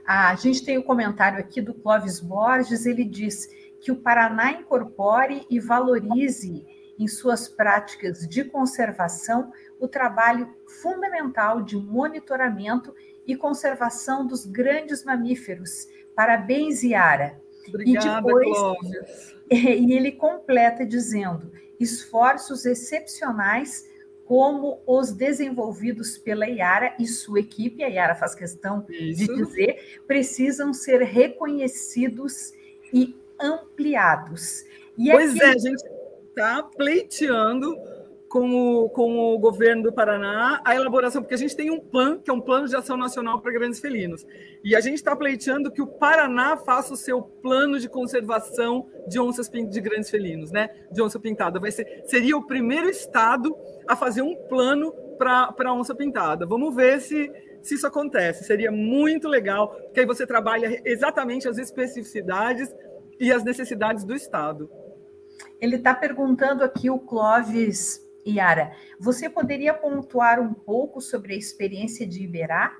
Ah, 0.06 0.30
a 0.30 0.36
gente 0.36 0.64
tem 0.66 0.78
o 0.78 0.82
um 0.82 0.84
comentário 0.84 1.40
aqui 1.40 1.62
do 1.62 1.74
Clóvis 1.74 2.20
Borges, 2.20 2.86
ele 2.86 3.06
diz 3.06 3.48
que 3.80 3.92
o 3.92 3.96
Paraná 3.96 4.52
incorpore 4.52 5.46
e 5.50 5.60
valorize 5.60 6.66
em 7.00 7.08
suas 7.08 7.48
práticas 7.48 8.28
de 8.28 8.44
conservação 8.44 9.52
o 9.80 9.88
trabalho 9.88 10.54
fundamental 10.82 11.62
de 11.62 11.78
monitoramento 11.78 12.94
e 13.26 13.36
conservação 13.36 14.28
dos 14.28 14.46
grandes 14.46 15.04
mamíferos. 15.04 15.88
Parabéns, 16.16 16.84
Yara. 16.84 17.42
Obrigada, 17.68 18.08
e 18.08 18.24
depois, 18.24 18.58
Clóvis. 18.58 19.34
E 19.52 19.94
ele 19.94 20.12
completa 20.14 20.86
dizendo: 20.86 21.52
esforços 21.80 22.66
excepcionais 22.66 23.88
como 24.26 24.82
os 24.88 25.12
desenvolvidos 25.12 26.18
pela 26.18 26.48
Iara 26.48 26.96
e 27.00 27.06
sua 27.06 27.42
equipe, 27.42 27.84
a 27.84 27.88
Iara 27.88 28.16
faz 28.16 28.34
questão 28.34 28.86
Isso. 28.90 29.28
de 29.28 29.36
dizer, 29.36 30.02
precisam 30.08 30.74
ser 30.74 31.02
reconhecidos 31.02 32.54
e 32.94 33.16
ampliados. 33.40 34.66
E 34.98 35.12
pois 35.12 35.32
aqui... 35.32 35.44
é, 35.44 35.48
a 35.48 35.58
gente 35.58 35.84
está 36.30 36.64
pleiteando 36.64 37.76
com 38.34 38.50
o, 38.50 38.90
com 38.90 39.16
o 39.16 39.38
governo 39.38 39.84
do 39.84 39.94
Paraná 39.94 40.60
a 40.66 40.76
elaboração, 40.76 41.22
porque 41.22 41.36
a 41.36 41.38
gente 41.38 41.56
tem 41.56 41.70
um 41.70 41.80
PAN, 41.80 42.18
que 42.18 42.32
é 42.32 42.34
um 42.34 42.42
Plano 42.42 42.68
de 42.68 42.76
Ação 42.76 42.98
Nacional 42.98 43.40
para 43.40 43.52
Grandes 43.52 43.80
Felinos, 43.80 44.26
e 44.64 44.76
a 44.76 44.82
gente 44.82 44.96
está 44.96 45.16
pleiteando 45.16 45.70
que 45.70 45.84
o 45.84 45.86
Paraná 45.86 46.58
faça 46.58 46.96
o 46.96 46.98
seu 46.98 47.22
plano 47.22 47.80
de 47.80 47.88
conservação 47.88 48.90
de 49.08 49.20
onças 49.20 49.48
de 49.48 49.80
grandes 49.80 50.10
felinos, 50.10 50.52
né? 50.52 50.68
De 50.92 51.00
onça 51.00 51.20
pintada. 51.20 51.60
Vai 51.60 51.70
ser, 51.70 52.02
seria 52.08 52.36
o 52.36 52.48
primeiro 52.48 52.90
estado 52.90 53.56
a 53.88 53.96
fazer 53.96 54.24
um 54.24 54.36
plano 54.48 54.92
para 55.16 55.54
a 55.66 55.74
onça 55.76 55.94
pintada. 55.94 56.44
Vamos 56.44 56.74
ver 56.76 57.02
se, 57.02 57.32
se 57.62 57.76
isso 57.76 57.86
acontece. 57.86 58.46
Seria 58.46 58.72
muito 58.72 59.28
legal, 59.28 59.76
porque 59.76 60.00
aí 60.00 60.08
você 60.08 60.26
trabalha 60.26 60.82
exatamente 60.84 61.48
as 61.48 61.60
especificidades 61.60 62.74
e 63.20 63.32
as 63.32 63.44
necessidades 63.44 64.04
do 64.04 64.16
Estado. 64.16 64.72
Ele 65.62 65.76
está 65.76 65.94
perguntando 65.94 66.64
aqui, 66.64 66.90
o 66.90 66.98
Clóvis 66.98 68.03
Yara, 68.26 68.72
você 69.00 69.30
poderia 69.30 69.74
pontuar 69.74 70.40
um 70.40 70.54
pouco 70.54 71.02
sobre 71.02 71.34
a 71.34 71.38
experiência 71.38 72.08
de 72.08 72.24
Iberá? 72.24 72.78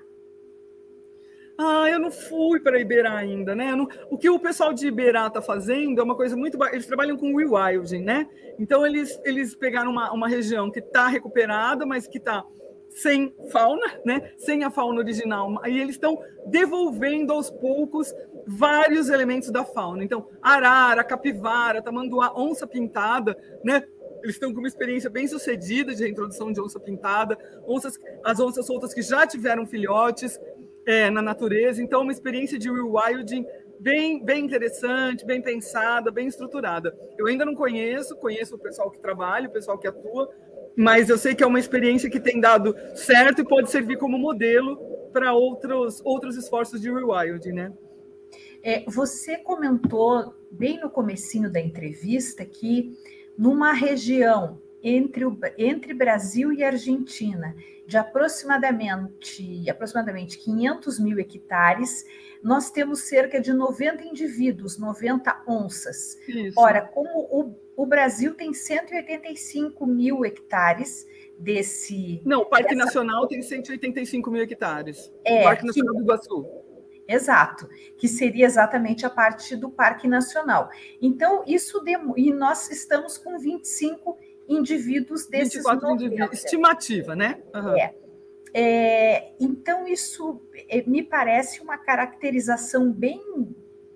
Ah, 1.58 1.88
eu 1.90 2.00
não 2.00 2.10
fui 2.10 2.60
para 2.60 2.80
Iberá 2.80 3.16
ainda, 3.16 3.56
né? 3.56 3.76
Não... 3.76 3.88
o 4.10 4.18
que 4.18 4.30
o 4.30 4.40
pessoal 4.40 4.74
de 4.74 4.88
Iberá 4.88 5.28
está 5.28 5.42
fazendo 5.42 6.02
é 6.02 6.04
uma 6.04 6.16
coisa 6.16 6.36
muito. 6.36 6.58
Eles 6.66 6.88
trabalham 6.88 7.16
com 7.16 7.36
rewilding, 7.36 8.04
né? 8.04 8.28
Então, 8.58 8.86
eles, 8.86 9.20
eles 9.24 9.56
pegaram 9.56 9.92
uma, 9.92 10.12
uma 10.12 10.28
região 10.28 10.72
que 10.72 10.80
está 10.80 11.08
recuperada, 11.08 11.86
mas 11.86 12.08
que 12.08 12.18
está 12.18 12.44
sem 12.90 13.34
fauna, 13.52 13.86
né? 14.06 14.32
Sem 14.38 14.64
a 14.64 14.72
fauna 14.72 15.00
original. 15.00 15.62
E 15.68 15.80
eles 15.80 15.96
estão 15.96 16.20
devolvendo 16.48 17.32
aos 17.32 17.50
poucos 17.50 18.14
vários 18.48 19.10
elementos 19.10 19.50
da 19.50 19.64
fauna. 19.64 20.04
Então, 20.04 20.28
arara, 20.42 21.04
capivara, 21.04 21.82
tamanduá, 21.82 22.34
onça 22.36 22.68
pintada, 22.68 23.38
né? 23.64 23.84
Eles 24.24 24.36
estão 24.36 24.54
com 24.54 24.60
uma 24.60 24.68
experiência 24.68 25.10
bem 25.10 25.28
sucedida 25.28 25.94
de 25.94 26.02
reintrodução 26.02 26.52
de 26.52 26.62
onça 26.62 26.80
pintada, 26.80 27.38
onças, 27.68 28.00
as 28.24 28.40
onças 28.40 28.66
soltas 28.66 28.94
que 28.94 29.02
já 29.02 29.28
tiveram 29.28 29.66
filhotes 29.66 30.40
é, 30.86 31.10
na 31.10 31.22
natureza. 31.22 31.84
Então, 31.84 32.02
uma 32.02 32.12
experiência 32.12 32.58
de 32.58 32.72
rewilding 32.72 33.46
bem, 33.78 34.24
bem 34.24 34.46
interessante, 34.46 35.26
bem 35.26 35.42
pensada, 35.42 36.10
bem 36.10 36.28
estruturada. 36.28 36.98
Eu 37.18 37.28
ainda 37.28 37.46
não 37.46 37.54
conheço, 37.54 38.16
conheço 38.16 38.56
o 38.56 38.60
pessoal 38.60 38.90
que 38.90 39.00
trabalha, 39.00 39.50
o 39.50 39.52
pessoal 39.52 39.78
que 39.78 39.88
atua, 39.88 40.30
mas 40.74 41.10
eu 41.10 41.18
sei 41.18 41.36
que 41.36 41.44
é 41.44 41.48
uma 41.48 41.60
experiência 41.60 42.10
que 42.10 42.20
tem 42.20 42.40
dado 42.40 42.74
certo 42.96 43.42
e 43.42 43.46
pode 43.46 43.70
servir 43.70 43.98
como 43.98 44.18
modelo 44.18 44.78
para 45.12 45.34
outros, 45.34 46.02
outros 46.06 46.38
esforços 46.38 46.82
de 46.82 46.90
rewilding, 46.90 47.52
né? 47.52 47.74
É, 48.64 48.86
você 48.88 49.38
comentou 49.38 50.34
bem 50.50 50.80
no 50.80 50.90
comecinho 50.90 51.52
da 51.52 51.60
entrevista 51.60 52.46
que 52.46 52.98
numa 53.38 53.74
região 53.74 54.62
entre, 54.82 55.26
o, 55.26 55.38
entre 55.58 55.94
Brasil 55.94 56.52
e 56.52 56.64
Argentina 56.64 57.56
de 57.86 57.98
aproximadamente, 57.98 59.70
aproximadamente 59.70 60.38
500 60.38 61.00
mil 61.00 61.20
hectares, 61.20 62.06
nós 62.42 62.72
temos 62.72 63.02
cerca 63.02 63.40
de 63.40 63.54
90 63.54 64.04
indivíduos, 64.04 64.78
90 64.78 65.44
onças. 65.48 66.18
Isso. 66.28 66.60
Ora, 66.60 66.82
como 66.82 67.10
o, 67.30 67.56
o 67.76 67.86
Brasil 67.86 68.34
tem 68.36 68.54
185 68.54 69.86
mil 69.86 70.26
hectares 70.26 71.06
desse. 71.38 72.22
Não, 72.26 72.42
o 72.42 72.46
Parque 72.46 72.74
dessa... 72.74 72.86
Nacional 72.86 73.28
tem 73.28 73.42
185 73.42 74.32
mil 74.32 74.44
hectares. 74.44 75.12
É, 75.26 75.42
o 75.42 75.44
Parque 75.44 75.66
Nacional 75.66 75.96
do 75.96 76.02
Iguaçu. 76.02 76.63
Exato, 77.08 77.70
que 77.98 78.08
seria 78.08 78.46
exatamente 78.46 79.06
a 79.06 79.10
parte 79.10 79.56
do 79.56 79.70
Parque 79.70 80.08
Nacional. 80.08 80.70
Então, 81.02 81.44
isso 81.46 81.82
dem... 81.82 82.14
e 82.16 82.32
nós 82.32 82.72
estamos 82.72 83.18
com 83.18 83.38
25 83.38 84.18
indivíduos 84.48 85.28
desses 85.28 85.56
24 85.56 85.92
indivíduos, 85.92 86.44
estimativa, 86.44 87.16
né? 87.16 87.42
Uhum. 87.54 87.78
É. 87.78 87.96
é. 88.54 89.34
Então, 89.40 89.88
isso 89.88 90.42
é, 90.70 90.84
me 90.84 91.04
parece 91.04 91.62
uma 91.62 91.78
caracterização 91.78 92.92
bem, 92.92 93.22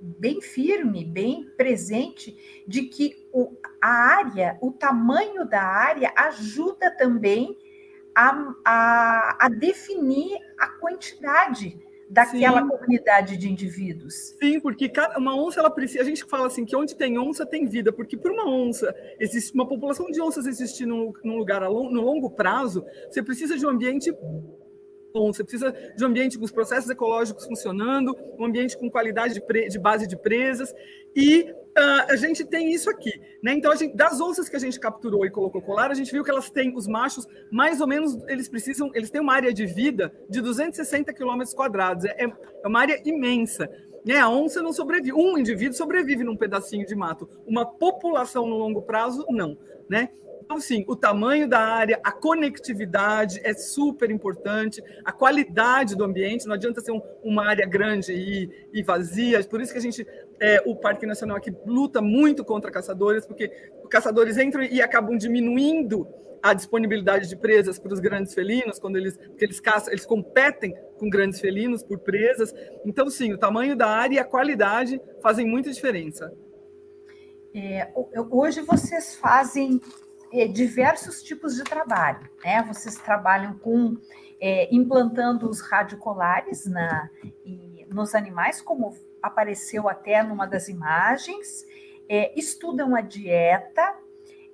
bem 0.01 0.41
firme, 0.41 1.05
bem 1.05 1.49
presente, 1.55 2.63
de 2.67 2.83
que 2.83 3.27
o, 3.31 3.53
a 3.81 3.89
área, 3.89 4.57
o 4.61 4.71
tamanho 4.71 5.45
da 5.47 5.63
área 5.63 6.11
ajuda 6.15 6.91
também 6.91 7.57
a, 8.13 8.53
a, 8.65 9.45
a 9.45 9.49
definir 9.49 10.37
a 10.57 10.67
quantidade 10.67 11.86
daquela 12.09 12.61
Sim. 12.61 12.67
comunidade 12.69 13.37
de 13.37 13.49
indivíduos. 13.49 14.35
Sim, 14.39 14.59
porque 14.59 14.87
cada, 14.87 15.17
uma 15.17 15.35
onça 15.35 15.59
ela 15.59 15.69
precisa. 15.69 16.01
A 16.01 16.05
gente 16.05 16.23
fala 16.23 16.47
assim 16.47 16.65
que 16.65 16.75
onde 16.75 16.95
tem 16.95 17.17
onça 17.17 17.45
tem 17.45 17.65
vida, 17.65 17.91
porque 17.91 18.15
por 18.15 18.31
uma 18.31 18.49
onça 18.49 18.95
existe 19.19 19.53
uma 19.53 19.67
população 19.67 20.07
de 20.07 20.21
onças 20.21 20.45
existir 20.45 20.85
num, 20.85 21.11
num 21.23 21.37
lugar 21.37 21.63
a 21.63 21.67
long, 21.67 21.89
no 21.89 22.01
longo 22.01 22.29
prazo, 22.29 22.85
você 23.09 23.21
precisa 23.21 23.57
de 23.57 23.65
um 23.65 23.69
ambiente 23.69 24.11
bom, 25.13 25.33
você 25.33 25.43
precisa 25.43 25.71
de 25.95 26.03
um 26.03 26.07
ambiente 26.07 26.37
com 26.37 26.45
os 26.45 26.51
processos 26.51 26.89
ecológicos 26.89 27.45
funcionando, 27.45 28.15
um 28.37 28.45
ambiente 28.45 28.77
com 28.77 28.89
qualidade 28.89 29.33
de, 29.33 29.41
pre, 29.41 29.67
de 29.67 29.79
base 29.79 30.07
de 30.07 30.15
presas 30.15 30.73
e 31.15 31.53
Uh, 31.77 32.11
a 32.11 32.15
gente 32.15 32.43
tem 32.43 32.73
isso 32.73 32.89
aqui, 32.89 33.21
né? 33.43 33.53
Então, 33.53 33.75
gente, 33.75 33.95
das 33.95 34.19
onças 34.19 34.49
que 34.49 34.55
a 34.55 34.59
gente 34.59 34.79
capturou 34.79 35.23
e 35.27 35.29
colocou 35.29 35.61
colar, 35.61 35.91
a 35.91 35.93
gente 35.93 36.11
viu 36.11 36.23
que 36.23 36.31
elas 36.31 36.49
têm, 36.49 36.75
os 36.75 36.87
machos, 36.87 37.27
mais 37.51 37.79
ou 37.79 37.87
menos, 37.87 38.17
eles 38.27 38.49
precisam, 38.49 38.89
eles 38.95 39.11
têm 39.11 39.21
uma 39.21 39.35
área 39.35 39.53
de 39.53 39.67
vida 39.67 40.11
de 40.27 40.41
260 40.41 41.13
quilômetros 41.13 41.53
quadrados, 41.53 42.05
é, 42.05 42.23
é 42.63 42.67
uma 42.67 42.79
área 42.79 42.99
imensa. 43.05 43.69
Né? 44.03 44.17
A 44.17 44.27
onça 44.27 44.59
não 44.63 44.73
sobrevive, 44.73 45.13
um 45.13 45.37
indivíduo 45.37 45.77
sobrevive 45.77 46.23
num 46.23 46.35
pedacinho 46.35 46.83
de 46.83 46.95
mato, 46.95 47.29
uma 47.45 47.63
população 47.63 48.47
no 48.47 48.57
longo 48.57 48.81
prazo, 48.81 49.23
não, 49.29 49.55
né? 49.87 50.09
Então, 50.47 50.61
sim, 50.61 50.85
o 50.87 50.95
tamanho 50.95 51.45
da 51.45 51.59
área, 51.59 51.99
a 52.01 52.09
conectividade 52.09 53.41
é 53.43 53.53
super 53.53 54.09
importante, 54.09 54.81
a 55.03 55.11
qualidade 55.11 55.93
do 55.93 56.05
ambiente, 56.05 56.47
não 56.47 56.53
adianta 56.55 56.79
ser 56.79 56.93
um, 56.93 57.01
uma 57.21 57.45
área 57.45 57.67
grande 57.67 58.13
e, 58.13 58.49
e, 58.71 58.81
vazia, 58.81 59.43
por 59.43 59.59
isso 59.59 59.73
que 59.73 59.77
a 59.77 59.81
gente, 59.81 60.07
é, 60.39 60.61
o 60.65 60.75
Parque 60.75 61.05
Nacional 61.05 61.37
aqui 61.37 61.53
luta 61.65 62.01
muito 62.01 62.43
contra 62.45 62.71
caçadores, 62.71 63.25
porque 63.25 63.49
caçadores 63.89 64.37
entram 64.37 64.63
e 64.63 64.81
acabam 64.81 65.17
diminuindo 65.17 66.07
a 66.41 66.53
disponibilidade 66.53 67.27
de 67.27 67.35
presas 67.35 67.79
para 67.79 67.93
os 67.93 67.99
grandes 67.99 68.33
felinos, 68.33 68.79
quando 68.79 68.97
eles, 68.97 69.17
eles 69.39 69.59
caçam, 69.59 69.91
eles 69.91 70.05
competem 70.05 70.75
com 70.97 71.09
grandes 71.09 71.39
felinos 71.39 71.83
por 71.83 71.99
presas. 71.99 72.53
Então, 72.85 73.09
sim, 73.09 73.33
o 73.33 73.37
tamanho 73.37 73.75
da 73.75 73.87
área 73.87 74.15
e 74.15 74.19
a 74.19 74.23
qualidade 74.23 75.01
fazem 75.21 75.45
muita 75.45 75.71
diferença. 75.71 76.31
É, 77.53 77.91
hoje 78.29 78.61
vocês 78.61 79.15
fazem 79.15 79.81
é, 80.31 80.47
diversos 80.47 81.23
tipos 81.23 81.55
de 81.55 81.63
trabalho. 81.63 82.29
Né? 82.43 82.63
Vocês 82.67 82.95
trabalham 82.95 83.57
com 83.57 83.97
é, 84.39 84.73
implantando 84.73 85.49
os 85.49 85.61
radiocolares 85.61 86.65
na, 86.65 87.09
e, 87.43 87.85
nos 87.89 88.13
animais, 88.13 88.61
como 88.61 88.93
apareceu 89.21 89.87
até 89.89 90.21
numa 90.23 90.45
das 90.45 90.67
imagens, 90.67 91.65
é, 92.09 92.37
estudam 92.39 92.95
a 92.95 93.01
dieta, 93.01 93.95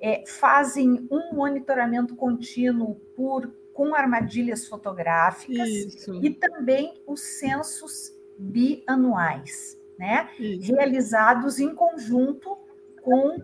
é, 0.01 0.23
fazem 0.27 1.07
um 1.09 1.33
monitoramento 1.33 2.15
contínuo 2.15 2.95
por 3.15 3.51
com 3.73 3.95
armadilhas 3.95 4.67
fotográficas 4.67 5.67
Isso. 5.67 6.23
e 6.23 6.29
também 6.29 7.01
os 7.07 7.21
censos 7.21 8.15
bianuais, 8.37 9.79
né? 9.97 10.29
Isso. 10.39 10.71
Realizados 10.75 11.59
em 11.59 11.73
conjunto 11.73 12.57
com 13.01 13.41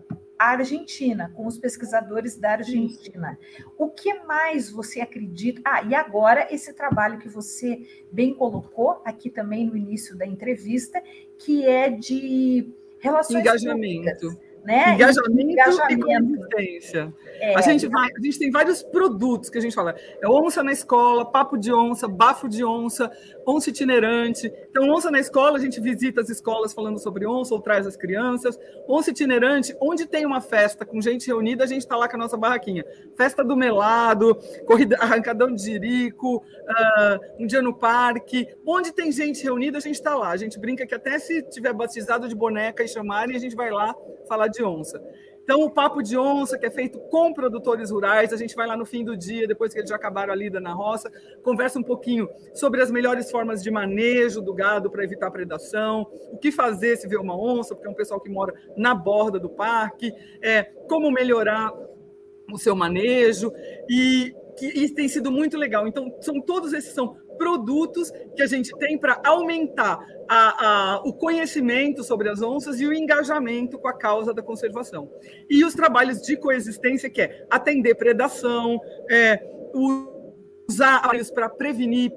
Argentina, 0.48 1.30
com 1.34 1.46
os 1.46 1.58
pesquisadores 1.58 2.36
da 2.36 2.52
Argentina. 2.52 3.38
O 3.76 3.88
que 3.88 4.14
mais 4.24 4.70
você 4.70 5.00
acredita? 5.00 5.60
Ah, 5.64 5.82
e 5.82 5.94
agora 5.94 6.48
esse 6.50 6.72
trabalho 6.72 7.18
que 7.18 7.28
você 7.28 7.86
bem 8.10 8.34
colocou 8.34 9.00
aqui 9.04 9.28
também 9.28 9.66
no 9.66 9.76
início 9.76 10.16
da 10.16 10.26
entrevista, 10.26 11.02
que 11.38 11.66
é 11.66 11.90
de 11.90 12.72
relações 13.00 13.40
engajamento. 13.40 14.30
Públicas 14.30 14.49
né? 14.64 14.94
Engajamento, 14.94 15.50
Engajamento. 15.50 16.06
e 16.06 16.18
consistência. 16.18 17.12
É, 17.40 17.56
a, 17.56 17.60
gente 17.62 17.86
vai, 17.86 18.08
a 18.16 18.22
gente 18.22 18.38
tem 18.38 18.50
vários 18.50 18.82
produtos 18.82 19.48
que 19.48 19.56
a 19.56 19.60
gente 19.60 19.74
fala. 19.74 19.94
É 20.22 20.28
onça 20.28 20.62
na 20.62 20.72
escola, 20.72 21.24
papo 21.24 21.56
de 21.56 21.72
onça, 21.72 22.06
bafo 22.06 22.48
de 22.48 22.64
onça, 22.64 23.10
onça 23.46 23.70
itinerante. 23.70 24.52
Então, 24.70 24.88
onça 24.90 25.10
na 25.10 25.18
escola, 25.18 25.56
a 25.56 25.60
gente 25.60 25.80
visita 25.80 26.20
as 26.20 26.28
escolas 26.28 26.74
falando 26.74 26.98
sobre 26.98 27.26
onça 27.26 27.54
ou 27.54 27.60
traz 27.60 27.86
as 27.86 27.96
crianças. 27.96 28.58
Onça 28.86 29.10
itinerante, 29.10 29.74
onde 29.80 30.06
tem 30.06 30.26
uma 30.26 30.40
festa 30.40 30.84
com 30.84 31.00
gente 31.00 31.26
reunida, 31.26 31.64
a 31.64 31.66
gente 31.66 31.82
está 31.82 31.96
lá 31.96 32.08
com 32.08 32.16
a 32.16 32.18
nossa 32.18 32.36
barraquinha. 32.36 32.84
Festa 33.16 33.42
do 33.42 33.56
melado, 33.56 34.36
corrida, 34.66 34.96
arrancadão 35.00 35.54
de 35.54 35.62
jirico, 35.62 36.36
uh, 36.36 37.42
um 37.42 37.46
dia 37.46 37.62
no 37.62 37.74
parque. 37.74 38.46
Onde 38.66 38.92
tem 38.92 39.10
gente 39.10 39.42
reunida, 39.42 39.78
a 39.78 39.80
gente 39.80 39.94
está 39.94 40.14
lá. 40.14 40.28
A 40.28 40.36
gente 40.36 40.58
brinca 40.58 40.86
que 40.86 40.94
até 40.94 41.18
se 41.18 41.42
tiver 41.44 41.72
batizado 41.72 42.28
de 42.28 42.34
boneca 42.34 42.84
e 42.84 42.88
chamarem, 42.88 43.34
a 43.34 43.40
gente 43.40 43.56
vai 43.56 43.70
lá 43.70 43.94
falar 44.28 44.49
de 44.50 44.62
onça. 44.62 45.00
Então, 45.42 45.62
o 45.62 45.70
papo 45.70 46.00
de 46.00 46.16
onça, 46.16 46.56
que 46.56 46.66
é 46.66 46.70
feito 46.70 47.00
com 47.10 47.32
produtores 47.32 47.90
rurais, 47.90 48.32
a 48.32 48.36
gente 48.36 48.54
vai 48.54 48.68
lá 48.68 48.76
no 48.76 48.86
fim 48.86 49.04
do 49.04 49.16
dia, 49.16 49.48
depois 49.48 49.72
que 49.72 49.80
eles 49.80 49.90
já 49.90 49.96
acabaram 49.96 50.32
a 50.32 50.36
lida 50.36 50.60
na 50.60 50.72
roça, 50.72 51.10
conversa 51.42 51.78
um 51.78 51.82
pouquinho 51.82 52.28
sobre 52.54 52.80
as 52.80 52.88
melhores 52.88 53.30
formas 53.32 53.60
de 53.60 53.68
manejo 53.68 54.40
do 54.40 54.54
gado 54.54 54.88
para 54.88 55.02
evitar 55.02 55.28
predação, 55.30 56.06
o 56.30 56.38
que 56.38 56.52
fazer 56.52 56.96
se 56.96 57.08
vê 57.08 57.16
uma 57.16 57.36
onça, 57.36 57.74
porque 57.74 57.88
é 57.88 57.90
um 57.90 57.94
pessoal 57.94 58.20
que 58.20 58.30
mora 58.30 58.54
na 58.76 58.94
borda 58.94 59.40
do 59.40 59.48
parque, 59.48 60.12
é, 60.40 60.62
como 60.88 61.10
melhorar 61.10 61.72
o 62.52 62.56
seu 62.56 62.76
manejo, 62.76 63.52
e, 63.88 64.32
que, 64.56 64.66
e 64.66 64.88
tem 64.94 65.08
sido 65.08 65.32
muito 65.32 65.56
legal. 65.56 65.88
Então, 65.88 66.14
são 66.20 66.40
todos 66.40 66.72
esses 66.72 66.92
são 66.92 67.16
produtos 67.40 68.12
que 68.36 68.42
a 68.42 68.46
gente 68.46 68.70
tem 68.76 68.98
para 68.98 69.18
aumentar 69.24 69.98
a, 70.28 70.66
a, 70.66 71.02
o 71.06 71.14
conhecimento 71.14 72.04
sobre 72.04 72.28
as 72.28 72.42
onças 72.42 72.78
e 72.82 72.86
o 72.86 72.92
engajamento 72.92 73.78
com 73.78 73.88
a 73.88 73.96
causa 73.96 74.34
da 74.34 74.42
conservação. 74.42 75.10
E 75.48 75.64
os 75.64 75.72
trabalhos 75.72 76.20
de 76.20 76.36
coexistência, 76.36 77.08
que 77.08 77.22
é 77.22 77.46
atender 77.48 77.94
predação, 77.94 78.78
é, 79.10 79.42
o 79.72 80.19
usar 80.70 81.02
para 81.34 81.48
prevenir, 81.48 82.12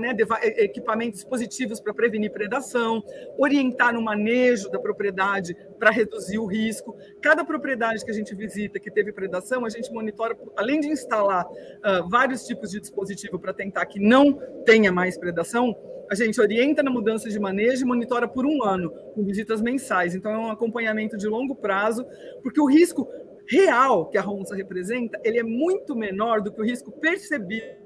né, 0.00 0.16
equipamentos 0.58 1.20
dispositivos 1.20 1.80
para 1.80 1.92
prevenir 1.92 2.32
predação, 2.32 3.02
orientar 3.36 3.92
no 3.92 4.00
manejo 4.00 4.70
da 4.70 4.78
propriedade 4.78 5.56
para 5.78 5.90
reduzir 5.90 6.38
o 6.38 6.46
risco. 6.46 6.96
Cada 7.20 7.44
propriedade 7.44 8.04
que 8.04 8.10
a 8.10 8.14
gente 8.14 8.34
visita 8.34 8.78
que 8.78 8.90
teve 8.90 9.12
predação, 9.12 9.64
a 9.64 9.68
gente 9.68 9.92
monitora, 9.92 10.38
além 10.56 10.80
de 10.80 10.88
instalar 10.88 11.44
uh, 11.46 12.08
vários 12.08 12.44
tipos 12.44 12.70
de 12.70 12.80
dispositivo 12.80 13.38
para 13.38 13.52
tentar 13.52 13.84
que 13.86 13.98
não 13.98 14.34
tenha 14.64 14.92
mais 14.92 15.18
predação, 15.18 15.76
a 16.08 16.14
gente 16.14 16.40
orienta 16.40 16.84
na 16.84 16.90
mudança 16.90 17.28
de 17.28 17.38
manejo 17.40 17.82
e 17.82 17.84
monitora 17.84 18.28
por 18.28 18.46
um 18.46 18.62
ano, 18.62 18.90
com 19.12 19.24
visitas 19.24 19.60
mensais. 19.60 20.14
Então, 20.14 20.30
é 20.30 20.38
um 20.38 20.50
acompanhamento 20.52 21.16
de 21.16 21.26
longo 21.26 21.56
prazo, 21.56 22.06
porque 22.44 22.60
o 22.60 22.66
risco 22.66 23.08
real 23.48 24.06
que 24.08 24.16
a 24.16 24.28
onça 24.28 24.54
representa, 24.54 25.20
ele 25.24 25.40
é 25.40 25.42
muito 25.42 25.96
menor 25.96 26.40
do 26.40 26.52
que 26.52 26.60
o 26.60 26.64
risco 26.64 26.92
percebido 26.92 27.85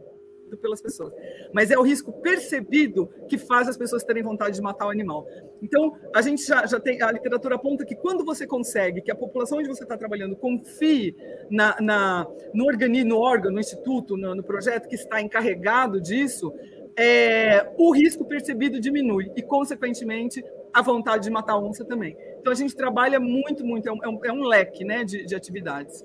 pelas 0.57 0.81
pessoas. 0.81 1.13
Mas 1.53 1.71
é 1.71 1.79
o 1.79 1.83
risco 1.83 2.13
percebido 2.13 3.09
que 3.29 3.39
faz 3.39 3.69
as 3.69 3.77
pessoas 3.77 4.05
terem 4.05 4.23
vontade 4.23 4.57
de 4.57 4.63
matar 4.63 4.87
o 4.87 4.91
animal. 4.91 5.27
Então, 5.63 5.97
a 6.15 6.23
gente 6.23 6.45
já, 6.45 6.67
já 6.67 6.81
tem, 6.81 7.01
a 7.03 7.11
literatura 7.13 7.57
aponta 7.57 7.85
que 7.85 7.95
quando 7.95 8.25
você 8.25 8.47
consegue 8.47 9.03
que 9.03 9.11
a 9.11 9.15
população 9.15 9.59
onde 9.59 9.69
você 9.69 9.83
está 9.83 9.97
trabalhando 9.97 10.37
confie 10.37 11.15
na, 11.51 11.77
na, 11.81 12.27
no 12.55 12.67
organismo, 12.67 13.11
no 13.11 13.19
órgano, 13.19 13.55
no 13.55 13.61
instituto, 13.61 14.17
no, 14.17 14.35
no 14.35 14.43
projeto 14.43 14.89
que 14.89 14.95
está 14.95 15.21
encarregado 15.21 16.01
disso, 16.01 16.53
é, 16.97 17.73
o 17.79 17.93
risco 17.93 18.25
percebido 18.25 18.81
diminui 18.81 19.31
e, 19.37 19.43
consequentemente, 19.43 20.45
a 20.73 20.83
vontade 20.83 21.25
de 21.25 21.31
matar 21.31 21.59
onça 21.59 21.85
também. 21.85 22.17
Então, 22.39 22.53
a 22.53 22.57
gente 22.57 22.75
trabalha 22.75 23.19
muito, 23.21 23.65
muito, 23.65 23.89
é 23.89 23.93
um, 23.93 24.25
é 24.25 24.33
um 24.33 24.45
é 24.45 24.49
leque 24.49 24.85
né, 24.85 25.05
de, 25.05 25.25
de 25.25 25.35
atividades. 25.35 26.05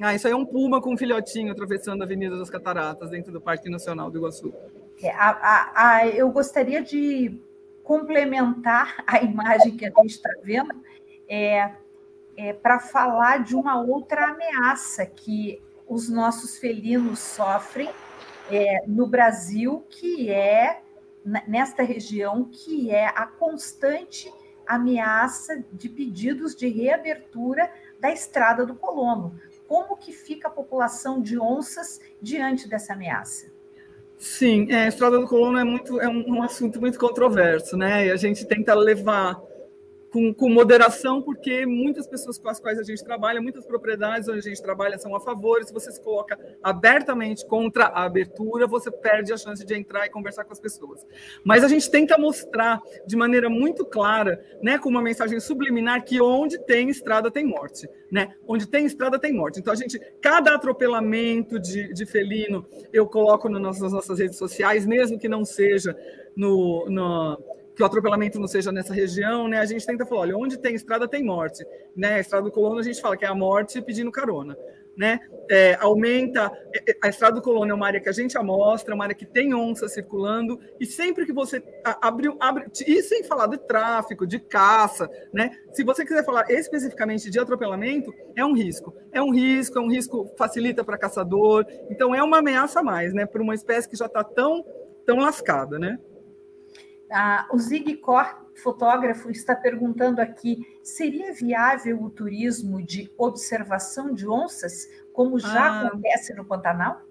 Ah, 0.00 0.14
isso 0.14 0.26
aí 0.26 0.32
é 0.32 0.36
um 0.36 0.44
puma 0.44 0.80
com 0.80 0.94
um 0.94 0.96
filhotinho 0.96 1.52
atravessando 1.52 2.02
a 2.02 2.04
Avenida 2.04 2.36
das 2.38 2.50
Cataratas, 2.50 3.10
dentro 3.10 3.32
do 3.32 3.40
Parque 3.40 3.68
Nacional 3.68 4.10
do 4.10 4.18
Iguaçu. 4.18 4.52
É, 5.02 5.10
a, 5.10 5.30
a, 5.30 5.88
a, 5.88 6.08
eu 6.08 6.30
gostaria 6.30 6.82
de 6.82 7.38
complementar 7.82 9.02
a 9.06 9.22
imagem 9.22 9.76
que 9.76 9.84
a 9.84 9.92
gente 10.00 10.10
está 10.10 10.30
vendo 10.42 10.74
é, 11.28 11.72
é 12.36 12.52
para 12.52 12.78
falar 12.78 13.42
de 13.42 13.54
uma 13.54 13.80
outra 13.80 14.28
ameaça 14.28 15.04
que 15.04 15.60
os 15.86 16.08
nossos 16.08 16.56
felinos 16.58 17.18
sofrem 17.18 17.90
é, 18.50 18.84
no 18.86 19.06
Brasil, 19.06 19.84
que 19.88 20.30
é 20.30 20.80
nesta 21.46 21.82
região, 21.82 22.48
que 22.50 22.90
é 22.90 23.06
a 23.06 23.26
constante 23.26 24.32
ameaça 24.66 25.64
de 25.72 25.88
pedidos 25.88 26.54
de 26.54 26.68
reabertura 26.68 27.70
da 28.00 28.10
estrada 28.10 28.64
do 28.64 28.74
Colombo 28.74 29.34
como 29.72 29.96
que 29.96 30.12
fica 30.12 30.48
a 30.48 30.50
população 30.50 31.22
de 31.22 31.38
onças 31.40 31.98
diante 32.20 32.68
dessa 32.68 32.92
ameaça? 32.92 33.50
Sim, 34.18 34.70
é, 34.70 34.84
a 34.84 34.88
estrada 34.88 35.18
do 35.18 35.26
colono 35.26 35.56
é 35.56 35.64
muito 35.64 35.98
é 35.98 36.06
um, 36.06 36.34
um, 36.34 36.42
assunto 36.42 36.78
muito 36.78 36.98
controverso, 36.98 37.74
né? 37.74 38.06
E 38.06 38.10
a 38.10 38.16
gente 38.16 38.44
tenta 38.44 38.74
levar 38.74 39.40
com, 40.12 40.32
com, 40.34 40.50
moderação, 40.50 41.22
porque 41.22 41.64
muitas 41.64 42.06
pessoas 42.06 42.36
com 42.36 42.48
as 42.48 42.60
quais 42.60 42.78
a 42.78 42.82
gente 42.82 43.02
trabalha, 43.02 43.40
muitas 43.40 43.64
propriedades 43.64 44.28
onde 44.28 44.40
a 44.40 44.42
gente 44.42 44.62
trabalha 44.62 44.98
são 44.98 45.16
a 45.16 45.20
favor. 45.20 45.64
Se 45.64 45.72
você 45.72 45.90
se 45.90 46.00
coloca 46.00 46.38
abertamente 46.62 47.46
contra 47.46 47.86
a 47.86 48.04
abertura, 48.04 48.66
você 48.66 48.90
perde 48.90 49.32
a 49.32 49.36
chance 49.38 49.64
de 49.64 49.74
entrar 49.74 50.06
e 50.06 50.10
conversar 50.10 50.44
com 50.44 50.52
as 50.52 50.60
pessoas. 50.60 51.04
Mas 51.42 51.64
a 51.64 51.68
gente 51.68 51.90
tenta 51.90 52.18
mostrar 52.18 52.82
de 53.06 53.16
maneira 53.16 53.48
muito 53.48 53.86
clara, 53.86 54.44
né, 54.62 54.78
com 54.78 54.90
uma 54.90 55.00
mensagem 55.00 55.40
subliminar, 55.40 56.04
que 56.04 56.20
onde 56.20 56.58
tem 56.58 56.90
estrada 56.90 57.30
tem 57.30 57.46
morte. 57.46 57.88
Né? 58.10 58.34
Onde 58.46 58.66
tem 58.66 58.84
estrada 58.84 59.18
tem 59.18 59.32
morte. 59.32 59.60
Então 59.60 59.72
a 59.72 59.76
gente, 59.76 59.98
cada 60.20 60.54
atropelamento 60.54 61.58
de, 61.58 61.94
de 61.94 62.04
felino, 62.04 62.66
eu 62.92 63.06
coloco 63.06 63.48
nas 63.48 63.80
nossas 63.80 64.18
redes 64.18 64.36
sociais, 64.36 64.84
mesmo 64.84 65.18
que 65.18 65.28
não 65.28 65.42
seja 65.42 65.96
no, 66.36 66.86
no 66.90 67.38
que 67.82 67.84
o 67.84 67.86
atropelamento 67.86 68.38
não 68.38 68.46
seja 68.46 68.70
nessa 68.70 68.94
região, 68.94 69.48
né? 69.48 69.58
A 69.58 69.66
gente 69.66 69.84
tenta 69.84 70.06
falar, 70.06 70.20
olha, 70.20 70.36
onde 70.36 70.56
tem 70.56 70.72
estrada 70.72 71.08
tem 71.08 71.24
morte, 71.24 71.66
né? 71.96 72.14
A 72.14 72.20
estrada 72.20 72.44
do 72.44 72.52
Colono 72.52 72.78
a 72.78 72.82
gente 72.82 73.00
fala 73.00 73.16
que 73.16 73.24
é 73.24 73.28
a 73.28 73.34
morte 73.34 73.82
pedindo 73.82 74.12
carona, 74.12 74.56
né? 74.96 75.18
É, 75.50 75.76
aumenta 75.80 76.52
é, 76.72 76.92
é, 76.92 76.96
a 77.02 77.08
estrada 77.08 77.34
do 77.34 77.42
Colono 77.42 77.72
é 77.72 77.74
uma 77.74 77.86
área 77.86 78.00
que 78.00 78.08
a 78.08 78.12
gente 78.12 78.38
amostra, 78.38 78.94
uma 78.94 79.02
área 79.02 79.16
que 79.16 79.26
tem 79.26 79.52
onça 79.52 79.88
circulando 79.88 80.60
e 80.78 80.86
sempre 80.86 81.26
que 81.26 81.32
você 81.32 81.60
abre, 82.00 82.32
abre 82.38 82.66
e 82.86 83.02
sem 83.02 83.24
falar 83.24 83.48
de 83.48 83.58
tráfico, 83.58 84.28
de 84.28 84.38
caça, 84.38 85.10
né? 85.32 85.50
Se 85.72 85.82
você 85.82 86.04
quiser 86.04 86.24
falar 86.24 86.48
especificamente 86.48 87.28
de 87.30 87.40
atropelamento, 87.40 88.14
é 88.36 88.44
um 88.44 88.54
risco, 88.54 88.94
é 89.10 89.20
um 89.20 89.32
risco, 89.32 89.76
é 89.76 89.80
um 89.80 89.90
risco 89.90 90.32
facilita 90.38 90.84
para 90.84 90.96
caçador, 90.96 91.66
então 91.90 92.14
é 92.14 92.22
uma 92.22 92.38
ameaça 92.38 92.78
a 92.78 92.84
mais, 92.84 93.12
né? 93.12 93.26
Para 93.26 93.42
uma 93.42 93.56
espécie 93.56 93.88
que 93.88 93.96
já 93.96 94.06
está 94.06 94.22
tão 94.22 94.64
tão 95.04 95.18
lascada, 95.18 95.80
né? 95.80 95.98
Ah, 97.12 97.46
o 97.52 97.58
Zig 97.58 97.96
Kor, 97.96 98.46
fotógrafo, 98.54 99.30
está 99.30 99.54
perguntando 99.54 100.20
aqui: 100.20 100.66
seria 100.82 101.32
viável 101.32 102.02
o 102.02 102.10
turismo 102.10 102.82
de 102.82 103.12
observação 103.18 104.14
de 104.14 104.26
onças, 104.28 104.88
como 105.12 105.38
já 105.38 105.66
ah. 105.66 105.86
acontece 105.86 106.34
no 106.34 106.44
Pantanal? 106.44 107.02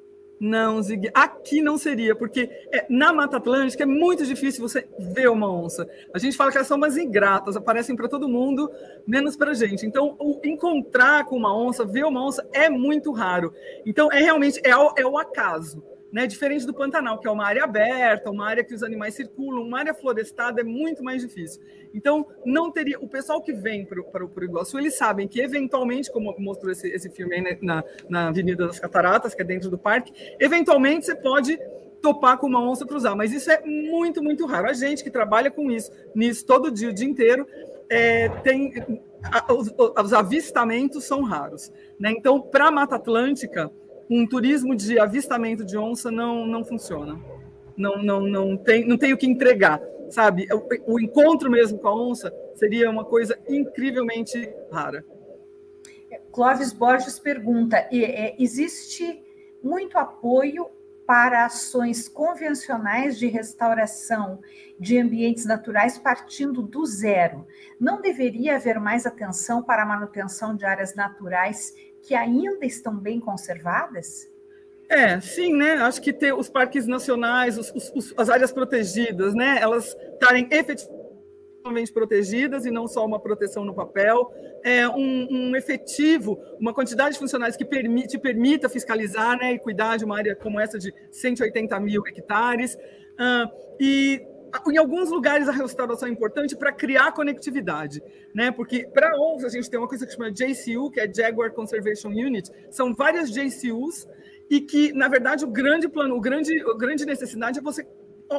Não, 0.44 0.82
Zig, 0.82 1.12
aqui 1.14 1.62
não 1.62 1.78
seria, 1.78 2.16
porque 2.16 2.50
é, 2.72 2.88
na 2.90 3.14
Mata 3.14 3.38
Atlântica 3.38 3.84
é 3.84 3.86
muito 3.86 4.26
difícil 4.26 4.68
você 4.68 4.88
ver 4.98 5.30
uma 5.30 5.48
onça. 5.48 5.88
A 6.12 6.18
gente 6.18 6.36
fala 6.36 6.50
que 6.50 6.58
elas 6.58 6.68
são 6.68 6.78
umas 6.78 6.98
ingratas, 6.98 7.56
aparecem 7.56 7.96
para 7.96 8.10
todo 8.10 8.28
mundo, 8.28 8.68
menos 9.06 9.36
para 9.36 9.52
a 9.52 9.54
gente. 9.54 9.86
Então, 9.86 10.18
o, 10.20 10.42
encontrar 10.44 11.26
com 11.26 11.38
uma 11.38 11.56
onça, 11.56 11.86
ver 11.86 12.06
uma 12.06 12.26
onça 12.26 12.44
é 12.52 12.72
muito 12.72 13.12
raro. 13.12 13.54
Então, 13.86 14.12
é 14.12 14.20
realmente 14.20 14.60
é 14.66 14.72
é 14.72 15.06
o 15.06 15.16
acaso. 15.16 15.84
Né? 16.12 16.28
Diferente 16.28 16.66
do 16.66 16.74
Pantanal, 16.74 17.20
que 17.20 17.28
é 17.28 17.32
uma 17.32 17.46
área 17.46 17.64
aberta, 17.64 18.30
uma 18.30 18.48
área 18.48 18.64
que 18.64 18.74
os 18.74 18.84
animais 18.84 19.14
circulam, 19.16 19.64
uma 19.64 19.80
área 19.80 19.94
florestada 19.94 20.62
é 20.62 20.64
muito 20.64 21.04
mais 21.04 21.22
difícil. 21.22 21.62
Então, 21.94 22.28
não 22.46 22.72
teria. 22.72 23.00
O 23.00 23.08
pessoal 23.08 23.42
que 23.42 23.54
vem 23.54 23.86
para 23.86 24.26
o 24.26 24.44
Iguaçu, 24.44 24.78
eles 24.78 24.98
sabem 24.98 25.28
que, 25.28 25.40
eventualmente, 25.42 26.12
como 26.12 26.36
mostrou 26.38 26.72
esse, 26.72 26.88
esse 26.90 27.10
filme 27.10 27.36
aí 27.36 27.42
né, 27.42 27.58
na, 27.62 27.84
na 28.10 28.28
Avenida 28.28 28.68
das 28.68 28.80
Cataratas, 28.80 29.34
que 29.34 29.42
é 29.42 29.46
dentro 29.46 29.70
do 29.70 29.78
parque, 29.78 30.12
eventualmente 30.40 31.06
você 31.06 31.16
pode 31.16 31.58
topar 32.02 32.38
com 32.38 32.48
uma 32.48 32.62
onça 32.62 32.86
cruzar, 32.86 33.16
mas 33.16 33.32
isso 33.32 33.50
é 33.52 33.62
muito, 33.64 34.24
muito 34.24 34.46
raro. 34.46 34.68
A 34.68 34.74
gente 34.74 35.04
que 35.04 35.12
trabalha 35.12 35.52
com 35.52 35.72
isso, 35.72 35.92
nisso 36.16 36.46
todo 36.46 36.72
dia, 36.72 36.90
o 36.90 36.94
dia 36.94 37.08
inteiro, 37.08 37.48
é, 37.90 38.30
tem. 38.30 38.74
A, 39.24 39.54
os, 39.54 39.72
os 40.04 40.14
avistamentos 40.14 41.04
são 41.04 41.22
raros. 41.22 41.72
Né? 42.00 42.12
Então, 42.12 42.42
para 42.42 42.68
a 42.68 42.72
Mata 42.72 42.96
Atlântica, 42.96 43.72
um 44.12 44.28
turismo 44.28 44.76
de 44.76 45.00
avistamento 45.00 45.64
de 45.64 45.78
onça 45.78 46.12
não, 46.12 46.46
não 46.46 46.66
funciona. 46.66 47.18
Não, 47.78 48.04
não, 48.04 48.20
não, 48.20 48.58
tem, 48.58 48.86
não 48.86 48.98
tem 48.98 49.14
o 49.14 49.18
que 49.18 49.26
entregar, 49.26 49.82
sabe? 50.10 50.46
O, 50.52 50.96
o 50.96 51.00
encontro 51.00 51.50
mesmo 51.50 51.80
com 51.80 51.88
a 51.88 51.96
onça 51.96 52.32
seria 52.56 52.90
uma 52.90 53.06
coisa 53.06 53.40
incrivelmente 53.48 54.54
rara. 54.70 55.06
Clóvis 56.34 56.74
Borges 56.74 57.18
pergunta: 57.18 57.78
é, 57.90 58.36
existe 58.38 59.24
muito 59.64 59.98
apoio 59.98 60.70
para 61.08 61.46
ações 61.46 62.08
convencionais 62.08 63.18
de 63.18 63.28
restauração 63.28 64.40
de 64.80 64.98
ambientes 65.00 65.46
naturais 65.46 65.98
partindo 65.98 66.62
do 66.62 66.86
zero. 66.86 67.48
Não 67.80 68.02
deveria 68.02 68.56
haver 68.56 68.80
mais 68.80 69.06
atenção 69.06 69.64
para 69.64 69.84
a 69.84 69.86
manutenção 69.86 70.56
de 70.56 70.66
áreas 70.66 70.96
naturais 70.96 71.74
que 72.02 72.16
ainda 72.16 72.66
estão 72.66 72.96
bem 72.96 73.20
conservadas? 73.20 74.30
É, 74.90 75.22
sim, 75.22 75.56
né? 75.56 75.74
Acho 75.76 76.02
que 76.02 76.12
ter 76.12 76.34
os 76.34 76.50
parques 76.50 76.86
nacionais, 76.86 77.58
os, 77.58 77.72
os, 77.96 78.14
as 78.18 78.30
áreas 78.30 78.52
protegidas, 78.52 79.34
né? 79.34 79.58
Elas 79.62 79.96
estarem 80.14 80.48
efetivamente 80.52 81.94
protegidas 81.94 82.66
e 82.66 82.72
não 82.72 82.88
só 82.88 83.06
uma 83.06 83.20
proteção 83.20 83.64
no 83.64 83.74
papel, 83.74 84.34
é 84.64 84.90
um, 84.90 85.28
um 85.32 85.56
efetivo, 85.56 86.38
uma 86.60 86.74
quantidade 86.74 87.14
de 87.14 87.20
funcionários 87.20 87.56
que 87.56 87.64
permite, 87.64 88.18
permita 88.18 88.68
fiscalizar 88.68 89.38
né, 89.38 89.54
e 89.54 89.60
cuidar 89.60 89.98
de 89.98 90.04
uma 90.04 90.18
área 90.18 90.36
como 90.36 90.60
essa 90.60 90.78
de 90.78 90.94
180 91.12 91.80
mil 91.80 92.06
hectares. 92.06 92.76
Uh, 92.76 93.50
e 93.80 94.22
em 94.68 94.78
alguns 94.78 95.10
lugares 95.10 95.48
a 95.48 95.52
restauração 95.52 96.08
é 96.08 96.12
importante 96.12 96.56
para 96.56 96.72
criar 96.72 97.12
conectividade, 97.12 98.02
né? 98.34 98.52
Porque 98.52 98.88
para 98.88 99.18
onça 99.20 99.48
a 99.48 99.50
gente 99.50 99.70
tem 99.70 99.80
uma 99.80 99.88
coisa 99.88 100.06
que 100.06 100.14
chama 100.14 100.32
JCU, 100.32 100.92
que 100.92 101.00
é 101.00 101.12
Jaguar 101.12 101.52
Conservation 101.52 102.10
Unit, 102.10 102.52
são 102.70 102.94
várias 102.94 103.32
JCUs 103.32 104.08
e 104.50 104.62
que 104.62 104.92
na 104.94 105.08
verdade 105.08 105.46
o 105.46 105.48
grande 105.48 105.88
plano, 105.88 106.16
o 106.16 106.22
grande, 106.22 106.60
a 106.62 106.78
grande 106.78 107.06
necessidade 107.06 107.60
é 107.60 107.62
você 107.62 107.88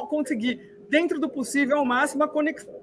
conseguir 0.09 0.59
dentro 0.89 1.19
do 1.19 1.29
possível 1.29 1.77
ao 1.77 1.85
máximo 1.85 2.23
a 2.23 2.27
conexão 2.27 2.82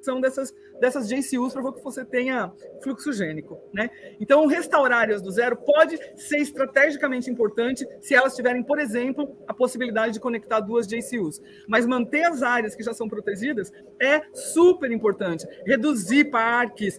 são 0.00 0.20
dessas, 0.20 0.54
dessas 0.80 1.08
JCUs 1.08 1.52
para 1.52 1.72
que 1.72 1.82
você 1.82 2.04
tenha 2.04 2.52
fluxo 2.82 3.12
gênico. 3.12 3.58
Né? 3.72 3.90
Então, 4.20 4.46
restaurar 4.46 5.00
áreas 5.00 5.22
do 5.22 5.30
zero 5.30 5.56
pode 5.56 5.98
ser 6.16 6.38
estrategicamente 6.38 7.30
importante 7.30 7.86
se 8.00 8.14
elas 8.14 8.34
tiverem, 8.34 8.62
por 8.62 8.78
exemplo, 8.78 9.36
a 9.46 9.54
possibilidade 9.54 10.14
de 10.14 10.20
conectar 10.20 10.60
duas 10.60 10.86
JCUs. 10.86 11.40
Mas 11.66 11.86
manter 11.86 12.24
as 12.24 12.42
áreas 12.42 12.74
que 12.74 12.82
já 12.82 12.92
são 12.92 13.08
protegidas 13.08 13.72
é 14.00 14.22
super 14.32 14.90
importante. 14.90 15.46
Reduzir 15.66 16.26
parques, 16.26 16.98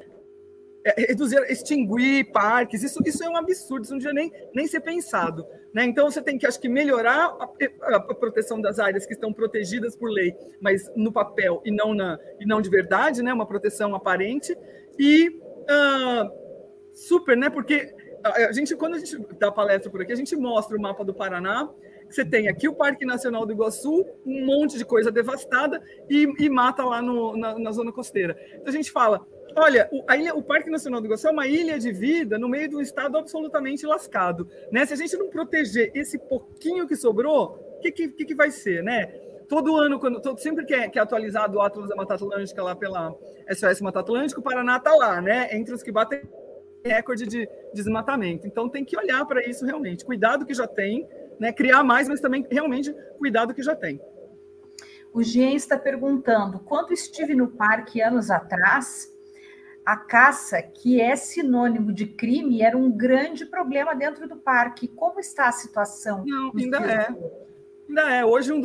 é, 0.86 1.08
reduzir, 1.08 1.40
extinguir 1.50 2.32
parques, 2.32 2.84
isso, 2.84 3.00
isso 3.06 3.24
é 3.24 3.30
um 3.30 3.36
absurdo, 3.36 3.84
isso 3.84 3.92
não 3.92 4.00
devia 4.00 4.14
nem, 4.14 4.32
nem 4.54 4.68
ser 4.68 4.80
pensado. 4.80 5.46
Né? 5.74 5.86
Então, 5.86 6.10
você 6.10 6.22
tem 6.22 6.38
que, 6.38 6.48
acho 6.48 6.60
que, 6.60 6.68
melhorar 6.68 7.36
a, 7.40 7.96
a, 7.96 8.00
proteção 8.16 8.60
das 8.60 8.80
áreas 8.80 9.06
que 9.06 9.14
estão 9.14 9.32
protegidas 9.32 9.96
por 9.96 10.10
lei, 10.10 10.36
mas 10.60 10.90
no 10.96 11.12
papel 11.12 11.62
e 11.64 11.72
não, 11.72 11.94
na, 11.94 12.20
e 12.40 12.46
não 12.46 12.62
de 12.62 12.70
verdade, 12.70 13.22
né? 13.22 13.32
uma 13.32 13.46
proteção 13.46 13.94
aparente. 13.94 14.58
E 14.98 15.30
uh, 15.30 16.30
super, 16.94 17.38
né? 17.38 17.50
porque 17.50 17.94
a 18.24 18.52
gente, 18.52 18.76
quando 18.76 18.96
a 18.96 19.00
gente 19.00 19.18
dá 19.40 19.52
palestra 19.52 19.90
por 19.90 20.02
aqui, 20.02 20.12
a 20.12 20.16
gente 20.16 20.36
mostra 20.36 20.76
o 20.76 20.82
mapa 20.82 21.06
do 21.06 21.14
Paraná, 21.14 21.70
você 22.10 22.26
tem 22.26 22.48
aqui 22.48 22.68
o 22.68 22.74
Parque 22.74 23.06
Nacional 23.06 23.46
do 23.46 23.54
Iguaçu, 23.54 24.06
um 24.26 24.46
monte 24.46 24.78
de 24.78 24.84
coisa 24.84 25.12
devastada 25.12 25.82
e, 26.10 26.28
e 26.40 26.50
mata 26.50 26.84
lá 26.84 27.02
no, 27.02 27.38
na, 27.38 27.58
na 27.58 27.72
zona 27.72 27.92
costeira. 27.92 28.36
Então, 28.56 28.68
a 28.68 28.72
gente 28.72 28.92
fala, 28.92 29.26
Olha, 29.56 29.90
o, 29.92 30.04
ilha, 30.14 30.36
o, 30.36 30.42
Parque 30.42 30.70
Nacional 30.70 31.02
do 31.02 31.08
Iguaçu 31.08 31.28
é 31.28 31.32
uma 31.32 31.48
ilha 31.48 31.80
de 31.80 31.92
vida 31.92 32.38
no 32.38 32.48
meio 32.48 32.70
de 32.70 32.76
um 32.76 32.82
estado 32.82 33.18
absolutamente 33.18 33.86
lascado. 33.86 34.48
Né? 34.72 34.86
Se 34.86 34.94
a 34.94 34.98
gente 34.98 35.18
não 35.18 35.30
proteger 35.30 35.92
esse 35.94 36.18
pouquinho 36.18 36.88
que 36.88 36.96
sobrou, 36.96 37.58
o 37.78 37.80
que, 37.80 37.92
que, 37.92 38.26
que, 38.26 38.36
vai 38.36 38.52
ser? 38.52 38.84
Né? 38.84 39.08
Todo 39.48 39.76
ano, 39.76 40.00
quando, 40.00 40.22
todo, 40.22 40.40
sempre 40.40 40.66
que 40.66 40.74
é, 40.74 40.88
que 40.88 41.00
é, 41.00 41.02
atualizado 41.02 41.58
o 41.58 41.62
Atlas 41.62 41.90
da 41.90 41.96
Mata 41.96 42.16
Atlântica 42.16 42.64
lá 42.64 42.76
pela 42.76 43.16
SOS 43.52 43.82
Mata 43.82 44.00
Atlântica, 44.00 44.40
o 44.40 44.44
Paraná 44.44 44.78
está 44.78 44.94
lá, 44.94 45.22
né? 45.22 45.56
entre 45.56 45.74
os 45.74 45.82
que 45.82 45.92
batem 45.92 46.22
recorde 46.86 47.26
de 47.26 47.50
desmatamento. 47.74 48.48
Então 48.48 48.70
tem 48.70 48.86
que 48.86 48.98
olhar 48.98 49.26
para 49.26 49.46
isso 49.48 49.66
realmente. 49.66 50.06
Cuidado 50.06 50.46
que 50.46 50.54
já 50.54 50.68
tem, 50.68 51.08
né? 51.40 51.52
criar 51.52 51.84
mais, 51.84 52.08
mas 52.08 52.22
também 52.22 52.46
realmente 52.50 52.94
cuidado 53.18 53.54
que 53.54 53.64
já 53.64 53.76
tem. 53.76 54.00
O 55.12 55.24
Jean 55.24 55.54
está 55.54 55.78
perguntando: 55.78 56.60
quando 56.60 56.94
estive 56.94 57.34
no 57.34 57.48
parque 57.48 58.02
anos 58.02 58.30
atrás, 58.30 59.12
a 59.92 59.98
caça, 59.98 60.62
que 60.62 61.02
é 61.02 61.16
sinônimo 61.16 61.92
de 61.92 62.06
crime, 62.06 62.62
era 62.62 62.78
um 62.78 62.92
grande 62.92 63.44
problema 63.44 63.96
dentro 63.96 64.28
do 64.28 64.36
parque. 64.36 64.88
Como 64.88 65.20
está 65.20 65.48
a 65.48 65.52
situação? 65.52 66.24
Não, 66.28 66.52
ainda 66.56 66.78
é. 66.78 67.08
Ainda 67.88 68.14
é. 68.14 68.24
Hoje, 68.24 68.54
um 68.54 68.62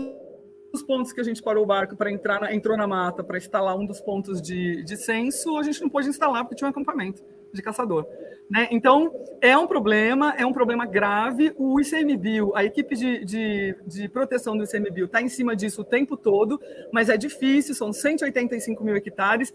dos 0.70 0.82
pontos 0.82 1.14
que 1.14 1.20
a 1.22 1.24
gente 1.24 1.42
parou 1.42 1.64
o 1.64 1.66
barco 1.66 1.96
para 1.96 2.12
entrar 2.12 2.42
na, 2.42 2.52
entrou 2.52 2.76
na 2.76 2.86
mata 2.86 3.24
para 3.24 3.38
instalar 3.38 3.74
um 3.74 3.86
dos 3.86 4.02
pontos 4.02 4.42
de, 4.42 4.82
de 4.82 4.98
censo, 4.98 5.56
a 5.56 5.62
gente 5.62 5.80
não 5.80 5.88
pôde 5.88 6.10
instalar 6.10 6.44
porque 6.44 6.56
tinha 6.56 6.68
um 6.68 6.70
acampamento 6.70 7.22
de 7.50 7.62
caçador. 7.62 8.06
Né? 8.50 8.68
Então, 8.70 9.10
é 9.40 9.56
um 9.56 9.66
problema, 9.66 10.34
é 10.36 10.44
um 10.44 10.52
problema 10.52 10.84
grave. 10.84 11.54
O 11.56 11.80
ICMBio, 11.80 12.54
a 12.54 12.64
equipe 12.66 12.94
de, 12.94 13.24
de, 13.24 13.76
de 13.86 14.08
proteção 14.10 14.58
do 14.58 14.64
ICMBio 14.64 15.06
está 15.06 15.22
em 15.22 15.28
cima 15.28 15.56
disso 15.56 15.80
o 15.80 15.84
tempo 15.84 16.18
todo, 16.18 16.60
mas 16.92 17.08
é 17.08 17.16
difícil, 17.16 17.74
são 17.74 17.94
185 17.94 18.84
mil 18.84 18.94
hectares 18.94 19.54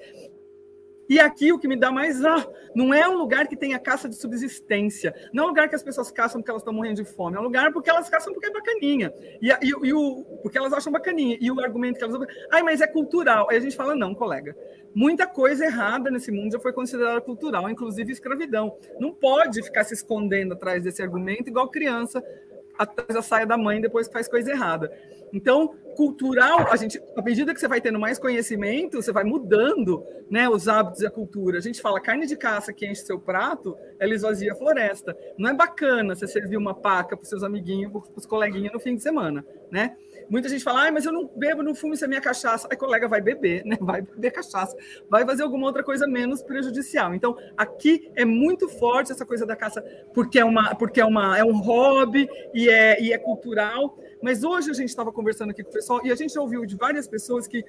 E 1.10 1.20
aqui 1.20 1.52
o 1.52 1.58
que 1.58 1.68
me 1.68 1.76
dá 1.76 1.92
mais. 1.92 2.24
Ah, 2.24 2.48
não 2.76 2.94
é 2.94 3.10
um 3.10 3.18
lugar 3.18 3.48
que 3.48 3.58
tenha 3.58 3.80
caça 3.80 4.08
de 4.08 4.16
subsistência. 4.16 5.14
Não 5.34 5.44
é 5.44 5.46
um 5.48 5.50
lugar 5.50 5.68
que 5.68 5.74
as 5.74 5.82
pessoas 5.82 6.12
caçam 6.12 6.40
porque 6.40 6.52
elas 6.52 6.62
estão 6.62 6.72
morrendo 6.72 7.04
de 7.04 7.04
fome. 7.04 7.36
É 7.36 7.40
um 7.40 7.44
lugar 7.44 7.74
porque 7.74 7.90
elas 7.90 8.08
caçam 8.08 8.32
porque 8.32 8.48
é 8.48 8.52
bacaninha. 8.52 9.12
E, 9.42 9.50
e, 9.50 9.88
e 9.88 9.94
o, 9.94 10.24
porque 10.44 10.58
elas 10.58 10.72
acham 10.72 10.94
bacaninha. 10.94 11.36
E 11.42 11.52
o 11.52 11.60
argumento 11.60 11.98
que 11.98 12.04
elas. 12.04 12.28
Ai, 12.52 12.62
mas 12.62 12.80
é 12.80 12.88
cultural. 12.88 13.48
Aí 13.50 13.58
a 13.58 13.60
gente 13.60 13.76
fala, 13.76 13.96
não, 13.96 14.14
colega. 14.14 14.56
Muita 14.94 15.26
coisa 15.26 15.66
errada 15.66 16.12
nesse 16.12 16.32
mundo 16.32 16.52
já 16.52 16.60
foi 16.60 16.74
considerada 16.74 17.20
cultural, 17.22 17.68
inclusive 17.70 18.12
escravidão. 18.12 18.78
Não 19.00 19.12
pode 19.12 19.64
ficar 19.64 19.84
se 19.84 19.96
escondendo 19.96 20.54
atrás 20.54 20.84
desse 20.84 21.02
argumento, 21.02 21.50
igual 21.50 21.70
criança 21.70 22.24
atrás 22.80 23.14
da 23.14 23.22
saia 23.22 23.46
da 23.46 23.58
mãe 23.58 23.82
depois 23.82 24.08
faz 24.08 24.28
coisa 24.28 24.52
errada. 24.52 24.90
Então, 25.34 25.76
cultural, 26.00 26.72
a 26.72 26.78
gente, 26.78 26.98
à 27.14 27.22
medida 27.22 27.54
que 27.54 27.60
você 27.60 27.68
vai 27.68 27.82
tendo 27.82 28.00
mais 28.00 28.18
conhecimento, 28.18 29.02
você 29.02 29.12
vai 29.12 29.26
mudando 29.26 30.02
né, 30.32 30.48
os 30.48 30.70
hábitos 30.70 31.02
e 31.02 31.06
a 31.06 31.12
cultura. 31.12 31.58
A 31.58 31.62
gente 31.62 31.82
fala 31.82 32.00
carne 32.00 32.26
de 32.26 32.38
caça 32.38 32.72
que 32.72 32.88
enche 32.88 33.02
seu 33.02 33.20
prato, 33.20 33.76
ela 34.00 34.14
esvazia 34.14 34.54
a 34.54 34.56
floresta. 34.56 35.14
Não 35.38 35.50
é 35.50 35.54
bacana 35.54 36.16
você 36.16 36.26
servir 36.26 36.56
uma 36.56 36.74
paca 36.74 37.18
para 37.18 37.26
seus 37.26 37.44
amiguinhos, 37.44 37.92
para 37.92 38.02
os 38.16 38.26
coleguinhas 38.26 38.72
no 38.72 38.80
fim 38.80 38.96
de 38.96 39.04
semana, 39.04 39.46
né? 39.70 39.98
Muita 40.30 40.48
gente 40.48 40.64
fala, 40.64 40.88
ah, 40.88 40.92
mas 40.92 41.06
eu 41.06 41.12
não 41.12 41.30
bebo, 41.36 41.64
não 41.64 41.74
fumo, 41.74 41.96
isso 41.96 42.06
é 42.06 42.08
minha 42.08 42.22
cachaça. 42.22 42.68
Aí 42.72 42.78
colega 42.78 43.08
vai 43.08 43.20
beber, 43.20 43.66
né? 43.66 43.76
Vai 43.90 44.02
beber 44.02 44.32
cachaça, 44.32 44.78
vai 45.10 45.26
fazer 45.26 45.42
alguma 45.42 45.66
outra 45.66 45.84
coisa 45.84 46.08
menos 46.08 46.44
prejudicial. 46.44 47.16
Então, 47.16 47.36
aqui 47.58 48.12
é 48.16 48.24
muito 48.24 48.70
forte 48.70 49.12
essa 49.12 49.26
coisa 49.26 49.46
da 49.46 49.56
caça, 49.56 49.82
porque 50.14 50.38
é 50.38 50.46
uma, 50.46 50.76
porque 50.76 51.02
é 51.02 51.06
uma, 51.06 51.38
é 51.38 51.44
um 51.44 51.58
hobby 51.60 52.30
e 52.54 52.70
é, 52.70 53.02
e 53.02 53.12
é 53.12 53.18
cultural. 53.18 53.98
Mas 54.22 54.44
hoje 54.44 54.70
a 54.70 54.74
gente 54.74 54.90
estava 54.90 55.12
conversando 55.12 55.52
aqui 55.52 55.64
com 55.64 55.70
o 55.70 55.74
pessoal 55.74 56.02
e 56.06 56.12
a 56.12 56.16
gente 56.16 56.38
ouviu 56.38 56.66
de 56.66 56.76
várias 56.76 57.08
pessoas 57.08 57.48
que 57.48 57.64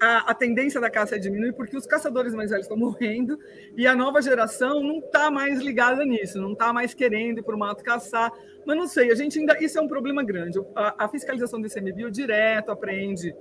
a, 0.00 0.30
a, 0.30 0.34
tendência 0.34 0.80
da 0.80 0.90
caça 0.90 1.14
é 1.14 1.18
diminuir 1.18 1.52
porque 1.52 1.76
os 1.76 1.86
caçadores 1.86 2.34
mais 2.34 2.50
velhos 2.50 2.64
estão 2.64 2.76
morrendo 2.78 3.38
e 3.76 3.86
a 3.86 3.94
nova 3.94 4.20
geração 4.20 4.82
não 4.82 4.98
está 4.98 5.30
mais 5.30 5.60
ligada 5.60 6.04
nisso, 6.04 6.40
não 6.40 6.52
está 6.52 6.72
mais 6.72 6.94
querendo 6.94 7.38
ir 7.38 7.42
para 7.42 7.54
o 7.54 7.58
mato 7.58 7.84
caçar. 7.84 8.32
Mas 8.66 8.76
não 8.76 8.86
sei, 8.86 9.10
a 9.10 9.14
gente 9.14 9.38
ainda. 9.38 9.62
Isso 9.62 9.78
é 9.78 9.82
um 9.82 9.88
problema 9.88 10.22
grande. 10.22 10.58
A, 10.74 11.04
a 11.04 11.08
fiscalização 11.08 11.60
do 11.60 11.66
ICMBio 11.66 12.10
direto 12.10 12.70
apreende 12.70 13.34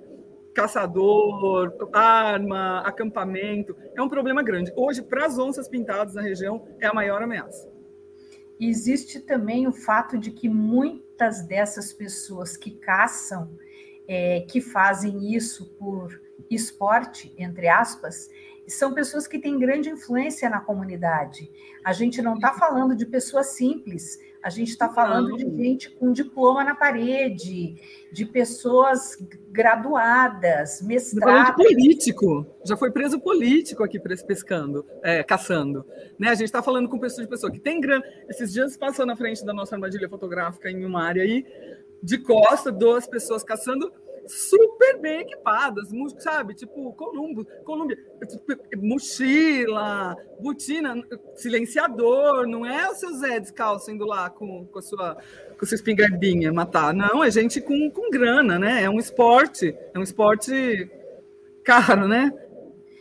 caçador, 0.54 1.74
arma, 1.93 2.82
acampamento. 2.82 3.76
É 3.95 4.02
um 4.02 4.10
problema 4.10 4.43
grande. 4.43 4.72
Hoje, 4.76 5.02
para 5.02 5.26
as 5.26 5.38
onças 5.38 5.68
pintadas 5.68 6.16
na 6.16 6.22
região, 6.22 6.68
é 6.80 6.88
a 6.88 6.93
maior 6.93 7.22
ameaça. 7.22 7.70
Existe 8.60 9.20
também 9.20 9.68
o 9.68 9.72
fato 9.72 10.18
de 10.18 10.30
que 10.30 10.47
muitas 11.22 11.44
dessas 11.44 11.94
pessoas 11.94 12.58
que 12.58 12.72
caçam, 12.72 13.52
é, 14.08 14.42
que 14.50 14.60
fazem 14.60 15.36
isso 15.36 15.68
por 15.78 16.20
esporte, 16.50 17.32
entre 17.38 17.68
aspas, 17.68 18.28
são 18.68 18.94
pessoas 18.94 19.28
que 19.28 19.38
têm 19.38 19.60
grande 19.60 19.90
influência 19.90 20.50
na 20.50 20.60
comunidade. 20.60 21.52
A 21.84 21.94
gente 21.94 22.22
não 22.24 22.36
está 22.36 22.54
falando 22.54 22.96
de 22.96 23.06
pessoas 23.06 23.48
simples, 23.48 24.20
a 24.44 24.50
gente 24.50 24.70
está 24.70 24.89
falando 24.89 25.38
de 25.38 25.44
gente 25.44 25.89
com 25.92 26.12
diploma 26.12 26.64
na 26.64 26.74
parede, 26.74 27.76
de 28.12 28.26
pessoas 28.26 29.18
graduadas, 29.50 30.82
mestradas. 30.82 31.56
político, 31.56 32.46
já 32.66 32.76
foi 32.76 32.92
preso 32.92 33.20
político 33.20 33.84
aqui 33.84 34.00
pescando, 34.00 34.86
é, 35.04 35.24
caçando. 35.24 35.86
Né? 36.18 36.30
A 36.30 36.36
gente 36.36 36.46
está 36.46 36.64
falando 36.64 36.89
com 36.89 36.98
pessoas 36.98 37.28
de 37.28 37.30
pessoa 37.30 37.52
que 37.52 37.60
tem 37.60 37.80
grana. 37.80 38.04
Esses 38.28 38.52
dias 38.52 38.76
passou 38.76 39.06
na 39.06 39.16
frente 39.16 39.46
da 39.46 39.54
nossa 39.54 39.76
armadilha 39.76 40.10
fotográfica 40.10 40.70
em 40.72 40.84
uma 40.84 41.04
área 41.04 41.22
aí, 41.22 41.46
de 42.02 42.18
costa, 42.18 42.72
duas 42.72 43.06
pessoas 43.06 43.44
caçando 43.44 43.92
super 44.28 45.00
bem 45.00 45.22
equipadas, 45.22 45.90
sabe? 46.20 46.54
Tipo, 46.54 46.94
Columbo, 46.94 47.46
Colômbia, 47.64 47.98
tipo, 48.28 48.78
mochila, 48.78 50.16
botina, 50.40 50.96
silenciador, 51.36 52.48
não 52.48 52.66
é 52.66 52.90
o 52.90 52.96
seu 52.96 53.14
Zé 53.14 53.40
descalço 53.40 53.92
indo 53.92 54.06
lá 54.06 54.30
com, 54.30 54.66
com, 54.66 54.80
a 54.80 54.82
sua, 54.82 55.16
com 55.16 55.66
a 55.66 55.66
sua 55.66 55.76
espingardinha 55.76 56.54
matar. 56.54 56.94
Não, 56.94 57.24
é 57.24 57.32
gente 57.32 57.62
com, 57.62 57.90
com 57.90 58.10
grana, 58.10 58.58
né? 58.58 58.84
É 58.84 58.90
um 58.90 59.00
esporte, 59.00 59.76
é 59.94 60.00
um 60.00 60.04
esporte 60.04 60.90
caro, 61.64 62.08
né? 62.08 62.32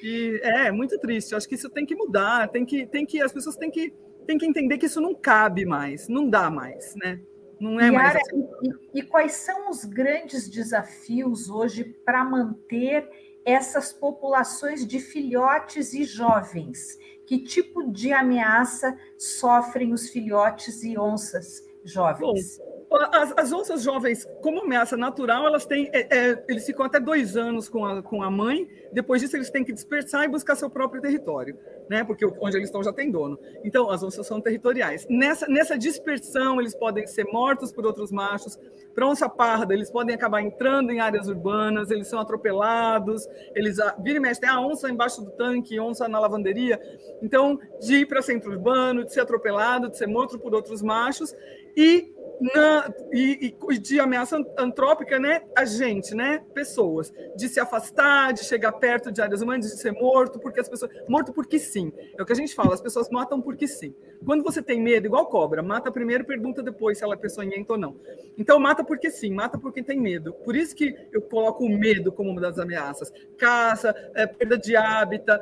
E 0.03 0.41
é 0.43 0.71
muito 0.73 0.99
triste. 0.99 1.35
Acho 1.35 1.49
que 1.49 1.55
isso 1.55 1.69
tem 1.69 1.85
que 1.85 1.95
mudar, 1.95 2.49
tem 2.49 2.65
que, 2.65 2.87
tem 2.87 3.05
que, 3.05 3.21
as 3.21 3.33
pessoas 3.33 3.57
têm 3.57 3.71
que, 3.71 3.93
têm 4.27 4.39
que 4.39 4.47
entender 4.47 4.79
que 4.79 4.87
isso 4.87 5.01
não 5.01 5.15
cabe 5.15 5.65
mais, 5.65 6.09
não 6.09 6.29
dá 6.29 6.51
mais, 6.51 6.95
né? 6.97 7.21
Não 7.61 7.79
é 7.79 7.91
Yara, 7.91 7.93
mais 7.93 8.17
assim. 8.17 8.49
e, 8.95 9.01
e 9.01 9.03
quais 9.03 9.33
são 9.33 9.69
os 9.69 9.85
grandes 9.85 10.49
desafios 10.49 11.51
hoje 11.51 11.85
para 11.85 12.25
manter 12.25 13.09
essas 13.45 13.93
populações 13.93 14.87
de 14.87 14.99
filhotes 14.99 15.93
e 15.93 16.05
jovens? 16.05 16.99
Que 17.27 17.39
tipo 17.39 17.93
de 17.93 18.13
ameaça 18.13 18.99
sofrem 19.19 19.93
os 19.93 20.09
filhotes 20.09 20.83
e 20.83 20.99
onças 20.99 21.63
jovens? 21.85 22.59
Bom, 22.59 22.70
as, 22.91 23.33
as, 23.37 23.53
onças 23.53 23.83
jovens, 23.83 24.27
como 24.43 24.63
ameaça 24.63 24.97
natural, 24.97 25.47
elas 25.47 25.65
têm, 25.65 25.89
é, 25.93 26.09
é, 26.11 26.45
eles 26.49 26.67
ficam 26.67 26.85
até 26.85 26.99
dois 26.99 27.37
anos 27.37 27.69
com 27.69 27.85
a, 27.85 28.03
com 28.03 28.23
a 28.23 28.31
mãe. 28.31 28.69
Depois 28.93 29.23
disso, 29.23 29.37
eles 29.37 29.49
têm 29.49 29.65
que 29.65 29.73
dispersar 29.73 30.25
e 30.25 30.29
buscar 30.29 30.57
seu 30.57 30.69
próprio 30.69 31.01
território, 31.01 31.57
né? 31.89 32.03
Porque 32.03 32.27
onde 32.27 32.57
eles 32.57 32.69
estão 32.69 32.83
já 32.83 32.93
tem 32.93 33.09
dono. 33.09 33.39
Então, 33.63 33.89
as 33.91 34.03
onças 34.03 34.27
são 34.27 34.41
territoriais. 34.41 35.07
Nessa, 35.09 35.47
nessa 35.47 35.79
dispersão, 35.79 36.61
eles 36.61 36.75
podem 36.75 37.07
ser 37.07 37.25
mortos 37.27 37.71
por 37.71 37.87
outros 37.87 38.11
machos. 38.11 38.59
Para 38.93 39.07
onça 39.07 39.29
parda, 39.29 39.73
eles 39.73 39.89
podem 39.89 40.15
acabar 40.15 40.43
entrando 40.43 40.91
em 40.91 40.99
áreas 40.99 41.29
urbanas. 41.29 41.93
Eles 41.93 42.09
são 42.09 42.19
atropelados. 42.19 43.29
Eles 43.55 43.77
vira 44.03 44.19
e 44.19 44.21
mexe, 44.21 44.41
tem 44.41 44.51
a 44.51 44.61
onça 44.61 44.91
embaixo 44.91 45.23
do 45.23 45.31
tanque, 45.31 45.79
onça 45.79 46.09
na 46.09 46.19
lavanderia. 46.19 46.81
Então, 47.23 47.61
de 47.81 47.99
ir 47.99 48.07
para 48.07 48.21
centro 48.21 48.51
urbano, 48.51 49.05
de 49.05 49.13
ser 49.13 49.21
atropelado, 49.21 49.89
de 49.89 49.97
ser 49.97 50.09
morto 50.09 50.41
por 50.41 50.53
outros 50.53 50.83
machos 50.83 51.33
e 51.77 52.13
na, 52.41 52.93
e, 53.13 53.55
e, 53.71 53.79
de 53.79 54.01
ameaça 54.01 54.43
antrópica, 54.57 55.19
né? 55.19 55.43
A 55.57 55.65
gente, 55.65 56.15
né? 56.15 56.43
Pessoas, 56.55 57.13
de 57.37 57.49
se 57.49 57.61
afastar, 57.61 58.33
de 58.33 58.45
chegar 58.45 58.73
perto 58.73 59.13
de 59.13 59.21
áreas 59.21 59.43
humanas, 59.43 59.71
de 59.71 59.79
ser 59.79 59.93
morto, 59.93 60.39
porque 60.39 60.61
as 60.61 60.69
pessoas. 60.69 60.91
Morto 61.09 61.33
porque 61.33 61.59
sim. 61.59 61.93
É 62.17 62.23
o 62.23 62.27
que 62.27 62.33
a 62.33 62.37
gente 62.37 62.55
fala, 62.55 62.75
as 62.75 62.81
pessoas 62.81 63.11
matam 63.11 63.41
porque 63.41 63.69
sim. 63.69 63.95
Quando 64.25 64.43
você 64.43 64.63
tem 64.63 64.81
medo, 64.81 65.07
igual 65.07 65.27
cobra, 65.27 65.63
mata 65.63 65.91
primeiro, 65.91 66.25
pergunta 66.25 66.63
depois 66.63 66.99
se 66.99 67.05
ela 67.05 67.15
é 67.15 67.17
peçonhenta 67.17 67.75
ou 67.75 67.79
não. 67.79 67.97
Então, 68.39 68.59
mata 68.59 68.83
porque 68.83 69.11
sim, 69.11 69.33
mata 69.33 69.59
porque 69.59 69.83
tem 69.83 70.01
medo. 70.01 70.33
Por 70.33 70.57
isso 70.57 70.75
que 70.75 70.95
eu 71.13 71.23
coloco 71.23 71.65
o 71.65 71.69
medo 71.69 72.11
como 72.13 72.31
uma 72.31 72.41
das 72.41 72.59
ameaças. 72.59 73.13
Caça, 73.37 73.95
é, 74.15 74.27
perda 74.27 74.57
de 74.59 74.77
hábitat, 74.77 75.41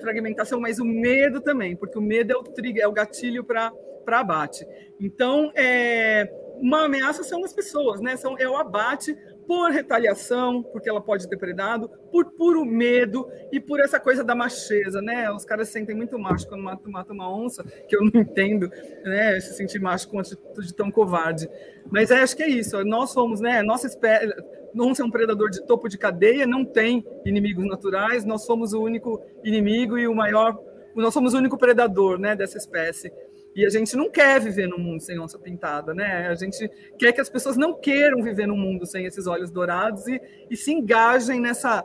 fragmentação, 0.00 0.60
mas 0.60 0.78
o 0.78 0.84
medo 0.84 1.40
também, 1.40 1.76
porque 1.76 1.98
o 1.98 2.02
medo 2.02 2.32
é 2.32 2.36
o 2.36 2.42
trigger, 2.42 2.84
é 2.84 2.88
o 2.88 2.92
gatilho 2.92 3.44
para 3.44 3.72
para 4.04 4.20
abate. 4.20 4.66
Então, 4.98 5.50
é, 5.54 6.30
uma 6.60 6.84
ameaça 6.84 7.22
são 7.24 7.44
as 7.44 7.52
pessoas, 7.52 8.00
né? 8.00 8.16
São, 8.16 8.36
é 8.38 8.48
o 8.48 8.56
abate 8.56 9.16
por 9.46 9.72
retaliação, 9.72 10.62
porque 10.62 10.88
ela 10.88 11.00
pode 11.00 11.28
ter 11.28 11.36
predado, 11.36 11.90
por 12.12 12.26
puro 12.32 12.64
medo 12.64 13.28
e 13.50 13.58
por 13.58 13.80
essa 13.80 13.98
coisa 13.98 14.22
da 14.22 14.34
macheza, 14.34 15.02
né? 15.02 15.28
Os 15.32 15.44
caras 15.44 15.68
se 15.68 15.72
sentem 15.72 15.96
muito 15.96 16.16
macho 16.18 16.46
quando 16.46 16.62
matam 16.62 16.92
mata 16.92 17.12
uma 17.12 17.34
onça, 17.34 17.64
que 17.88 17.96
eu 17.96 18.00
não 18.02 18.20
entendo, 18.20 18.70
né? 19.02 19.40
Se 19.40 19.54
sentir 19.54 19.80
macho 19.80 20.08
com 20.08 20.20
atitude 20.20 20.72
tão 20.74 20.90
covarde. 20.90 21.48
Mas 21.90 22.10
é, 22.10 22.22
acho 22.22 22.36
que 22.36 22.42
é 22.42 22.48
isso. 22.48 22.84
Nós 22.84 23.10
somos, 23.10 23.40
né? 23.40 23.62
Nossa 23.62 23.86
espécie. 23.86 24.32
Onça 24.78 25.02
é 25.02 25.04
um 25.04 25.10
predador 25.10 25.50
de 25.50 25.66
topo 25.66 25.88
de 25.88 25.98
cadeia, 25.98 26.46
não 26.46 26.64
tem 26.64 27.04
inimigos 27.24 27.66
naturais. 27.66 28.24
Nós 28.24 28.44
somos 28.44 28.72
o 28.72 28.80
único 28.80 29.20
inimigo 29.42 29.98
e 29.98 30.06
o 30.06 30.14
maior. 30.14 30.56
Nós 30.94 31.12
somos 31.12 31.34
o 31.34 31.38
único 31.38 31.58
predador, 31.58 32.18
né? 32.18 32.36
Dessa 32.36 32.56
espécie. 32.56 33.12
E 33.54 33.66
a 33.66 33.68
gente 33.68 33.96
não 33.96 34.10
quer 34.10 34.40
viver 34.40 34.68
num 34.68 34.78
mundo 34.78 35.00
sem 35.00 35.18
onça 35.18 35.38
pintada, 35.38 35.92
né? 35.92 36.28
A 36.28 36.34
gente 36.34 36.68
quer 36.98 37.12
que 37.12 37.20
as 37.20 37.28
pessoas 37.28 37.56
não 37.56 37.78
queiram 37.80 38.22
viver 38.22 38.46
num 38.46 38.56
mundo 38.56 38.86
sem 38.86 39.06
esses 39.06 39.26
olhos 39.26 39.50
dourados 39.50 40.06
e, 40.06 40.20
e 40.48 40.56
se 40.56 40.72
engajem 40.72 41.40
nessa, 41.40 41.84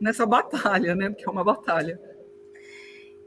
nessa 0.00 0.26
batalha, 0.26 0.94
né? 0.94 1.08
Porque 1.08 1.26
é 1.26 1.30
uma 1.30 1.44
batalha. 1.44 1.98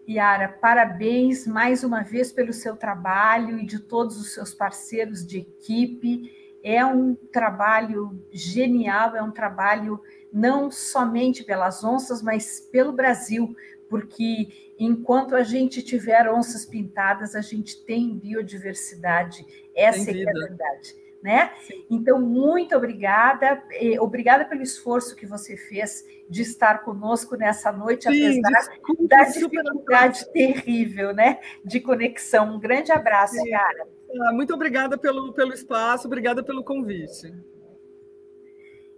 Yara, 0.07 0.49
parabéns 0.49 1.45
mais 1.45 1.83
uma 1.83 2.01
vez 2.01 2.31
pelo 2.31 2.51
seu 2.51 2.75
trabalho 2.75 3.59
e 3.59 3.65
de 3.65 3.79
todos 3.79 4.19
os 4.19 4.33
seus 4.33 4.53
parceiros 4.53 5.25
de 5.25 5.39
equipe. 5.39 6.31
É 6.63 6.83
um 6.83 7.13
trabalho 7.13 8.19
genial, 8.31 9.15
é 9.15 9.21
um 9.21 9.31
trabalho 9.31 10.01
não 10.33 10.71
somente 10.71 11.43
pelas 11.43 11.83
onças, 11.83 12.21
mas 12.21 12.59
pelo 12.59 12.91
Brasil, 12.91 13.55
porque 13.89 14.73
enquanto 14.77 15.35
a 15.35 15.43
gente 15.43 15.81
tiver 15.81 16.31
onças 16.31 16.65
pintadas, 16.65 17.35
a 17.35 17.41
gente 17.41 17.83
tem 17.83 18.15
biodiversidade. 18.17 19.45
Essa 19.75 20.11
é, 20.11 20.21
é 20.21 20.29
a 20.29 20.33
verdade. 20.33 20.95
Né? 21.21 21.51
Então, 21.89 22.21
muito 22.21 22.73
obrigada. 22.73 23.61
Obrigada 23.99 24.45
pelo 24.45 24.61
esforço 24.61 25.17
que 25.17 25.25
você 25.25 25.57
fez 25.57 26.05
de 26.29 26.43
estar 26.43 26.83
conosco 26.83 27.35
nessa 27.35 27.73
noite, 27.73 28.03
Sim, 28.03 28.39
apesar 28.39 28.69
desculpa, 28.69 29.07
da 29.07 29.23
dificuldade 29.23 30.31
terrível 30.31 31.13
né? 31.13 31.39
de 31.65 31.81
conexão. 31.81 32.55
Um 32.55 32.59
grande 32.59 32.93
abraço, 32.93 33.35
Sim. 33.35 33.49
cara. 33.49 33.87
Ah, 34.21 34.33
muito 34.33 34.53
obrigada 34.53 34.97
pelo, 34.97 35.33
pelo 35.33 35.53
espaço, 35.53 36.07
obrigada 36.07 36.41
pelo 36.41 36.63
convite. 36.63 37.33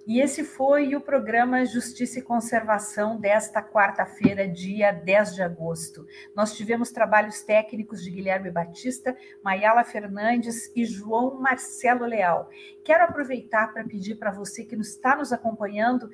E 0.07 0.19
esse 0.19 0.43
foi 0.43 0.95
o 0.95 1.01
programa 1.01 1.63
Justiça 1.63 2.17
e 2.17 2.23
Conservação 2.23 3.19
desta 3.19 3.61
quarta-feira, 3.61 4.47
dia 4.47 4.91
10 4.91 5.35
de 5.35 5.43
agosto. 5.43 6.07
Nós 6.35 6.55
tivemos 6.55 6.91
trabalhos 6.91 7.43
técnicos 7.43 8.03
de 8.03 8.09
Guilherme 8.09 8.49
Batista, 8.49 9.15
Mayala 9.43 9.83
Fernandes 9.83 10.71
e 10.75 10.85
João 10.85 11.39
Marcelo 11.39 12.05
Leal. 12.05 12.49
Quero 12.83 13.03
aproveitar 13.03 13.71
para 13.71 13.83
pedir 13.83 14.15
para 14.15 14.31
você 14.31 14.65
que 14.65 14.75
está 14.75 15.15
nos 15.15 15.31
acompanhando 15.31 16.09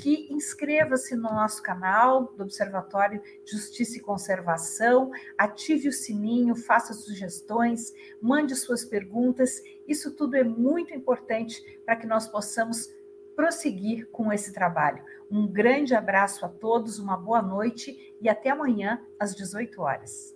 que 0.00 0.32
inscreva-se 0.32 1.16
no 1.16 1.22
nosso 1.22 1.60
canal 1.64 2.32
do 2.36 2.44
Observatório 2.44 3.20
Justiça 3.44 3.98
e 3.98 4.00
Conservação, 4.00 5.10
ative 5.36 5.88
o 5.88 5.92
sininho, 5.92 6.54
faça 6.54 6.94
sugestões, 6.94 7.92
mande 8.20 8.54
suas 8.54 8.84
perguntas. 8.84 9.60
Isso 9.88 10.14
tudo 10.14 10.36
é 10.36 10.44
muito 10.44 10.94
importante 10.94 11.80
para 11.84 11.96
que 11.96 12.06
nós 12.06 12.28
possamos 12.28 13.01
prosseguir 13.34 14.08
com 14.10 14.32
esse 14.32 14.52
trabalho. 14.52 15.02
Um 15.30 15.46
grande 15.46 15.94
abraço 15.94 16.44
a 16.44 16.48
todos, 16.48 16.98
uma 16.98 17.16
boa 17.16 17.42
noite 17.42 18.16
e 18.20 18.28
até 18.28 18.50
amanhã 18.50 19.00
às 19.18 19.34
18 19.34 19.80
horas. 19.80 20.34